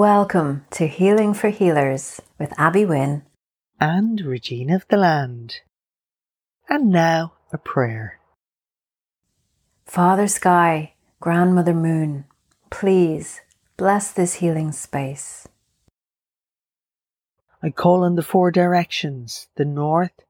Welcome 0.00 0.64
to 0.70 0.86
Healing 0.86 1.34
for 1.34 1.50
Healers 1.50 2.22
with 2.38 2.58
Abby 2.58 2.86
Wynne 2.86 3.22
and 3.78 4.18
Regina 4.18 4.76
of 4.76 4.88
the 4.88 4.96
Land. 4.96 5.60
And 6.70 6.88
now 6.88 7.34
a 7.52 7.58
prayer. 7.58 8.18
Father 9.84 10.26
Sky, 10.26 10.94
Grandmother 11.20 11.74
Moon, 11.74 12.24
please 12.70 13.42
bless 13.76 14.10
this 14.10 14.36
healing 14.36 14.72
space. 14.72 15.46
I 17.62 17.68
call 17.68 18.02
on 18.02 18.14
the 18.14 18.22
four 18.22 18.50
directions 18.50 19.48
the 19.56 19.66
north, 19.66 20.24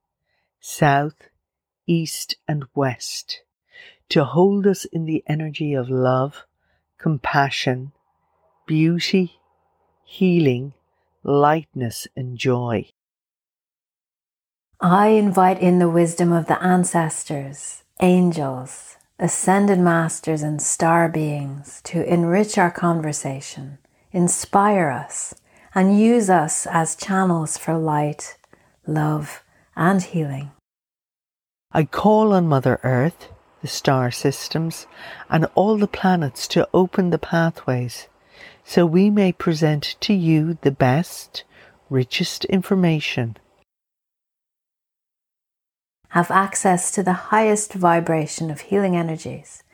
south, 0.59 1.29
east, 1.87 2.35
and 2.49 2.65
west 2.75 3.43
to 4.09 4.25
hold 4.25 4.67
us 4.67 4.85
in 4.85 5.05
the 5.05 5.23
energy 5.29 5.75
of 5.75 5.89
love, 5.89 6.45
compassion, 6.99 7.93
beauty, 8.67 9.40
healing, 10.11 10.73
lightness, 11.23 12.09
and 12.17 12.37
joy. 12.37 12.85
I 14.81 15.09
invite 15.09 15.61
in 15.61 15.79
the 15.79 15.89
wisdom 15.89 16.33
of 16.33 16.47
the 16.47 16.61
ancestors, 16.61 17.85
angels, 18.01 18.97
ascended 19.21 19.79
masters, 19.79 20.43
and 20.43 20.61
star 20.61 21.09
beings 21.09 21.81
to 21.85 22.03
enrich 22.13 22.59
our 22.59 22.73
conversation, 22.73 23.79
inspire 24.11 24.91
us, 24.91 25.33
and 25.77 26.01
use 26.01 26.29
us 26.29 26.67
as 26.67 26.97
channels 26.97 27.57
for 27.57 27.79
light, 27.79 28.37
love, 28.89 29.45
and 29.77 30.03
healing. 30.03 30.51
I 31.71 31.85
call 31.85 32.33
on 32.33 32.49
Mother 32.49 32.81
Earth, 32.83 33.29
the 33.63 33.69
star 33.69 34.11
systems, 34.11 34.89
and 35.29 35.47
all 35.55 35.79
the 35.79 35.87
planets 35.87 36.49
to 36.49 36.69
open 36.75 37.11
the 37.11 37.19
pathways 37.19 38.09
so 38.71 38.87
we 38.87 39.11
may 39.11 39.33
present 39.33 39.97
to 39.99 40.15
you 40.15 40.57
the 40.63 40.71
best, 40.71 41.43
richest 41.89 42.45
information. 42.45 43.37
Have 46.11 46.31
access 46.31 46.93
to 46.93 47.03
the 47.03 47.35
highest 47.35 47.73
vibration 47.73 48.49
of 48.49 48.61
healing 48.61 48.97
energies. 48.97 49.65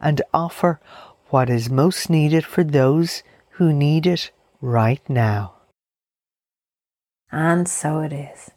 And 0.00 0.22
offer 0.32 0.80
what 1.28 1.50
is 1.50 1.68
most 1.68 2.08
needed 2.08 2.46
for 2.46 2.64
those 2.64 3.22
who 3.58 3.74
need 3.74 4.06
it 4.06 4.30
right 4.62 5.02
now. 5.06 5.56
And 7.30 7.68
so 7.68 8.00
it 8.00 8.14
is. 8.14 8.50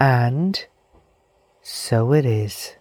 And 0.00 0.66
so 1.62 2.12
it 2.12 2.26
is. 2.26 2.77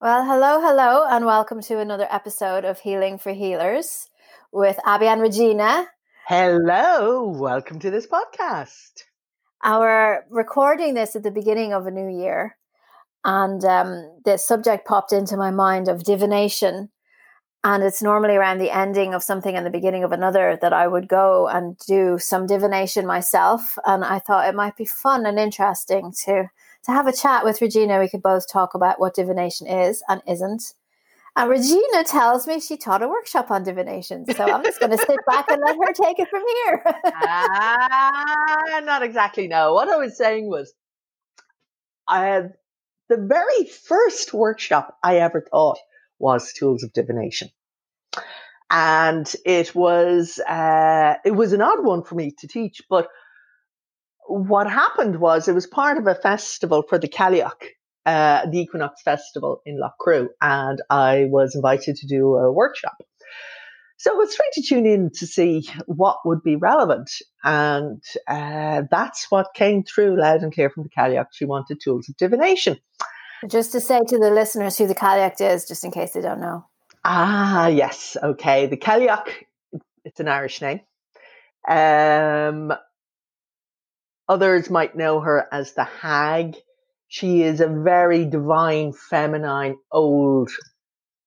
Well, 0.00 0.24
hello, 0.24 0.60
hello, 0.60 1.08
and 1.10 1.26
welcome 1.26 1.60
to 1.62 1.80
another 1.80 2.06
episode 2.08 2.64
of 2.64 2.78
Healing 2.78 3.18
for 3.18 3.32
Healers 3.32 4.08
with 4.52 4.78
Abby 4.86 5.06
and 5.06 5.20
Regina. 5.20 5.88
Hello, 6.28 7.26
welcome 7.26 7.80
to 7.80 7.90
this 7.90 8.06
podcast. 8.06 9.02
Our 9.64 10.24
recording 10.30 10.94
this 10.94 11.16
at 11.16 11.24
the 11.24 11.32
beginning 11.32 11.72
of 11.72 11.88
a 11.88 11.90
new 11.90 12.08
year, 12.16 12.56
and 13.24 13.64
um, 13.64 14.20
the 14.24 14.36
subject 14.36 14.86
popped 14.86 15.12
into 15.12 15.36
my 15.36 15.50
mind 15.50 15.88
of 15.88 16.04
divination. 16.04 16.90
And 17.64 17.82
it's 17.82 18.00
normally 18.00 18.36
around 18.36 18.58
the 18.58 18.70
ending 18.70 19.14
of 19.14 19.24
something 19.24 19.56
and 19.56 19.66
the 19.66 19.70
beginning 19.70 20.04
of 20.04 20.12
another 20.12 20.56
that 20.62 20.72
I 20.72 20.86
would 20.86 21.08
go 21.08 21.48
and 21.48 21.76
do 21.88 22.18
some 22.20 22.46
divination 22.46 23.04
myself. 23.04 23.76
And 23.84 24.04
I 24.04 24.20
thought 24.20 24.48
it 24.48 24.54
might 24.54 24.76
be 24.76 24.84
fun 24.84 25.26
and 25.26 25.40
interesting 25.40 26.12
to 26.24 26.50
to 26.84 26.92
have 26.92 27.06
a 27.06 27.12
chat 27.12 27.44
with 27.44 27.60
Regina. 27.60 27.98
We 27.98 28.08
could 28.08 28.22
both 28.22 28.50
talk 28.50 28.74
about 28.74 29.00
what 29.00 29.14
divination 29.14 29.66
is 29.66 30.02
and 30.08 30.22
isn't. 30.26 30.62
And 31.36 31.50
Regina 31.50 32.02
tells 32.04 32.48
me 32.48 32.58
she 32.58 32.76
taught 32.76 33.02
a 33.02 33.08
workshop 33.08 33.50
on 33.50 33.62
divination. 33.62 34.26
So 34.26 34.44
I'm 34.44 34.64
just 34.64 34.80
going 34.80 34.90
to 34.90 34.98
sit 34.98 35.20
back 35.26 35.48
and 35.48 35.62
let 35.64 35.76
her 35.76 35.92
take 35.92 36.18
it 36.18 36.28
from 36.28 36.42
here. 36.64 36.82
ah, 37.14 38.80
not 38.82 39.02
exactly. 39.02 39.46
No. 39.46 39.72
What 39.72 39.88
I 39.88 39.96
was 39.96 40.16
saying 40.16 40.48
was, 40.48 40.72
I 42.08 42.24
had 42.24 42.54
the 43.08 43.18
very 43.18 43.66
first 43.66 44.34
workshop 44.34 44.96
I 45.04 45.18
ever 45.18 45.44
taught 45.48 45.78
was 46.18 46.52
tools 46.52 46.82
of 46.82 46.92
divination. 46.92 47.50
And 48.70 49.32
it 49.46 49.74
was, 49.74 50.40
uh, 50.40 51.14
it 51.24 51.36
was 51.36 51.52
an 51.52 51.62
odd 51.62 51.84
one 51.84 52.02
for 52.02 52.16
me 52.16 52.32
to 52.38 52.48
teach, 52.48 52.82
but 52.90 53.08
what 54.28 54.70
happened 54.70 55.20
was 55.20 55.48
it 55.48 55.54
was 55.54 55.66
part 55.66 55.98
of 55.98 56.06
a 56.06 56.14
festival 56.14 56.82
for 56.82 56.98
the 56.98 57.08
Cailleach, 57.08 57.62
uh, 58.06 58.46
the 58.46 58.60
Equinox 58.60 59.02
Festival 59.02 59.62
in 59.64 59.80
Loughcrew, 59.80 60.28
and 60.40 60.80
I 60.90 61.26
was 61.30 61.54
invited 61.54 61.96
to 61.96 62.06
do 62.06 62.34
a 62.34 62.52
workshop. 62.52 62.96
So 63.96 64.12
I 64.12 64.16
was 64.16 64.34
trying 64.36 64.50
to 64.52 64.62
tune 64.62 64.86
in 64.86 65.10
to 65.16 65.26
see 65.26 65.68
what 65.86 66.18
would 66.24 66.42
be 66.42 66.56
relevant, 66.56 67.10
and 67.42 68.02
uh, 68.28 68.82
that's 68.90 69.26
what 69.30 69.54
came 69.54 69.82
through 69.82 70.20
loud 70.20 70.42
and 70.42 70.52
clear 70.52 70.70
from 70.70 70.84
the 70.84 70.90
Cailleach. 70.90 71.26
She 71.32 71.44
wanted 71.44 71.80
tools 71.80 72.08
of 72.08 72.16
divination. 72.16 72.78
Just 73.48 73.72
to 73.72 73.80
say 73.80 74.00
to 74.06 74.18
the 74.18 74.30
listeners 74.30 74.78
who 74.78 74.86
the 74.86 74.94
Cailleach 74.94 75.40
is, 75.40 75.66
just 75.66 75.84
in 75.84 75.90
case 75.90 76.12
they 76.12 76.20
don't 76.20 76.40
know. 76.40 76.66
Ah, 77.04 77.68
yes, 77.68 78.16
okay. 78.22 78.66
The 78.66 78.76
Cailleach, 78.76 79.30
it's 80.04 80.20
an 80.20 80.28
Irish 80.28 80.60
name. 80.60 80.80
Um, 81.68 82.72
Others 84.28 84.70
might 84.70 84.96
know 84.96 85.20
her 85.20 85.46
as 85.52 85.72
the 85.72 85.84
hag. 85.84 86.56
She 87.08 87.42
is 87.42 87.60
a 87.60 87.68
very 87.68 88.26
divine, 88.26 88.92
feminine, 88.92 89.78
old, 89.90 90.50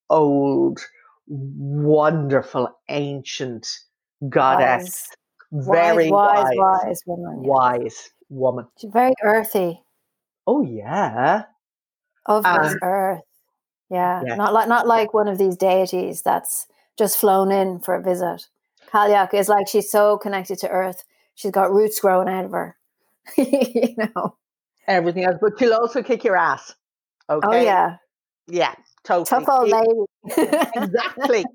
old, 0.09 0.79
wonderful, 1.27 2.69
ancient 2.89 3.67
goddess. 4.29 5.07
Wise. 5.49 5.67
Very 5.67 6.11
wise, 6.11 6.43
wise, 6.43 6.55
wise, 6.55 6.81
wise 6.85 7.01
woman. 7.05 7.43
Wise 7.43 8.09
woman. 8.29 8.67
She's 8.77 8.91
very 8.91 9.13
earthy. 9.23 9.81
Oh 10.47 10.61
yeah. 10.61 11.43
Of 12.25 12.45
uh, 12.45 12.63
this 12.63 12.77
earth. 12.81 13.21
Yeah. 13.89 14.21
Not 14.23 14.53
like 14.53 14.69
not 14.69 14.87
like 14.87 15.13
one 15.13 15.27
of 15.27 15.37
these 15.37 15.57
deities 15.57 16.21
that's 16.21 16.67
just 16.97 17.17
flown 17.17 17.51
in 17.51 17.79
for 17.79 17.95
a 17.95 18.01
visit. 18.01 18.47
Cailleach 18.91 19.33
is 19.33 19.49
like 19.49 19.67
she's 19.67 19.89
so 19.91 20.17
connected 20.17 20.59
to 20.59 20.69
earth. 20.69 21.03
She's 21.35 21.51
got 21.51 21.71
roots 21.71 21.99
growing 21.99 22.29
out 22.29 22.45
of 22.45 22.51
her. 22.51 22.77
you 23.37 23.95
know. 23.97 24.35
Everything 24.87 25.25
else, 25.25 25.37
but 25.41 25.53
she'll 25.59 25.73
also 25.73 26.01
kick 26.01 26.23
your 26.23 26.35
ass. 26.35 26.73
Oh, 27.29 27.37
okay. 27.37 27.47
Oh 27.47 27.61
yeah. 27.61 27.97
Yeah, 28.47 28.73
totally. 29.03 29.45
Tough 29.45 29.49
old 29.49 29.69
lady. 29.69 30.51
exactly. 30.75 31.45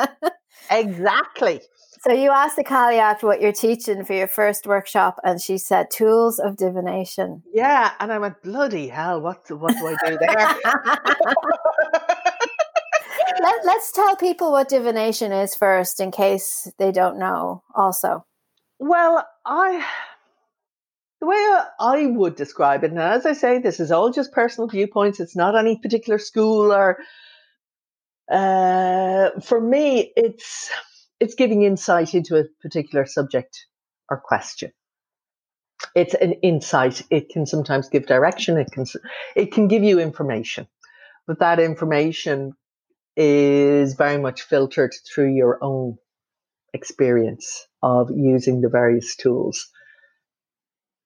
exactly. 0.70 1.60
So 2.02 2.12
you 2.12 2.30
asked 2.30 2.56
the 2.56 2.64
Cailleach 2.64 3.22
what 3.22 3.40
you're 3.40 3.52
teaching 3.52 4.04
for 4.04 4.12
your 4.14 4.28
first 4.28 4.66
workshop, 4.66 5.18
and 5.24 5.40
she 5.40 5.58
said 5.58 5.90
tools 5.90 6.38
of 6.38 6.56
divination. 6.56 7.42
Yeah, 7.52 7.90
and 7.98 8.12
I 8.12 8.18
went 8.18 8.40
bloody 8.42 8.88
hell. 8.88 9.20
What 9.20 9.50
what 9.50 9.74
do 9.76 9.86
I 9.86 9.96
do 10.06 10.18
there? 10.18 10.56
Let, 13.40 13.64
let's 13.64 13.92
tell 13.92 14.16
people 14.16 14.50
what 14.50 14.68
divination 14.68 15.30
is 15.30 15.54
first, 15.54 16.00
in 16.00 16.10
case 16.10 16.72
they 16.78 16.90
don't 16.90 17.18
know. 17.18 17.62
Also, 17.74 18.24
well, 18.80 19.26
I 19.46 19.84
the 21.20 21.26
way 21.26 21.60
I 21.80 22.06
would 22.06 22.36
describe 22.36 22.84
it, 22.84 22.90
and 22.90 23.00
as 23.00 23.26
I 23.26 23.32
say, 23.32 23.58
this 23.58 23.80
is 23.80 23.90
all 23.90 24.10
just 24.10 24.32
personal 24.32 24.68
viewpoints. 24.68 25.20
It's 25.20 25.36
not 25.36 25.56
any 25.56 25.78
particular 25.78 26.18
school 26.18 26.72
or. 26.72 26.98
Uh, 28.30 29.30
for 29.40 29.60
me, 29.60 30.12
it's 30.14 30.70
it's 31.20 31.34
giving 31.34 31.62
insight 31.62 32.14
into 32.14 32.36
a 32.38 32.44
particular 32.62 33.06
subject 33.06 33.66
or 34.10 34.20
question. 34.20 34.72
It's 35.94 36.14
an 36.14 36.32
insight. 36.42 37.02
It 37.10 37.30
can 37.30 37.46
sometimes 37.46 37.88
give 37.88 38.06
direction. 38.06 38.58
It 38.58 38.70
can 38.70 38.84
it 39.34 39.52
can 39.52 39.68
give 39.68 39.82
you 39.82 39.98
information, 39.98 40.68
but 41.26 41.40
that 41.40 41.58
information 41.58 42.52
is 43.16 43.94
very 43.94 44.18
much 44.18 44.42
filtered 44.42 44.94
through 45.12 45.34
your 45.34 45.58
own 45.62 45.96
experience 46.72 47.66
of 47.82 48.10
using 48.14 48.60
the 48.60 48.68
various 48.68 49.16
tools. 49.16 49.68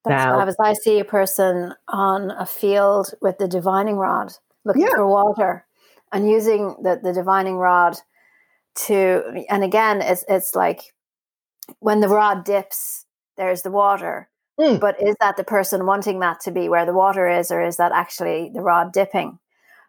That's 0.04 0.24
now, 0.24 0.40
as 0.40 0.56
I 0.58 0.72
see 0.72 0.98
a 0.98 1.04
person 1.04 1.74
on 1.88 2.32
a 2.32 2.46
field 2.46 3.14
with 3.20 3.38
the 3.38 3.46
divining 3.46 3.96
rod 3.96 4.32
looking 4.64 4.82
yeah. 4.82 4.94
for 4.94 5.06
water 5.06 5.64
and 6.12 6.28
using 6.28 6.76
the, 6.82 7.00
the 7.02 7.12
divining 7.12 7.56
rod 7.56 7.96
to 8.74 9.44
and 9.50 9.64
again 9.64 10.00
it's 10.00 10.24
it's 10.28 10.54
like 10.54 10.94
when 11.80 12.00
the 12.00 12.08
rod 12.08 12.44
dips 12.44 13.04
there's 13.36 13.62
the 13.62 13.70
water 13.70 14.28
mm. 14.58 14.80
but 14.80 15.00
is 15.02 15.14
that 15.20 15.36
the 15.36 15.44
person 15.44 15.86
wanting 15.86 16.20
that 16.20 16.40
to 16.40 16.50
be 16.50 16.68
where 16.68 16.86
the 16.86 16.94
water 16.94 17.28
is 17.28 17.50
or 17.50 17.62
is 17.62 17.76
that 17.76 17.92
actually 17.92 18.50
the 18.54 18.62
rod 18.62 18.92
dipping 18.92 19.38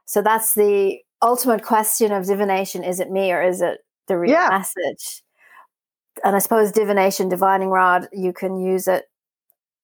so 0.06 0.22
that's 0.22 0.54
the 0.54 1.00
ultimate 1.22 1.64
question 1.64 2.12
of 2.12 2.26
divination 2.26 2.84
is 2.84 3.00
it 3.00 3.10
me 3.10 3.32
or 3.32 3.42
is 3.42 3.62
it 3.62 3.80
the 4.08 4.18
real 4.18 4.32
yeah. 4.32 4.50
message 4.52 5.24
and 6.26 6.36
i 6.36 6.40
suppose 6.40 6.72
divination 6.72 7.30
divining 7.30 7.70
rod 7.70 8.10
you 8.12 8.34
can 8.34 8.60
use 8.60 8.88
it 8.88 9.06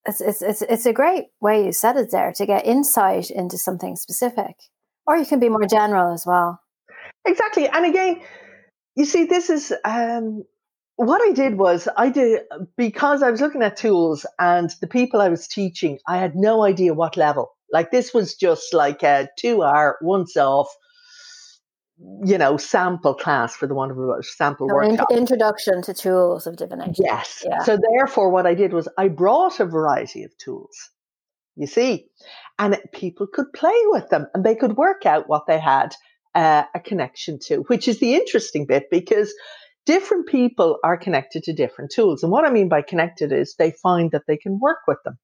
it's, 0.09 0.21
it's, 0.21 0.41
it's, 0.41 0.61
it's 0.63 0.85
a 0.85 0.93
great 0.93 1.25
way 1.39 1.65
you 1.65 1.71
said 1.71 1.95
it 1.97 2.11
there 2.11 2.33
to 2.33 2.45
get 2.45 2.65
insight 2.65 3.29
into 3.29 3.57
something 3.57 3.95
specific. 3.95 4.55
Or 5.07 5.15
you 5.17 5.25
can 5.25 5.39
be 5.39 5.49
more 5.49 5.65
general 5.65 6.13
as 6.13 6.25
well. 6.25 6.59
Exactly. 7.25 7.67
And 7.67 7.85
again, 7.85 8.21
you 8.95 9.05
see, 9.05 9.25
this 9.25 9.49
is 9.49 9.73
um, 9.85 10.43
what 10.95 11.21
I 11.21 11.31
did 11.31 11.57
was 11.57 11.87
I 11.95 12.09
did 12.09 12.41
because 12.75 13.23
I 13.23 13.31
was 13.31 13.41
looking 13.41 13.63
at 13.63 13.77
tools 13.77 14.25
and 14.37 14.69
the 14.81 14.87
people 14.87 15.21
I 15.21 15.29
was 15.29 15.47
teaching, 15.47 15.99
I 16.07 16.17
had 16.17 16.35
no 16.35 16.63
idea 16.63 16.93
what 16.93 17.17
level. 17.17 17.51
Like 17.71 17.91
this 17.91 18.13
was 18.13 18.35
just 18.35 18.73
like 18.73 19.03
a 19.03 19.29
two 19.37 19.63
hour 19.63 19.97
once 20.01 20.35
off, 20.35 20.67
you 22.23 22.37
know, 22.37 22.57
sample 22.57 23.13
class 23.13 23.55
for 23.55 23.67
the 23.67 23.73
one 23.73 23.91
of 23.91 23.97
a 23.97 24.23
sample 24.23 24.67
workshop. 24.67 25.07
Introduction 25.11 25.81
to 25.83 25.93
tools 25.93 26.47
of 26.47 26.55
divination. 26.55 26.95
Yes. 26.97 27.43
Yeah. 27.45 27.63
So 27.63 27.77
therefore, 27.77 28.29
what 28.29 28.45
I 28.45 28.53
did 28.53 28.73
was 28.73 28.87
I 28.97 29.09
brought 29.09 29.59
a 29.59 29.65
variety 29.65 30.23
of 30.23 30.31
tools. 30.37 30.89
You 31.55 31.67
see, 31.67 32.07
and 32.57 32.77
people 32.93 33.27
could 33.27 33.51
play 33.53 33.77
with 33.87 34.09
them 34.09 34.27
and 34.33 34.45
they 34.45 34.55
could 34.55 34.77
work 34.77 35.05
out 35.05 35.27
what 35.27 35.45
they 35.45 35.59
had 35.59 35.93
uh, 36.33 36.63
a 36.73 36.79
connection 36.79 37.37
to, 37.47 37.57
which 37.67 37.87
is 37.87 37.99
the 37.99 38.15
interesting 38.15 38.65
bit 38.65 38.85
because 38.89 39.33
different 39.85 40.27
people 40.27 40.77
are 40.83 40.97
connected 40.97 41.43
to 41.43 41.53
different 41.53 41.91
tools. 41.91 42.23
And 42.23 42.31
what 42.31 42.45
I 42.45 42.49
mean 42.49 42.69
by 42.69 42.81
connected 42.81 43.33
is 43.33 43.55
they 43.55 43.73
find 43.83 44.11
that 44.11 44.23
they 44.25 44.37
can 44.37 44.59
work 44.61 44.79
with 44.87 44.99
them. 45.03 45.17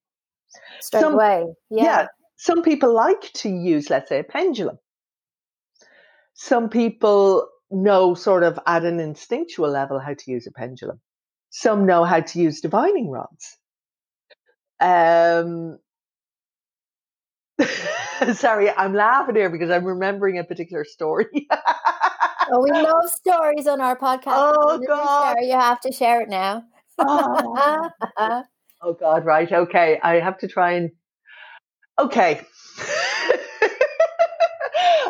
Straight 0.82 1.02
some, 1.02 1.14
away. 1.14 1.46
Yeah. 1.70 1.84
yeah. 1.84 2.08
Some 2.38 2.64
people 2.64 2.94
like 2.94 3.32
to 3.36 3.50
use, 3.50 3.90
let's 3.90 4.10
say, 4.10 4.20
a 4.20 4.24
pendulum. 4.24 4.78
Some 6.36 6.70
people 6.70 7.48
know 7.72 8.14
sort 8.14 8.44
of 8.44 8.60
at 8.68 8.84
an 8.84 9.00
instinctual 9.00 9.70
level 9.70 10.00
how 10.00 10.14
to 10.14 10.32
use 10.32 10.46
a 10.48 10.52
pendulum. 10.52 11.00
Some 11.50 11.86
know 11.86 12.04
how 12.04 12.20
to 12.20 12.40
use 12.40 12.62
divining 12.62 13.10
rods. 13.10 13.58
Um, 14.80 15.80
Sorry, 18.34 18.70
I'm 18.70 18.94
laughing 18.94 19.36
here 19.36 19.50
because 19.50 19.70
I'm 19.70 19.86
remembering 19.86 20.38
a 20.38 20.44
particular 20.44 20.84
story. 20.84 21.48
oh, 22.52 22.62
we 22.62 22.72
love 22.82 23.10
stories 23.10 23.68
on 23.68 23.82
our 23.82 23.98
podcast. 23.98 24.34
Oh 24.36 24.80
God, 24.86 25.38
you 25.42 25.54
have 25.54 25.80
to 25.82 25.92
share 25.92 26.22
it 26.22 26.30
now. 26.30 26.64
oh. 27.00 27.90
oh 28.82 28.94
God, 28.94 29.26
right? 29.26 29.52
Okay, 29.52 30.00
I 30.02 30.16
have 30.20 30.38
to 30.40 30.48
try 30.48 30.74
and. 30.74 30.92
Okay. 31.98 32.42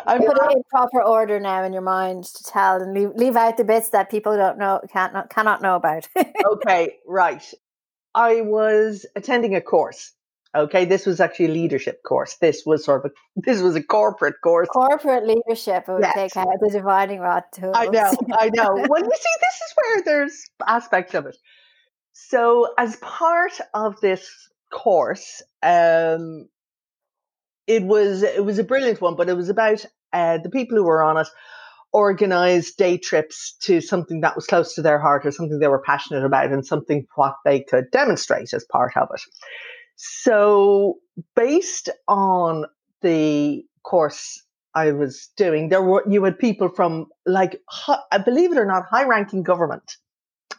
I'm 0.06 0.20
put 0.20 0.36
it 0.36 0.52
in 0.52 0.62
proper 0.70 1.02
order 1.02 1.40
now 1.40 1.64
in 1.64 1.72
your 1.72 1.82
mind 1.82 2.24
to 2.24 2.44
tell 2.44 2.80
and 2.80 2.94
leave, 2.94 3.10
leave 3.14 3.36
out 3.36 3.56
the 3.56 3.64
bits 3.64 3.90
that 3.90 4.10
people 4.10 4.36
don't 4.36 4.58
know 4.58 4.80
can't 4.92 5.12
not, 5.12 5.30
cannot 5.30 5.62
know 5.62 5.76
about. 5.76 6.08
okay, 6.52 6.96
right. 7.06 7.42
I 8.14 8.40
was 8.40 9.04
attending 9.14 9.54
a 9.54 9.60
course 9.60 10.12
Okay, 10.56 10.86
this 10.86 11.04
was 11.04 11.20
actually 11.20 11.46
a 11.46 11.50
leadership 11.50 12.02
course. 12.02 12.36
This 12.36 12.64
was 12.64 12.84
sort 12.84 13.04
of 13.04 13.10
a, 13.10 13.14
this 13.44 13.60
was 13.60 13.76
a 13.76 13.82
corporate 13.82 14.36
course. 14.42 14.68
Corporate 14.68 15.26
leadership 15.26 15.86
would 15.88 16.02
yes. 16.02 16.14
take 16.14 16.36
out 16.36 16.48
the 16.60 16.70
divining 16.70 17.20
rod 17.20 17.44
tools. 17.52 17.74
I 17.76 17.86
know, 17.86 18.12
I 18.32 18.50
know. 18.54 18.70
well, 18.88 19.02
you 19.02 19.10
see, 19.10 19.36
this 19.40 19.54
is 19.54 19.74
where 19.76 20.02
there's 20.02 20.44
aspects 20.66 21.14
of 21.14 21.26
it. 21.26 21.36
So, 22.12 22.72
as 22.78 22.96
part 22.96 23.52
of 23.74 24.00
this 24.00 24.30
course, 24.72 25.42
um, 25.62 26.48
it 27.66 27.82
was 27.82 28.22
it 28.22 28.42
was 28.42 28.58
a 28.58 28.64
brilliant 28.64 29.02
one, 29.02 29.16
but 29.16 29.28
it 29.28 29.36
was 29.36 29.50
about 29.50 29.84
uh, 30.16 30.38
the 30.38 30.50
people 30.50 30.76
who 30.78 30.84
were 30.84 31.02
on 31.02 31.18
it 31.18 31.28
organized 31.92 32.76
day 32.76 32.98
trips 32.98 33.56
to 33.62 33.80
something 33.80 34.20
that 34.20 34.36
was 34.36 34.46
close 34.46 34.74
to 34.74 34.82
their 34.82 34.98
heart 34.98 35.24
or 35.24 35.30
something 35.30 35.58
they 35.58 35.68
were 35.68 35.82
passionate 35.82 36.24
about 36.24 36.52
and 36.52 36.66
something 36.66 37.06
what 37.14 37.34
they 37.44 37.60
could 37.60 37.90
demonstrate 37.90 38.52
as 38.52 38.64
part 38.70 38.92
of 38.96 39.08
it. 39.14 39.20
So, 39.96 40.96
based 41.34 41.88
on 42.06 42.66
the 43.02 43.64
course 43.82 44.42
I 44.74 44.92
was 44.92 45.30
doing, 45.36 45.68
there 45.68 45.82
were 45.82 46.04
you 46.08 46.22
had 46.24 46.38
people 46.38 46.68
from 46.68 47.06
like 47.24 47.60
I 48.12 48.18
believe 48.18 48.52
it 48.52 48.58
or 48.58 48.66
not, 48.66 48.84
high 48.90 49.04
ranking 49.04 49.42
government. 49.42 49.96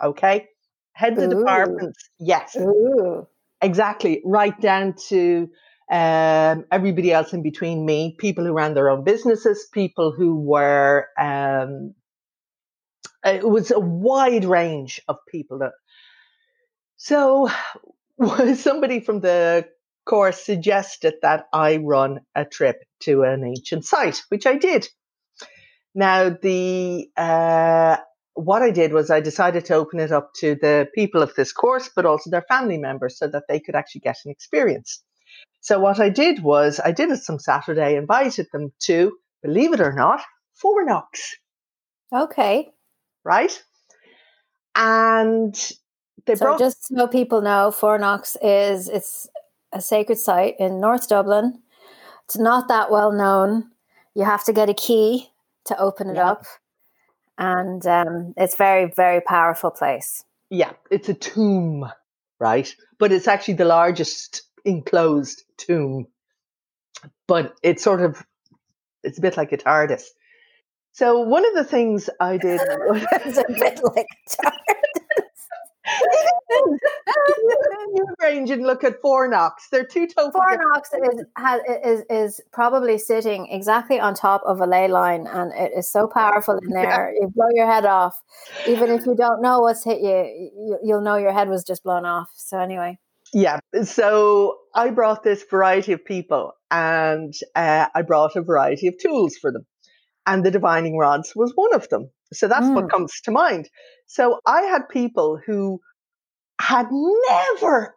Okay, 0.02 0.48
heads 0.94 1.22
of 1.22 1.30
departments. 1.30 2.10
Yes, 2.20 2.56
Ooh. 2.56 3.28
exactly. 3.62 4.22
Right 4.26 4.60
down 4.60 4.96
to 5.10 5.50
um, 5.90 6.66
everybody 6.72 7.14
else 7.14 7.34
in 7.34 7.44
between 7.44 7.86
me, 7.86 8.16
people 8.20 8.46
who 8.46 8.54
ran 8.54 8.74
their 8.74 8.90
own 8.90 9.04
businesses, 9.04 9.68
people 9.74 10.12
who 10.12 10.40
were. 10.40 11.08
Um, 11.20 11.94
it 13.24 13.48
was 13.48 13.72
a 13.72 13.80
wide 13.80 14.46
range 14.46 15.02
of 15.08 15.18
people 15.30 15.60
that. 15.60 15.72
So 16.98 17.50
somebody 18.56 19.00
from 19.00 19.22
the 19.22 19.68
course 20.06 20.44
suggested 20.44 21.16
that 21.22 21.46
I 21.54 21.78
run 21.78 22.22
a 22.36 22.46
trip 22.46 22.78
to 23.02 23.24
an 23.24 23.44
ancient 23.44 23.86
site, 23.86 24.24
which 24.30 24.46
I 24.46 24.56
did. 24.56 24.88
Now, 25.94 26.30
the 26.30 27.10
uh, 27.18 27.98
what 28.34 28.62
I 28.62 28.72
did 28.72 28.94
was 28.94 29.10
I 29.10 29.20
decided 29.20 29.66
to 29.66 29.76
open 29.76 30.00
it 30.00 30.12
up 30.12 30.32
to 30.36 30.56
the 30.56 30.88
people 30.94 31.22
of 31.24 31.34
this 31.36 31.52
course, 31.52 31.90
but 31.96 32.06
also 32.06 32.30
their 32.30 32.46
family 32.48 32.78
members, 32.78 33.18
so 33.18 33.28
that 33.28 33.44
they 33.48 33.60
could 33.60 33.76
actually 33.76 34.02
get 34.02 34.18
an 34.26 34.32
experience. 34.32 35.04
So 35.68 35.82
what 35.82 36.00
I 36.00 36.08
did 36.08 36.44
was 36.44 36.80
I 36.80 36.94
did 36.94 37.12
it 37.12 37.22
some 37.24 37.40
Saturday, 37.40 37.98
invited 37.98 38.48
them 38.54 38.72
to, 38.84 39.18
believe 39.44 39.74
it 39.74 39.82
or 39.82 39.92
not, 39.92 40.22
Fourknocks. 40.64 41.34
Okay. 42.16 42.70
Right. 43.26 43.62
And 44.78 45.54
they 46.26 46.36
so 46.36 46.46
brought- 46.46 46.60
just 46.60 46.88
so 46.88 47.06
people 47.06 47.42
know, 47.42 47.74
Fourknocks 47.78 48.38
is 48.42 48.88
it's 48.88 49.28
a 49.74 49.82
sacred 49.82 50.20
site 50.20 50.56
in 50.58 50.80
North 50.80 51.10
Dublin. 51.10 51.62
It's 52.24 52.38
not 52.38 52.70
that 52.70 52.90
well 52.90 53.12
known. 53.12 53.70
You 54.16 54.24
have 54.24 54.46
to 54.46 54.54
get 54.54 54.70
a 54.70 54.74
key 54.74 55.34
to 55.66 55.78
open 55.78 56.10
it 56.10 56.16
yeah. 56.16 56.32
up, 56.32 56.46
and 57.38 57.86
um, 57.86 58.34
it's 58.38 58.56
very 58.56 58.90
very 58.96 59.20
powerful 59.20 59.72
place. 59.72 60.24
Yeah, 60.50 60.72
it's 60.90 61.10
a 61.10 61.14
tomb, 61.14 61.92
right? 62.40 62.74
But 63.00 63.12
it's 63.12 63.28
actually 63.28 63.56
the 63.56 63.66
largest 63.66 64.44
enclosed 64.64 65.44
tomb. 65.58 66.08
But 67.28 67.56
it's 67.64 67.84
sort 67.84 68.02
of 68.02 68.26
it's 69.04 69.18
a 69.18 69.22
bit 69.22 69.38
like 69.38 69.52
a 69.52 69.58
TARDIS. 69.58 70.04
So 70.94 71.20
one 71.20 71.46
of 71.46 71.54
the 71.54 71.64
things 71.64 72.10
I 72.20 72.38
did 72.48 72.60
was 72.60 73.38
a 73.38 73.46
bit 73.48 73.80
like 73.84 74.08
a 74.08 74.42
TARDIS 74.44 74.88
you 77.94 78.06
range 78.22 78.50
and 78.50 78.64
look 78.64 78.84
at 78.84 79.02
four 79.02 79.30
Fourknocks. 79.30 79.70
They're 79.72 79.86
two 79.86 80.08
totally 80.08 80.32
Fourknocks 80.32 81.14
is, 81.14 81.26
has, 81.38 81.62
is 81.84 82.04
is 82.10 82.42
probably 82.52 82.98
sitting 82.98 83.48
exactly 83.48 84.00
on 84.00 84.14
top 84.14 84.42
of 84.46 84.60
a 84.62 84.66
ley 84.66 84.88
line, 84.88 85.28
and 85.28 85.52
it 85.54 85.72
is 85.76 85.90
so 85.90 86.08
powerful 86.08 86.58
in 86.58 86.70
there. 86.74 87.14
Yeah. 87.14 87.22
You 87.22 87.32
blow 87.34 87.48
your 87.52 87.72
head 87.72 87.86
off, 87.86 88.22
even 88.68 88.92
if 88.92 89.06
you 89.06 89.16
don't 89.16 89.42
know 89.42 89.60
what's 89.60 89.84
hit 89.84 90.02
you, 90.02 90.52
you. 90.56 90.80
You'll 90.84 91.02
know 91.02 91.16
your 91.16 91.34
head 91.34 91.50
was 91.50 91.64
just 91.64 91.84
blown 91.84 92.06
off. 92.06 92.30
So 92.36 92.60
anyway. 92.60 93.00
Yeah. 93.34 93.60
So 93.84 94.58
I 94.74 94.90
brought 94.90 95.24
this 95.24 95.44
variety 95.50 95.94
of 95.94 96.04
people, 96.06 96.54
and 96.72 97.34
uh, 97.56 97.88
I 97.94 98.02
brought 98.02 98.36
a 98.36 98.42
variety 98.42 98.88
of 98.88 98.96
tools 98.98 99.36
for 99.36 99.52
them, 99.52 99.66
and 100.26 100.46
the 100.46 100.52
divining 100.52 100.98
rods 100.98 101.34
was 101.36 101.52
one 101.56 101.74
of 101.74 101.90
them. 101.90 102.10
So 102.34 102.48
that's 102.48 102.66
mm. 102.66 102.76
what 102.76 102.90
comes 102.90 103.20
to 103.22 103.32
mind. 103.32 103.70
So 104.08 104.40
I 104.46 104.62
had 104.64 104.90
people 104.90 105.40
who 105.46 105.80
had 106.60 106.88
never, 106.92 107.96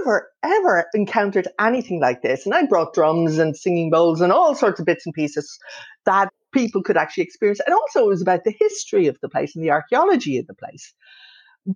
ever, 0.00 0.28
ever 0.42 0.86
encountered 0.94 1.48
anything 1.60 2.00
like 2.00 2.22
this. 2.22 2.46
And 2.46 2.54
I 2.54 2.66
brought 2.66 2.94
drums 2.94 3.38
and 3.38 3.56
singing 3.56 3.90
bowls 3.90 4.20
and 4.20 4.32
all 4.32 4.54
sorts 4.54 4.80
of 4.80 4.86
bits 4.86 5.06
and 5.06 5.14
pieces 5.14 5.58
that 6.06 6.30
people 6.52 6.82
could 6.82 6.96
actually 6.96 7.24
experience. 7.24 7.60
And 7.64 7.74
also 7.74 8.04
it 8.04 8.08
was 8.08 8.22
about 8.22 8.44
the 8.44 8.54
history 8.58 9.06
of 9.06 9.18
the 9.20 9.28
place 9.28 9.54
and 9.54 9.64
the 9.64 9.70
archaeology 9.70 10.38
of 10.38 10.46
the 10.46 10.54
place. 10.54 10.94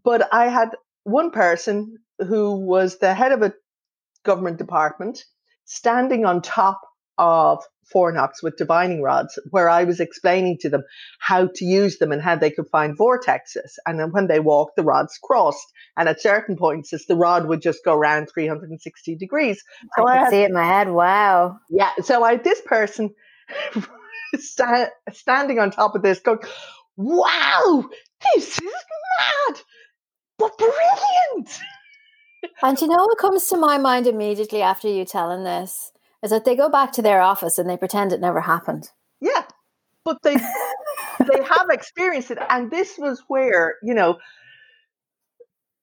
But 0.03 0.29
I 0.33 0.49
had 0.49 0.71
one 1.05 1.31
person 1.31 1.99
who 2.19 2.67
was 2.67 2.99
the 2.99 3.15
head 3.15 3.33
of 3.33 3.43
a 3.43 3.53
government 4.25 4.59
department 4.59 5.25
standing 5.65 6.25
on 6.25 6.43
top 6.43 6.81
of 7.19 7.63
Fourknocks 7.93 8.43
with 8.43 8.57
divining 8.57 9.03
rods, 9.03 9.39
where 9.51 9.69
I 9.69 9.85
was 9.85 10.01
explaining 10.01 10.59
to 10.61 10.71
them 10.71 10.83
how 11.19 11.49
to 11.55 11.65
use 11.65 11.99
them 11.99 12.13
and 12.13 12.23
how 12.23 12.37
they 12.37 12.51
could 12.51 12.69
find 12.71 12.97
vortexes. 12.97 13.75
And 13.87 13.99
then 13.99 14.13
when 14.13 14.29
they 14.29 14.41
walked, 14.41 14.77
the 14.77 14.83
rods 14.83 15.19
crossed. 15.23 15.67
And 15.97 16.09
at 16.09 16.21
certain 16.21 16.57
points, 16.57 16.93
the 17.07 17.17
rod 17.17 17.47
would 17.47 17.61
just 17.61 17.85
go 17.85 17.95
around 17.95 18.29
360 18.33 19.17
degrees. 19.17 19.63
So 19.97 20.07
I, 20.07 20.15
I 20.15 20.19
had, 20.19 20.31
see 20.31 20.43
it 20.43 20.49
in 20.49 20.55
my 20.55 20.65
head. 20.65 20.89
Wow. 20.89 21.59
Yeah. 21.69 21.91
So 22.03 22.23
I 22.23 22.33
had 22.33 22.45
this 22.45 22.63
person 22.63 23.15
sta- 24.37 24.91
standing 25.13 25.59
on 25.59 25.71
top 25.71 25.95
of 25.95 26.03
this 26.03 26.21
going, 26.21 26.39
wow, 26.97 27.85
this 28.35 28.59
is 28.59 28.61
mad, 28.61 29.61
but 30.43 30.59
brilliant. 30.59 31.61
And 32.63 32.81
you 32.81 32.89
know 32.89 33.05
what 33.05 33.19
comes 33.19 33.47
to 33.47 33.57
my 33.57 33.79
mind 33.79 34.07
immediately 34.07 34.63
after 34.63 34.89
you 34.89 35.05
telling 35.05 35.45
this? 35.45 35.93
is 36.23 36.31
that 36.31 36.45
they 36.45 36.57
go 36.57 36.69
back 36.69 36.93
to 36.93 37.03
their 37.03 37.21
office 37.21 37.59
and 37.59 37.69
they 37.69 37.77
pretend 37.77 38.13
it 38.13 38.21
never 38.21 38.41
happened. 38.41 38.91
Yeah, 39.21 39.45
but 40.05 40.19
they 40.23 40.35
they 40.35 41.43
have 41.45 41.69
experienced 41.71 42.31
it, 42.31 42.39
and 42.49 42.71
this 42.71 42.97
was 42.99 43.23
where 43.29 43.77
you 43.83 43.95
know 43.95 44.19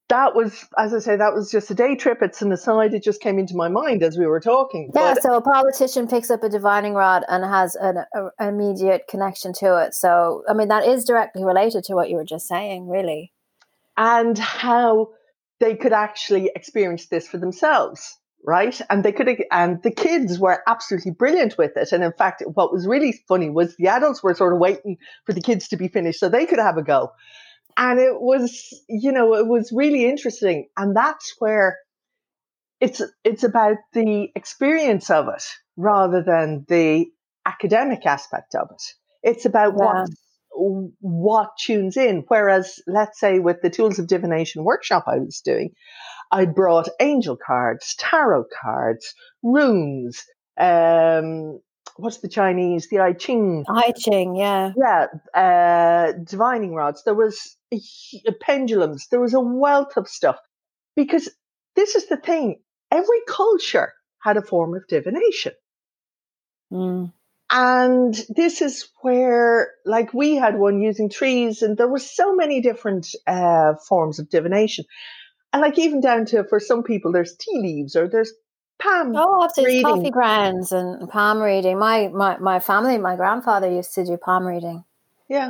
that 0.08 0.34
was, 0.34 0.66
as 0.76 0.92
I 0.92 0.98
say, 0.98 1.16
that 1.16 1.34
was 1.34 1.52
just 1.52 1.70
a 1.70 1.74
day 1.74 1.94
trip. 1.94 2.18
It's 2.20 2.42
an 2.42 2.50
aside. 2.50 2.94
It 2.94 3.04
just 3.04 3.20
came 3.20 3.38
into 3.38 3.54
my 3.54 3.68
mind 3.68 4.02
as 4.02 4.18
we 4.18 4.26
were 4.26 4.40
talking. 4.40 4.90
Yeah. 4.92 5.14
But, 5.14 5.22
so 5.22 5.36
a 5.36 5.40
politician 5.40 6.08
picks 6.08 6.30
up 6.32 6.42
a 6.42 6.48
divining 6.48 6.94
rod 6.94 7.22
and 7.28 7.44
has 7.44 7.76
an, 7.76 7.98
a, 8.12 8.24
an 8.40 8.48
immediate 8.48 9.06
connection 9.08 9.52
to 9.60 9.76
it. 9.76 9.94
So, 9.94 10.42
I 10.48 10.52
mean, 10.52 10.66
that 10.66 10.84
is 10.84 11.04
directly 11.04 11.44
related 11.44 11.84
to 11.84 11.94
what 11.94 12.10
you 12.10 12.16
were 12.16 12.24
just 12.24 12.48
saying, 12.48 12.88
really. 12.88 13.32
And 13.96 14.38
how 14.38 15.08
they 15.58 15.76
could 15.76 15.92
actually 15.92 16.50
experience 16.54 17.06
this 17.06 17.28
for 17.28 17.38
themselves 17.38 18.16
right? 18.42 18.80
And 18.88 19.04
they 19.04 19.12
could, 19.12 19.28
and 19.52 19.82
the 19.82 19.90
kids 19.90 20.38
were 20.38 20.62
absolutely 20.66 21.10
brilliant 21.10 21.58
with 21.58 21.76
it. 21.76 21.92
And 21.92 22.02
in 22.02 22.14
fact, 22.14 22.42
what 22.54 22.72
was 22.72 22.86
really 22.86 23.12
funny 23.28 23.50
was 23.50 23.76
the 23.76 23.88
adults 23.88 24.22
were 24.22 24.34
sort 24.34 24.54
of 24.54 24.58
waiting 24.58 24.96
for 25.26 25.34
the 25.34 25.42
kids 25.42 25.68
to 25.68 25.76
be 25.76 25.88
finished 25.88 26.20
so 26.20 26.30
they 26.30 26.46
could 26.46 26.58
have 26.58 26.78
a 26.78 26.82
go 26.82 27.12
and 27.76 27.98
it 27.98 28.20
was 28.20 28.82
you 28.88 29.12
know 29.12 29.34
it 29.34 29.46
was 29.46 29.72
really 29.72 30.06
interesting 30.08 30.68
and 30.76 30.96
that's 30.96 31.34
where 31.38 31.78
it's 32.80 33.02
it's 33.24 33.44
about 33.44 33.76
the 33.92 34.28
experience 34.34 35.10
of 35.10 35.28
it 35.28 35.42
rather 35.76 36.22
than 36.22 36.64
the 36.68 37.06
academic 37.46 38.06
aspect 38.06 38.54
of 38.54 38.68
it 38.70 38.82
it's 39.22 39.44
about 39.44 39.74
yeah. 39.76 39.84
what 39.84 40.10
what 40.52 41.50
tunes 41.58 41.96
in 41.96 42.24
whereas 42.28 42.80
let's 42.86 43.18
say 43.20 43.38
with 43.38 43.62
the 43.62 43.70
tools 43.70 43.98
of 43.98 44.06
divination 44.06 44.64
workshop 44.64 45.04
i 45.06 45.16
was 45.16 45.40
doing 45.44 45.70
i 46.32 46.44
brought 46.44 46.88
angel 47.00 47.36
cards 47.36 47.94
tarot 47.98 48.44
cards 48.60 49.14
runes 49.42 50.24
um, 50.58 51.60
what's 51.96 52.18
the 52.18 52.28
Chinese? 52.28 52.88
The 52.88 53.00
I 53.00 53.12
Ching. 53.12 53.64
I 53.68 53.92
Ching, 53.96 54.36
yeah. 54.36 54.72
Yeah. 54.76 55.06
Uh, 55.34 56.12
divining 56.24 56.74
rods. 56.74 57.02
There 57.04 57.14
was 57.14 57.56
pendulums. 58.40 59.06
There 59.10 59.20
was 59.20 59.34
a 59.34 59.40
wealth 59.40 59.96
of 59.96 60.08
stuff. 60.08 60.36
Because 60.96 61.28
this 61.76 61.94
is 61.94 62.08
the 62.08 62.16
thing 62.16 62.60
every 62.90 63.20
culture 63.28 63.92
had 64.22 64.36
a 64.36 64.42
form 64.42 64.74
of 64.74 64.86
divination. 64.88 65.52
Mm. 66.72 67.12
And 67.50 68.14
this 68.28 68.62
is 68.62 68.88
where, 69.02 69.72
like, 69.84 70.14
we 70.14 70.36
had 70.36 70.56
one 70.56 70.80
using 70.80 71.08
trees, 71.08 71.62
and 71.62 71.76
there 71.76 71.88
were 71.88 71.98
so 71.98 72.34
many 72.34 72.60
different 72.60 73.08
uh, 73.26 73.74
forms 73.88 74.20
of 74.20 74.30
divination. 74.30 74.84
And, 75.52 75.60
like, 75.60 75.76
even 75.78 76.00
down 76.00 76.26
to 76.26 76.44
for 76.44 76.60
some 76.60 76.84
people, 76.84 77.10
there's 77.10 77.36
tea 77.36 77.58
leaves 77.60 77.96
or 77.96 78.08
there's 78.08 78.32
palm. 78.80 79.14
Oh, 79.16 79.44
absolutely, 79.44 79.82
coffee 79.82 80.10
grounds 80.10 80.70
and 80.70 81.08
palm 81.08 81.40
reading. 81.40 81.76
My, 81.78 82.08
my 82.08 82.38
my 82.38 82.60
family, 82.60 82.98
my 82.98 83.16
grandfather 83.16 83.68
used 83.68 83.94
to 83.94 84.04
do 84.04 84.16
palm 84.16 84.46
reading. 84.46 84.84
Yeah. 85.28 85.48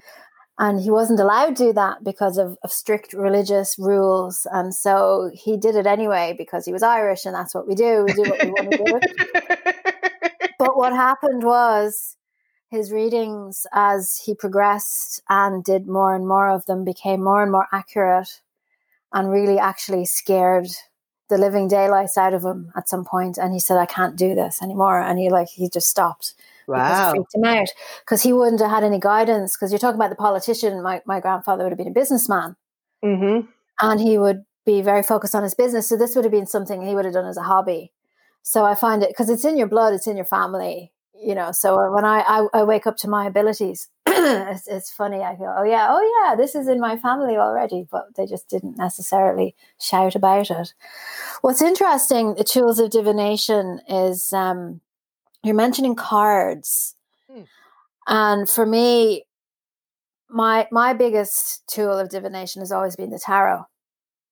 And 0.59 0.79
he 0.79 0.91
wasn't 0.91 1.21
allowed 1.21 1.57
to 1.57 1.65
do 1.69 1.73
that 1.73 2.05
because 2.05 2.37
of, 2.37 2.59
of 2.63 2.71
strict 2.71 3.15
religious 3.15 3.77
rules. 3.79 4.47
And 4.53 4.75
so 4.75 5.31
he 5.33 5.57
did 5.57 5.75
it 5.75 5.87
anyway 5.87 6.35
because 6.37 6.67
he 6.67 6.73
was 6.73 6.83
Irish 6.83 7.25
and 7.25 7.35
that's 7.35 7.55
what 7.55 7.67
we 7.67 7.75
do. 7.75 8.05
We 8.07 8.13
do 8.13 8.23
what 8.29 8.45
we 8.45 8.51
want 8.51 8.71
to 8.73 9.01
do. 9.49 9.57
what 10.81 10.95
happened 10.95 11.43
was 11.43 12.17
his 12.71 12.91
readings 12.91 13.67
as 13.71 14.23
he 14.25 14.35
progressed 14.35 15.23
and 15.29 15.63
did 15.63 15.87
more 15.87 16.15
and 16.15 16.27
more 16.27 16.49
of 16.49 16.65
them 16.65 16.87
became 16.87 17.23
more 17.23 17.43
and 17.43 17.53
more 17.53 17.69
accurate 17.71 18.41
and 19.13 19.31
really 19.31 19.59
actually 19.59 20.07
scared 20.07 20.69
the 21.29 21.37
living 21.37 21.69
daylights 21.69 22.17
out 22.17 22.33
of 22.33 22.43
him 22.43 22.73
at 22.75 22.89
some 22.89 23.05
point. 23.05 23.37
And 23.37 23.53
he 23.53 23.61
said 23.61 23.77
i 23.77 23.85
can't 23.85 24.17
do 24.17 24.35
this 24.35 24.63
anymore. 24.63 25.03
And 25.03 25.19
he 25.19 25.29
like 25.29 25.49
he 25.49 25.69
just 25.69 25.89
stopped. 25.89 26.33
Wow. 26.67 27.11
freaked 27.11 27.35
him 27.35 27.45
out 27.45 27.69
because 28.01 28.23
he 28.23 28.33
wouldn't 28.33 28.63
have 28.63 28.71
had 28.71 28.85
any 28.85 28.99
guidance. 28.99 29.55
Because 29.55 29.71
you're 29.73 29.79
talking 29.79 30.01
about 30.01 30.09
the 30.09 30.17
politician. 30.17 30.83
My, 30.83 31.03
my 31.05 31.21
grandfather 31.21 31.65
would 31.65 31.73
have 31.73 31.79
been 31.79 31.89
a 31.89 32.03
businessman. 32.03 32.57
Mm-hmm. 33.05 33.49
and 33.81 34.01
he 34.01 34.17
would 34.17 34.45
be 34.65 34.81
very 34.81 35.03
focused 35.03 35.35
on 35.35 35.43
his 35.43 35.55
business. 35.55 35.89
So 35.89 35.97
this 35.99 36.17
would 36.17 36.25
have 36.25 36.33
been 36.33 36.47
something 36.47 36.81
he 36.81 36.95
would 36.95 37.05
have 37.05 37.15
done 37.15 37.27
as 37.27 37.37
a 37.37 37.43
hobby 37.43 37.93
so 38.43 38.65
i 38.65 38.75
find 38.75 39.03
it 39.03 39.11
because 39.11 39.31
it's 39.31 39.45
in 39.45 39.57
your 39.57 39.69
blood 39.69 39.93
it's 39.95 40.07
in 40.07 40.17
your 40.17 40.25
family 40.27 40.93
you 41.23 41.35
know 41.35 41.53
so 41.53 41.91
when 41.93 42.05
i 42.05 42.21
i, 42.21 42.47
I 42.61 42.63
wake 42.63 42.87
up 42.87 42.97
to 42.99 43.09
my 43.09 43.27
abilities 43.27 43.89
it's, 44.07 44.67
it's 44.67 44.91
funny 44.91 45.23
i 45.23 45.35
go 45.35 45.53
oh 45.57 45.65
yeah 45.65 45.89
oh 45.91 46.29
yeah 46.29 46.37
this 46.37 46.55
is 46.55 46.69
in 46.69 46.81
my 46.81 46.97
family 46.97 47.37
already 47.37 47.87
but 47.91 48.15
they 48.17 48.27
just 48.27 48.49
didn't 48.49 48.77
necessarily 48.77 49.55
shout 49.81 50.15
about 50.15 50.51
it. 50.51 50.73
What's 51.43 51.63
interesting 51.63 52.35
the 52.35 52.45
tools 52.45 52.79
of 52.79 52.91
divination 52.91 53.81
is 53.89 54.33
um 54.33 54.81
you're 55.43 55.55
mentioning 55.55 55.95
cards. 55.95 56.95
Hmm. 57.31 57.43
and 58.07 58.49
for 58.49 58.67
me 58.67 59.25
my 60.29 60.67
my 60.71 60.93
biggest 60.93 61.67
tool 61.69 61.99
of 61.99 62.09
divination 62.09 62.63
has 62.63 62.73
always 62.73 62.97
been 62.97 63.11
the 63.11 63.19
tarot. 63.19 63.65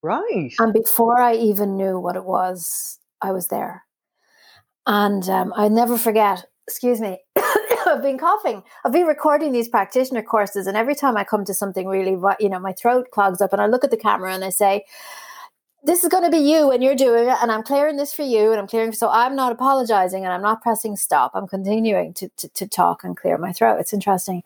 Right. 0.01 0.53
And 0.59 0.73
before 0.73 1.19
i 1.19 1.35
even 1.35 1.77
knew 1.77 1.99
what 1.99 2.15
it 2.15 2.25
was 2.25 2.99
i 3.21 3.31
was 3.31 3.47
there 3.47 3.83
and 4.85 5.27
um, 5.29 5.53
I 5.55 5.67
never 5.67 5.97
forget 5.97 6.45
excuse 6.69 7.01
me, 7.01 7.17
I've 7.35 8.03
been 8.03 8.19
coughing. 8.19 8.61
I've 8.85 8.91
been 8.91 9.07
recording 9.07 9.51
these 9.51 9.67
practitioner 9.67 10.21
courses, 10.21 10.67
and 10.67 10.77
every 10.77 10.93
time 10.93 11.17
I 11.17 11.23
come 11.23 11.43
to 11.45 11.53
something 11.53 11.87
really, 11.87 12.15
you 12.39 12.47
know, 12.47 12.59
my 12.59 12.73
throat 12.73 13.09
clogs 13.11 13.41
up, 13.41 13.53
and 13.53 13.61
I 13.61 13.65
look 13.65 13.83
at 13.83 13.89
the 13.89 13.97
camera 13.97 14.35
and 14.35 14.45
I 14.45 14.51
say, 14.51 14.85
this 15.83 16.03
is 16.03 16.09
going 16.09 16.23
to 16.23 16.29
be 16.29 16.37
you 16.37 16.71
and 16.71 16.83
you're 16.83 16.93
doing 16.93 17.29
it 17.29 17.37
and 17.41 17.49
i'm 17.51 17.63
clearing 17.63 17.95
this 17.95 18.13
for 18.13 18.23
you 18.23 18.51
and 18.51 18.59
i'm 18.59 18.67
clearing 18.67 18.91
so 18.91 19.09
i'm 19.09 19.33
not 19.33 19.53
apologizing 19.53 20.25
and 20.25 20.33
i'm 20.33 20.41
not 20.41 20.61
pressing 20.61 20.97
stop. 20.97 21.31
I'm 21.33 21.47
continuing 21.47 22.13
to, 22.15 22.29
to, 22.35 22.49
to 22.49 22.67
talk 22.67 23.05
and 23.05 23.15
clear 23.15 23.37
my 23.37 23.53
throat. 23.53 23.79
It's 23.79 23.93
interesting. 23.93 24.43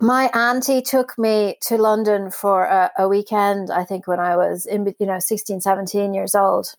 My 0.00 0.28
auntie 0.34 0.82
took 0.82 1.16
me 1.16 1.56
to 1.62 1.78
london 1.78 2.32
for 2.32 2.64
a, 2.64 2.90
a 2.98 3.08
weekend 3.08 3.70
i 3.70 3.84
think 3.84 4.08
when 4.08 4.18
i 4.18 4.36
was 4.36 4.66
in 4.66 4.92
you 4.98 5.06
know 5.06 5.20
16 5.20 5.60
17 5.60 6.12
years 6.12 6.34
old 6.34 6.74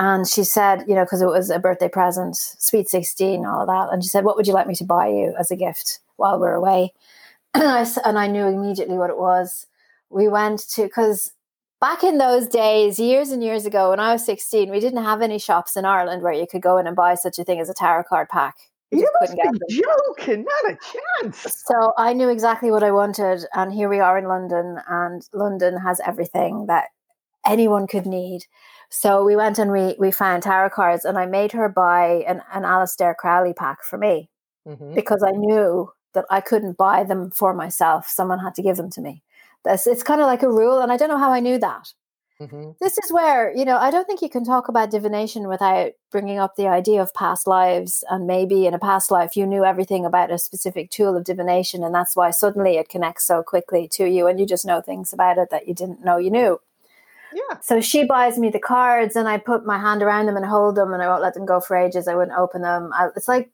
and 0.00 0.26
she 0.26 0.44
said, 0.44 0.84
you 0.88 0.94
know, 0.94 1.04
because 1.04 1.20
it 1.20 1.26
was 1.26 1.50
a 1.50 1.58
birthday 1.58 1.88
present, 1.90 2.34
sweet 2.34 2.88
16, 2.88 3.44
all 3.44 3.60
of 3.60 3.66
that. 3.66 3.92
And 3.92 4.02
she 4.02 4.08
said, 4.08 4.24
What 4.24 4.34
would 4.34 4.46
you 4.46 4.54
like 4.54 4.66
me 4.66 4.74
to 4.76 4.84
buy 4.84 5.08
you 5.08 5.34
as 5.38 5.50
a 5.50 5.56
gift 5.56 6.00
while 6.16 6.40
we're 6.40 6.54
away? 6.54 6.94
And 7.54 7.64
I, 7.64 7.86
and 8.04 8.18
I 8.18 8.26
knew 8.28 8.46
immediately 8.46 8.96
what 8.96 9.10
it 9.10 9.18
was. 9.18 9.66
We 10.08 10.26
went 10.26 10.60
to, 10.70 10.84
because 10.84 11.32
back 11.80 12.02
in 12.02 12.16
those 12.16 12.46
days, 12.46 12.98
years 12.98 13.30
and 13.30 13.42
years 13.42 13.66
ago, 13.66 13.90
when 13.90 14.00
I 14.00 14.12
was 14.12 14.24
16, 14.24 14.70
we 14.70 14.80
didn't 14.80 15.02
have 15.02 15.20
any 15.20 15.38
shops 15.38 15.76
in 15.76 15.84
Ireland 15.84 16.22
where 16.22 16.32
you 16.32 16.46
could 16.46 16.62
go 16.62 16.78
in 16.78 16.86
and 16.86 16.96
buy 16.96 17.16
such 17.16 17.38
a 17.38 17.44
thing 17.44 17.60
as 17.60 17.68
a 17.68 17.74
tarot 17.74 18.04
card 18.04 18.28
pack. 18.30 18.56
You, 18.92 19.00
you 19.00 19.08
must 19.20 19.34
be 19.34 19.82
joking, 19.82 20.44
not 20.44 20.72
a 20.72 20.78
chance. 21.22 21.62
So 21.66 21.92
I 21.98 22.14
knew 22.14 22.30
exactly 22.30 22.70
what 22.70 22.84
I 22.84 22.92
wanted. 22.92 23.44
And 23.52 23.72
here 23.72 23.88
we 23.88 23.98
are 23.98 24.16
in 24.16 24.26
London, 24.26 24.78
and 24.88 25.28
London 25.34 25.76
has 25.76 26.00
everything 26.06 26.66
that 26.68 26.88
anyone 27.46 27.86
could 27.86 28.06
need. 28.06 28.46
So 28.90 29.24
we 29.24 29.36
went 29.36 29.58
and 29.58 29.70
we 29.70 29.94
we 29.98 30.10
found 30.10 30.42
tarot 30.42 30.70
cards, 30.70 31.04
and 31.04 31.16
I 31.16 31.26
made 31.26 31.52
her 31.52 31.68
buy 31.68 32.24
an 32.26 32.42
an 32.52 32.64
Aleister 32.64 33.14
Crowley 33.16 33.52
pack 33.54 33.84
for 33.84 33.98
me 33.98 34.28
mm-hmm. 34.66 34.94
because 34.94 35.22
I 35.22 35.30
knew 35.30 35.92
that 36.14 36.26
I 36.28 36.40
couldn't 36.40 36.76
buy 36.76 37.04
them 37.04 37.30
for 37.30 37.54
myself. 37.54 38.08
Someone 38.08 38.40
had 38.40 38.54
to 38.56 38.62
give 38.62 38.76
them 38.76 38.90
to 38.90 39.00
me. 39.00 39.22
This 39.64 39.86
it's 39.86 40.02
kind 40.02 40.20
of 40.20 40.26
like 40.26 40.42
a 40.42 40.50
rule, 40.50 40.80
and 40.80 40.90
I 40.90 40.96
don't 40.96 41.08
know 41.08 41.18
how 41.18 41.32
I 41.32 41.40
knew 41.40 41.58
that. 41.58 41.92
Mm-hmm. 42.40 42.70
This 42.80 42.96
is 42.98 43.12
where 43.12 43.54
you 43.54 43.64
know 43.66 43.76
I 43.76 43.90
don't 43.90 44.06
think 44.06 44.22
you 44.22 44.30
can 44.30 44.44
talk 44.44 44.68
about 44.68 44.90
divination 44.90 45.46
without 45.46 45.92
bringing 46.10 46.38
up 46.38 46.56
the 46.56 46.66
idea 46.66 47.02
of 47.02 47.14
past 47.14 47.46
lives, 47.46 48.02
and 48.10 48.26
maybe 48.26 48.66
in 48.66 48.74
a 48.74 48.78
past 48.78 49.10
life 49.10 49.36
you 49.36 49.46
knew 49.46 49.64
everything 49.64 50.06
about 50.06 50.32
a 50.32 50.38
specific 50.38 50.90
tool 50.90 51.16
of 51.16 51.24
divination, 51.24 51.84
and 51.84 51.94
that's 51.94 52.16
why 52.16 52.30
suddenly 52.30 52.76
it 52.76 52.88
connects 52.88 53.26
so 53.26 53.42
quickly 53.42 53.86
to 53.92 54.08
you, 54.08 54.26
and 54.26 54.40
you 54.40 54.46
just 54.46 54.66
know 54.66 54.80
things 54.80 55.12
about 55.12 55.38
it 55.38 55.50
that 55.50 55.68
you 55.68 55.74
didn't 55.74 56.04
know 56.04 56.16
you 56.16 56.30
knew. 56.30 56.58
Yeah. 57.32 57.58
So 57.60 57.80
she 57.80 58.04
buys 58.04 58.38
me 58.38 58.50
the 58.50 58.58
cards 58.58 59.16
and 59.16 59.28
I 59.28 59.38
put 59.38 59.64
my 59.66 59.78
hand 59.78 60.02
around 60.02 60.26
them 60.26 60.36
and 60.36 60.44
hold 60.46 60.74
them 60.76 60.92
and 60.92 61.02
I 61.02 61.08
won't 61.08 61.22
let 61.22 61.34
them 61.34 61.46
go 61.46 61.60
for 61.60 61.76
ages. 61.76 62.08
I 62.08 62.14
wouldn't 62.14 62.36
open 62.36 62.62
them. 62.62 62.90
I, 62.94 63.08
it's 63.16 63.28
like 63.28 63.50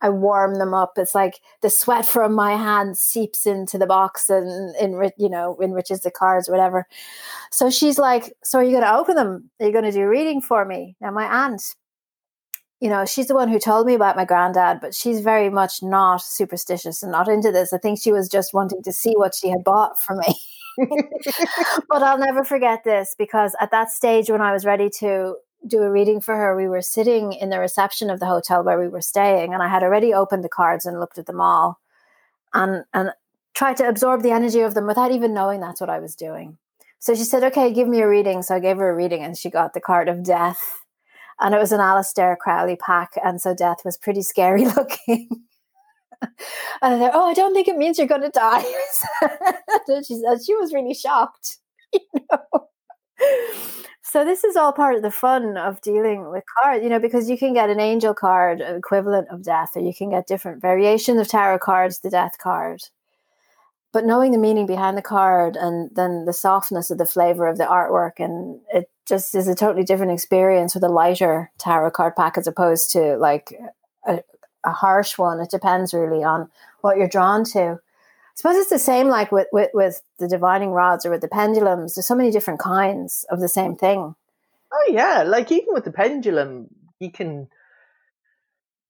I 0.00 0.08
warm 0.08 0.56
them 0.56 0.74
up. 0.74 0.92
It's 0.96 1.14
like 1.14 1.40
the 1.62 1.70
sweat 1.70 2.06
from 2.06 2.34
my 2.34 2.56
hand 2.56 2.96
seeps 2.96 3.46
into 3.46 3.78
the 3.78 3.86
box 3.86 4.30
and 4.30 4.74
enrich, 4.76 5.12
you 5.18 5.28
know, 5.28 5.58
enriches 5.62 6.00
the 6.00 6.10
cards 6.10 6.48
or 6.48 6.52
whatever. 6.52 6.86
So 7.50 7.70
she's 7.70 7.98
like, 7.98 8.34
"So 8.42 8.58
are 8.58 8.64
you 8.64 8.72
going 8.72 8.84
to 8.84 8.96
open 8.96 9.16
them? 9.16 9.50
Are 9.60 9.66
you 9.66 9.72
going 9.72 9.84
to 9.84 9.92
do 9.92 10.06
reading 10.08 10.40
for 10.40 10.64
me?" 10.64 10.96
Now 11.00 11.10
my 11.10 11.26
aunt, 11.26 11.74
you 12.80 12.88
know, 12.88 13.04
she's 13.04 13.26
the 13.26 13.34
one 13.34 13.48
who 13.48 13.58
told 13.58 13.86
me 13.86 13.94
about 13.94 14.16
my 14.16 14.24
granddad, 14.24 14.80
but 14.80 14.94
she's 14.94 15.20
very 15.20 15.50
much 15.50 15.82
not 15.82 16.22
superstitious 16.22 17.02
and 17.02 17.12
not 17.12 17.28
into 17.28 17.52
this. 17.52 17.72
I 17.72 17.78
think 17.78 18.00
she 18.00 18.10
was 18.10 18.28
just 18.28 18.54
wanting 18.54 18.82
to 18.82 18.92
see 18.92 19.12
what 19.16 19.34
she 19.34 19.50
had 19.50 19.62
bought 19.62 20.00
for 20.00 20.16
me. 20.16 20.34
but 21.88 22.02
I'll 22.02 22.18
never 22.18 22.42
forget 22.42 22.84
this 22.84 23.14
because 23.18 23.54
at 23.60 23.70
that 23.70 23.90
stage 23.90 24.30
when 24.30 24.40
I 24.40 24.52
was 24.52 24.64
ready 24.64 24.88
to 25.00 25.36
do 25.66 25.82
a 25.82 25.90
reading 25.90 26.22
for 26.22 26.34
her, 26.36 26.56
we 26.56 26.68
were 26.68 26.80
sitting 26.80 27.34
in 27.34 27.50
the 27.50 27.58
reception 27.58 28.08
of 28.08 28.18
the 28.18 28.26
hotel 28.26 28.64
where 28.64 28.80
we 28.80 28.88
were 28.88 29.02
staying, 29.02 29.52
and 29.52 29.62
I 29.62 29.68
had 29.68 29.82
already 29.82 30.14
opened 30.14 30.42
the 30.42 30.48
cards 30.48 30.86
and 30.86 30.98
looked 30.98 31.18
at 31.18 31.26
them 31.26 31.40
all, 31.40 31.80
and 32.54 32.84
and 32.94 33.10
tried 33.52 33.76
to 33.76 33.88
absorb 33.88 34.22
the 34.22 34.30
energy 34.30 34.60
of 34.60 34.72
them 34.72 34.86
without 34.86 35.12
even 35.12 35.34
knowing 35.34 35.60
that's 35.60 35.80
what 35.80 35.90
I 35.90 35.98
was 35.98 36.14
doing. 36.14 36.56
So 36.98 37.14
she 37.14 37.24
said, 37.24 37.44
"Okay, 37.44 37.74
give 37.74 37.88
me 37.88 38.00
a 38.00 38.08
reading." 38.08 38.42
So 38.42 38.54
I 38.54 38.60
gave 38.60 38.78
her 38.78 38.88
a 38.88 38.94
reading, 38.96 39.22
and 39.22 39.36
she 39.36 39.50
got 39.50 39.74
the 39.74 39.80
card 39.82 40.08
of 40.08 40.24
death, 40.24 40.79
and 41.40 41.54
it 41.54 41.58
was 41.58 41.72
an 41.72 41.80
Aleister 41.80 42.36
Crowley 42.38 42.76
pack, 42.76 43.10
and 43.24 43.40
so 43.40 43.54
death 43.54 43.78
was 43.84 43.96
pretty 43.96 44.22
scary 44.22 44.64
looking 44.76 45.28
and 46.82 47.00
they're, 47.00 47.10
oh, 47.12 47.26
I 47.26 47.34
don't 47.34 47.54
think 47.54 47.68
it 47.68 47.76
means 47.76 47.98
you're 47.98 48.06
going 48.06 48.22
to 48.22 48.30
die. 48.30 48.62
she 50.06 50.14
said 50.14 50.38
she 50.44 50.54
was 50.54 50.72
really 50.72 50.94
shocked. 50.94 51.58
You 51.92 52.22
know? 52.30 52.68
so 54.00 54.24
this 54.24 54.44
is 54.44 54.54
all 54.56 54.72
part 54.72 54.94
of 54.94 55.02
the 55.02 55.10
fun 55.10 55.56
of 55.56 55.80
dealing 55.80 56.30
with 56.30 56.44
cards, 56.62 56.84
you 56.84 56.88
know, 56.88 57.00
because 57.00 57.28
you 57.28 57.36
can 57.36 57.52
get 57.52 57.68
an 57.68 57.80
angel 57.80 58.14
card 58.14 58.60
equivalent 58.60 59.28
of 59.28 59.42
death, 59.42 59.70
or 59.74 59.82
you 59.82 59.92
can 59.92 60.08
get 60.08 60.28
different 60.28 60.62
variations 60.62 61.18
of 61.18 61.26
tarot 61.26 61.58
cards, 61.58 61.98
the 61.98 62.08
death 62.08 62.38
card. 62.40 62.80
But 63.92 64.04
knowing 64.04 64.30
the 64.30 64.38
meaning 64.38 64.66
behind 64.66 64.96
the 64.96 65.02
card 65.02 65.56
and 65.56 65.90
then 65.94 66.24
the 66.24 66.32
softness 66.32 66.90
of 66.90 66.98
the 66.98 67.06
flavor 67.06 67.48
of 67.48 67.58
the 67.58 67.64
artwork, 67.64 68.18
and 68.18 68.60
it 68.72 68.88
just 69.06 69.34
is 69.34 69.48
a 69.48 69.54
totally 69.54 69.84
different 69.84 70.12
experience 70.12 70.74
with 70.74 70.84
a 70.84 70.88
lighter 70.88 71.50
tarot 71.58 71.90
card 71.90 72.14
pack 72.14 72.38
as 72.38 72.46
opposed 72.46 72.92
to 72.92 73.16
like 73.16 73.52
a, 74.06 74.20
a 74.64 74.70
harsh 74.70 75.18
one. 75.18 75.40
It 75.40 75.50
depends 75.50 75.92
really 75.92 76.22
on 76.22 76.50
what 76.82 76.96
you're 76.96 77.08
drawn 77.08 77.44
to 77.46 77.80
I 78.30 78.36
suppose 78.40 78.56
it's 78.56 78.70
the 78.70 78.78
same 78.78 79.08
like 79.08 79.32
with, 79.32 79.48
with, 79.52 79.70
with 79.74 80.00
the 80.18 80.28
divining 80.28 80.70
rods 80.70 81.04
or 81.04 81.10
with 81.10 81.20
the 81.20 81.28
pendulums. 81.28 81.94
There's 81.94 82.06
so 82.06 82.14
many 82.14 82.30
different 82.30 82.60
kinds 82.60 83.26
of 83.28 83.40
the 83.40 83.48
same 83.48 83.76
thing. 83.76 84.14
Oh 84.72 84.88
yeah, 84.88 85.24
like 85.26 85.52
even 85.52 85.74
with 85.74 85.84
the 85.84 85.92
pendulum, 85.92 86.68
you 87.00 87.10
can 87.10 87.48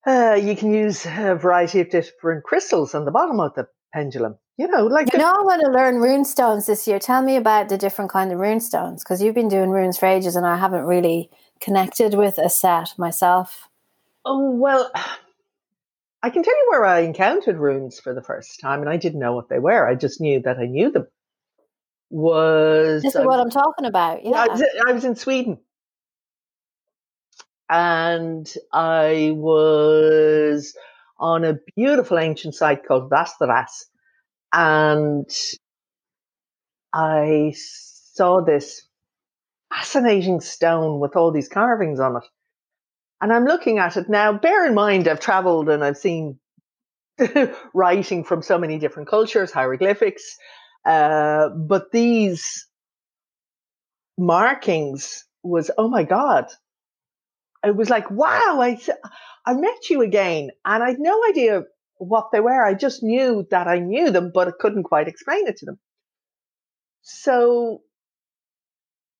uh, 0.07 0.39
you 0.41 0.55
can 0.55 0.73
use 0.73 1.05
a 1.05 1.35
variety 1.35 1.81
of 1.81 1.91
different 1.91 2.45
crystals 2.45 2.95
on 2.95 3.05
the 3.05 3.11
bottom 3.11 3.41
of 3.41 3.55
the 3.55 3.67
pendulum. 3.93 4.39
You 4.61 4.69
know, 4.69 4.85
like 4.85 5.11
you 5.11 5.19
know, 5.19 5.31
I 5.31 5.43
want 5.43 5.63
to 5.65 5.71
learn 5.73 6.03
rune 6.03 6.27
stones 6.27 6.67
this 6.67 6.87
year. 6.87 6.99
Tell 6.99 7.23
me 7.23 7.37
about 7.37 7.71
the 7.71 7.79
different 7.79 8.11
kind 8.11 8.31
of 8.31 8.39
rune 8.39 8.61
stones 8.61 9.03
because 9.03 9.23
you've 9.23 9.35
been 9.35 9.49
doing 9.49 9.71
runes 9.71 9.97
for 9.97 10.05
ages, 10.05 10.37
and 10.37 10.47
I 10.47 10.59
haven't 10.59 10.85
really 10.85 11.31
connected 11.63 12.13
with 12.13 12.37
a 12.37 12.51
set 12.51 12.91
myself. 12.99 13.71
Oh 14.27 14.51
well, 14.51 14.93
I 16.23 16.29
can 16.29 16.43
tell 16.43 16.55
you 16.55 16.67
where 16.69 16.85
I 16.85 16.99
encountered 16.99 17.57
runes 17.57 17.99
for 17.99 18.13
the 18.13 18.21
first 18.23 18.61
time, 18.61 18.81
and 18.83 18.91
I 18.91 18.99
didn't 18.99 19.21
know 19.21 19.33
what 19.33 19.49
they 19.49 19.59
were. 19.59 19.89
I 19.89 19.95
just 19.95 20.21
knew 20.21 20.43
that 20.43 20.59
I 20.59 20.67
knew 20.67 20.91
them. 20.91 21.07
Was 22.11 23.03
this 23.03 23.15
is 23.15 23.25
what 23.25 23.41
I'm 23.41 23.49
talking 23.49 23.87
about? 23.87 24.27
Yeah, 24.27 24.45
I 24.45 24.49
was, 24.49 24.63
I 24.87 24.93
was 24.93 25.07
in 25.07 25.17
Sweden, 25.17 25.57
and 27.71 28.55
I 28.75 29.33
was 29.33 30.77
on 31.19 31.45
a 31.45 31.59
beautiful 31.77 32.19
ancient 32.19 32.55
site 32.55 32.85
called 32.87 33.11
Västerås, 33.11 33.87
and 34.53 35.29
I 36.93 37.55
saw 37.57 38.41
this 38.43 38.83
fascinating 39.73 40.41
stone 40.41 41.01
with 41.01 41.17
all 41.17 41.33
these 41.33 41.49
carvings 41.49 42.01
on 42.01 42.17
it. 42.17 42.25
And 43.21 43.33
I'm 43.33 43.45
looking 43.45 43.79
at 43.79 43.97
it 43.97 44.09
now. 44.09 44.33
Bear 44.33 44.67
in 44.67 44.75
mind, 44.75 45.07
I've 45.07 45.21
traveled 45.21 45.69
and 45.69 45.85
I've 45.85 45.99
seen 45.99 46.39
writing 47.75 48.25
from 48.25 48.43
so 48.43 48.59
many 48.59 48.79
different 48.79 49.09
cultures, 49.09 49.53
hieroglyphics. 49.53 50.37
Uh, 50.85 51.51
but 51.51 51.93
these 51.93 52.67
markings 54.19 55.25
was, 55.43 55.71
oh 55.79 55.89
my 55.89 56.03
God. 56.03 56.47
It 57.65 57.77
was 57.77 57.91
like, 57.91 58.11
wow, 58.11 58.59
I, 58.61 58.81
I 59.47 59.53
met 59.53 59.91
you 59.91 60.01
again. 60.03 60.51
And 60.65 60.83
I 60.83 60.91
had 60.91 60.99
no 60.99 61.21
idea 61.29 61.63
what 62.01 62.31
they 62.33 62.41
were. 62.41 62.65
I 62.65 62.75
just 62.75 63.03
knew 63.03 63.47
that 63.51 63.69
I 63.69 63.79
knew 63.79 64.11
them, 64.11 64.31
but 64.33 64.49
I 64.49 64.53
couldn't 64.59 64.85
quite 64.85 65.09
explain 65.09 65.47
it 65.47 65.59
to 65.59 65.67
them. 65.67 65.79
So 67.03 67.83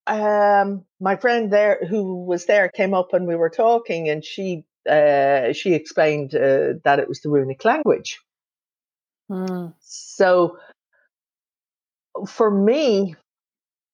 um, 0.07 0.85
my 1.01 1.17
friend 1.17 1.53
there 1.53 1.81
who 1.89 2.25
was 2.25 2.47
there 2.47 2.69
came 2.69 2.95
up 2.95 3.13
and 3.13 3.27
we 3.27 3.37
were 3.37 3.51
talking, 3.51 4.09
and 4.09 4.25
she 4.25 4.65
uh, 4.89 5.53
she 5.53 5.75
explained 5.75 6.35
uh, 6.35 6.75
that 6.85 6.99
it 6.99 7.09
was 7.09 7.21
the 7.21 7.31
runic 7.31 7.65
language. 7.65 8.19
Mm. 9.31 9.75
So 9.81 10.59
for 12.27 12.51
me, 12.51 13.15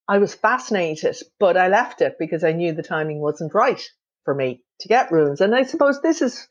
I 0.09 0.19
was 0.19 0.35
fascinated, 0.35 1.17
but 1.39 1.57
I 1.57 1.69
left 1.69 2.01
it 2.01 2.17
because 2.19 2.45
I 2.45 2.53
knew 2.53 2.73
the 2.73 2.83
timing 2.83 3.21
wasn't 3.21 3.55
right 3.55 3.83
for 4.25 4.35
me 4.35 4.63
to 4.81 4.89
get 4.89 5.11
runes. 5.11 5.41
And 5.41 5.55
I 5.55 5.65
suppose 5.65 6.01
this 6.01 6.23
is 6.23 6.49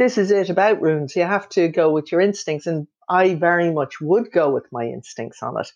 this 0.00 0.16
is 0.16 0.30
it 0.30 0.48
about 0.48 0.80
runes. 0.80 1.14
You 1.14 1.24
have 1.24 1.46
to 1.50 1.68
go 1.68 1.92
with 1.92 2.10
your 2.10 2.22
instincts, 2.22 2.66
and 2.66 2.86
I 3.10 3.34
very 3.34 3.70
much 3.70 4.00
would 4.00 4.32
go 4.32 4.48
with 4.48 4.64
my 4.72 4.86
instincts 4.86 5.42
on 5.42 5.60
it. 5.60 5.70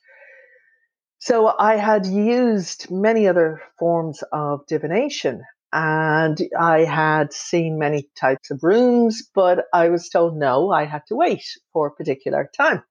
So 1.19 1.55
I 1.59 1.77
had 1.77 2.07
used 2.07 2.91
many 2.91 3.29
other 3.29 3.61
forms 3.79 4.23
of 4.33 4.67
divination 4.67 5.43
and 5.75 6.39
I 6.59 6.85
had 6.85 7.33
seen 7.33 7.79
many 7.79 8.09
types 8.19 8.51
of 8.51 8.61
runes, 8.63 9.29
but 9.35 9.65
I 9.73 9.89
was 9.89 10.09
told 10.09 10.37
no, 10.37 10.71
I 10.71 10.85
had 10.85 11.03
to 11.09 11.17
wait 11.17 11.45
for 11.73 11.89
a 11.89 11.91
particular 11.91 12.51
time. 12.57 12.83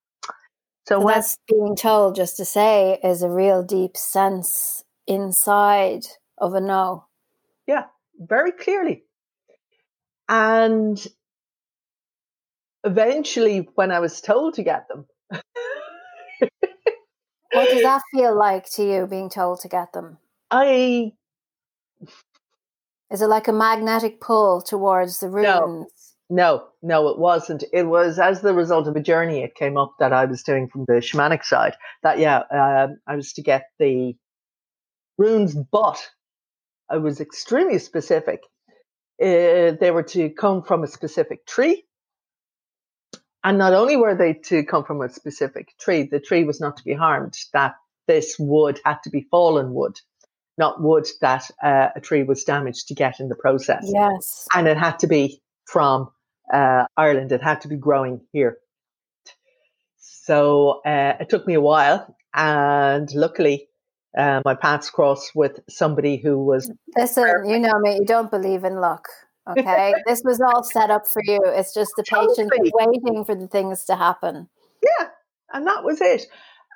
So, 0.88 1.00
so 1.00 1.08
that's 1.08 1.38
being 1.48 1.76
told, 1.76 2.16
just 2.16 2.38
to 2.38 2.46
say, 2.46 3.00
is 3.04 3.24
a 3.24 3.30
real 3.30 3.64
deep 3.64 3.96
sense 3.96 4.84
inside 5.08 6.06
of 6.38 6.54
a 6.54 6.62
no. 6.62 7.06
Yeah, 7.66 7.86
very 8.20 8.52
clearly. 8.52 9.04
And 10.28 11.02
eventually, 12.84 13.70
when 13.76 13.92
I 13.92 14.00
was 14.00 14.22
told 14.22 14.56
to 14.56 14.64
get 14.64 14.88
them, 14.88 15.06
what 17.52 17.70
does 17.70 17.84
that 17.84 18.02
feel 18.14 18.38
like 18.38 18.70
to 18.72 18.84
you 18.84 19.08
being 19.08 19.30
told 19.30 19.62
to 19.62 19.68
get 19.68 19.94
them? 19.94 20.18
I 20.52 21.14
is 23.12 23.22
it 23.22 23.28
like 23.28 23.48
a 23.48 23.54
magnetic 23.54 24.20
pull 24.20 24.62
towards 24.62 25.20
the 25.20 25.30
runes? 25.30 25.46
No, 25.48 25.88
no, 26.30 26.68
no, 26.82 27.10
it 27.10 27.20
wasn't. 27.20 27.64
It 27.72 27.84
was 27.84 28.18
as 28.18 28.42
the 28.42 28.54
result 28.54 28.88
of 28.88 28.96
a 28.96 29.02
journey 29.02 29.44
it 29.44 29.56
came 29.56 29.78
up 29.78 29.94
that 30.00 30.12
I 30.12 30.26
was 30.26 30.42
doing 30.42 30.68
from 30.68 30.86
the 30.86 30.94
shamanic 30.94 31.44
side. 31.44 31.76
That 32.02 32.18
yeah, 32.18 32.40
um, 32.52 32.98
I 33.08 33.16
was 33.16 33.34
to 33.34 33.44
get 33.44 33.66
the 33.78 34.16
runes, 35.18 35.56
but 35.72 36.10
I 36.90 36.98
was 36.98 37.22
extremely 37.22 37.78
specific. 37.78 38.42
Uh, 39.22 39.78
they 39.80 39.92
were 39.92 40.04
to 40.04 40.30
come 40.32 40.64
from 40.64 40.84
a 40.84 40.88
specific 40.88 41.46
tree 41.46 41.86
and 43.44 43.58
not 43.58 43.74
only 43.74 43.98
were 43.98 44.16
they 44.16 44.34
to 44.34 44.64
come 44.64 44.84
from 44.84 45.02
a 45.02 45.10
specific 45.10 45.78
tree, 45.80 46.04
the 46.04 46.20
tree 46.20 46.44
was 46.44 46.62
not 46.62 46.78
to 46.78 46.84
be 46.84 46.94
harmed, 46.94 47.38
that 47.54 47.76
this 48.08 48.36
wood 48.40 48.80
had 48.86 48.98
to 49.04 49.10
be 49.10 49.28
fallen 49.30 49.74
wood, 49.74 50.00
not 50.58 50.82
wood 50.82 51.08
that 51.22 51.50
uh, 51.62 51.90
a 51.96 52.02
tree 52.02 52.24
was 52.24 52.44
damaged 52.44 52.88
to 52.88 52.96
get 52.96 53.20
in 53.20 53.30
the 53.30 53.36
process. 53.36 53.84
Yes. 53.86 54.48
And 54.54 54.68
it 54.68 54.78
had 54.78 55.00
to 55.00 55.08
be 55.08 55.42
from 55.66 56.10
uh, 56.54 56.86
Ireland, 56.98 57.32
it 57.32 57.42
had 57.42 57.62
to 57.62 57.68
be 57.68 57.76
growing 57.76 58.22
here. 58.32 58.58
So 59.98 60.82
uh, 60.86 61.18
it 61.20 61.30
took 61.30 61.46
me 61.46 61.54
a 61.56 61.62
while, 61.62 62.16
and 62.34 63.10
luckily, 63.14 63.68
uh, 64.18 64.42
my 64.46 64.56
paths 64.56 64.90
crossed 64.90 65.32
with 65.36 65.60
somebody 65.70 66.18
who 66.18 66.46
was. 66.46 66.72
Listen, 66.96 67.46
you 67.46 67.60
know 67.60 67.78
me, 67.80 67.96
you 67.96 68.06
don't 68.06 68.32
believe 68.32 68.64
in 68.64 68.76
luck. 68.76 69.08
Okay, 69.50 69.94
this 70.08 70.22
was 70.24 70.40
all 70.40 70.64
set 70.64 70.90
up 70.90 71.06
for 71.06 71.22
you. 71.26 71.40
It's 71.44 71.74
just 71.74 71.92
the 71.98 72.04
patience 72.04 72.38
of 72.40 72.72
waiting 72.74 73.26
for 73.26 73.36
the 73.36 73.48
things 73.48 73.84
to 73.86 73.96
happen. 73.96 74.48
Yeah, 74.82 75.08
and 75.52 75.68
that 75.68 75.84
was 75.84 76.00
it. 76.02 76.26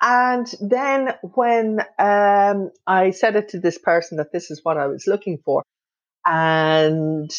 And 0.02 0.46
then 0.60 1.14
when 1.34 1.80
um, 1.98 2.70
I 2.86 3.10
said 3.10 3.36
it 3.36 3.48
to 3.50 3.60
this 3.60 3.78
person 3.78 4.18
that 4.18 4.32
this 4.32 4.50
is 4.50 4.60
what 4.62 4.76
I 4.76 4.86
was 4.86 5.06
looking 5.06 5.38
for, 5.44 5.62
and 6.26 7.30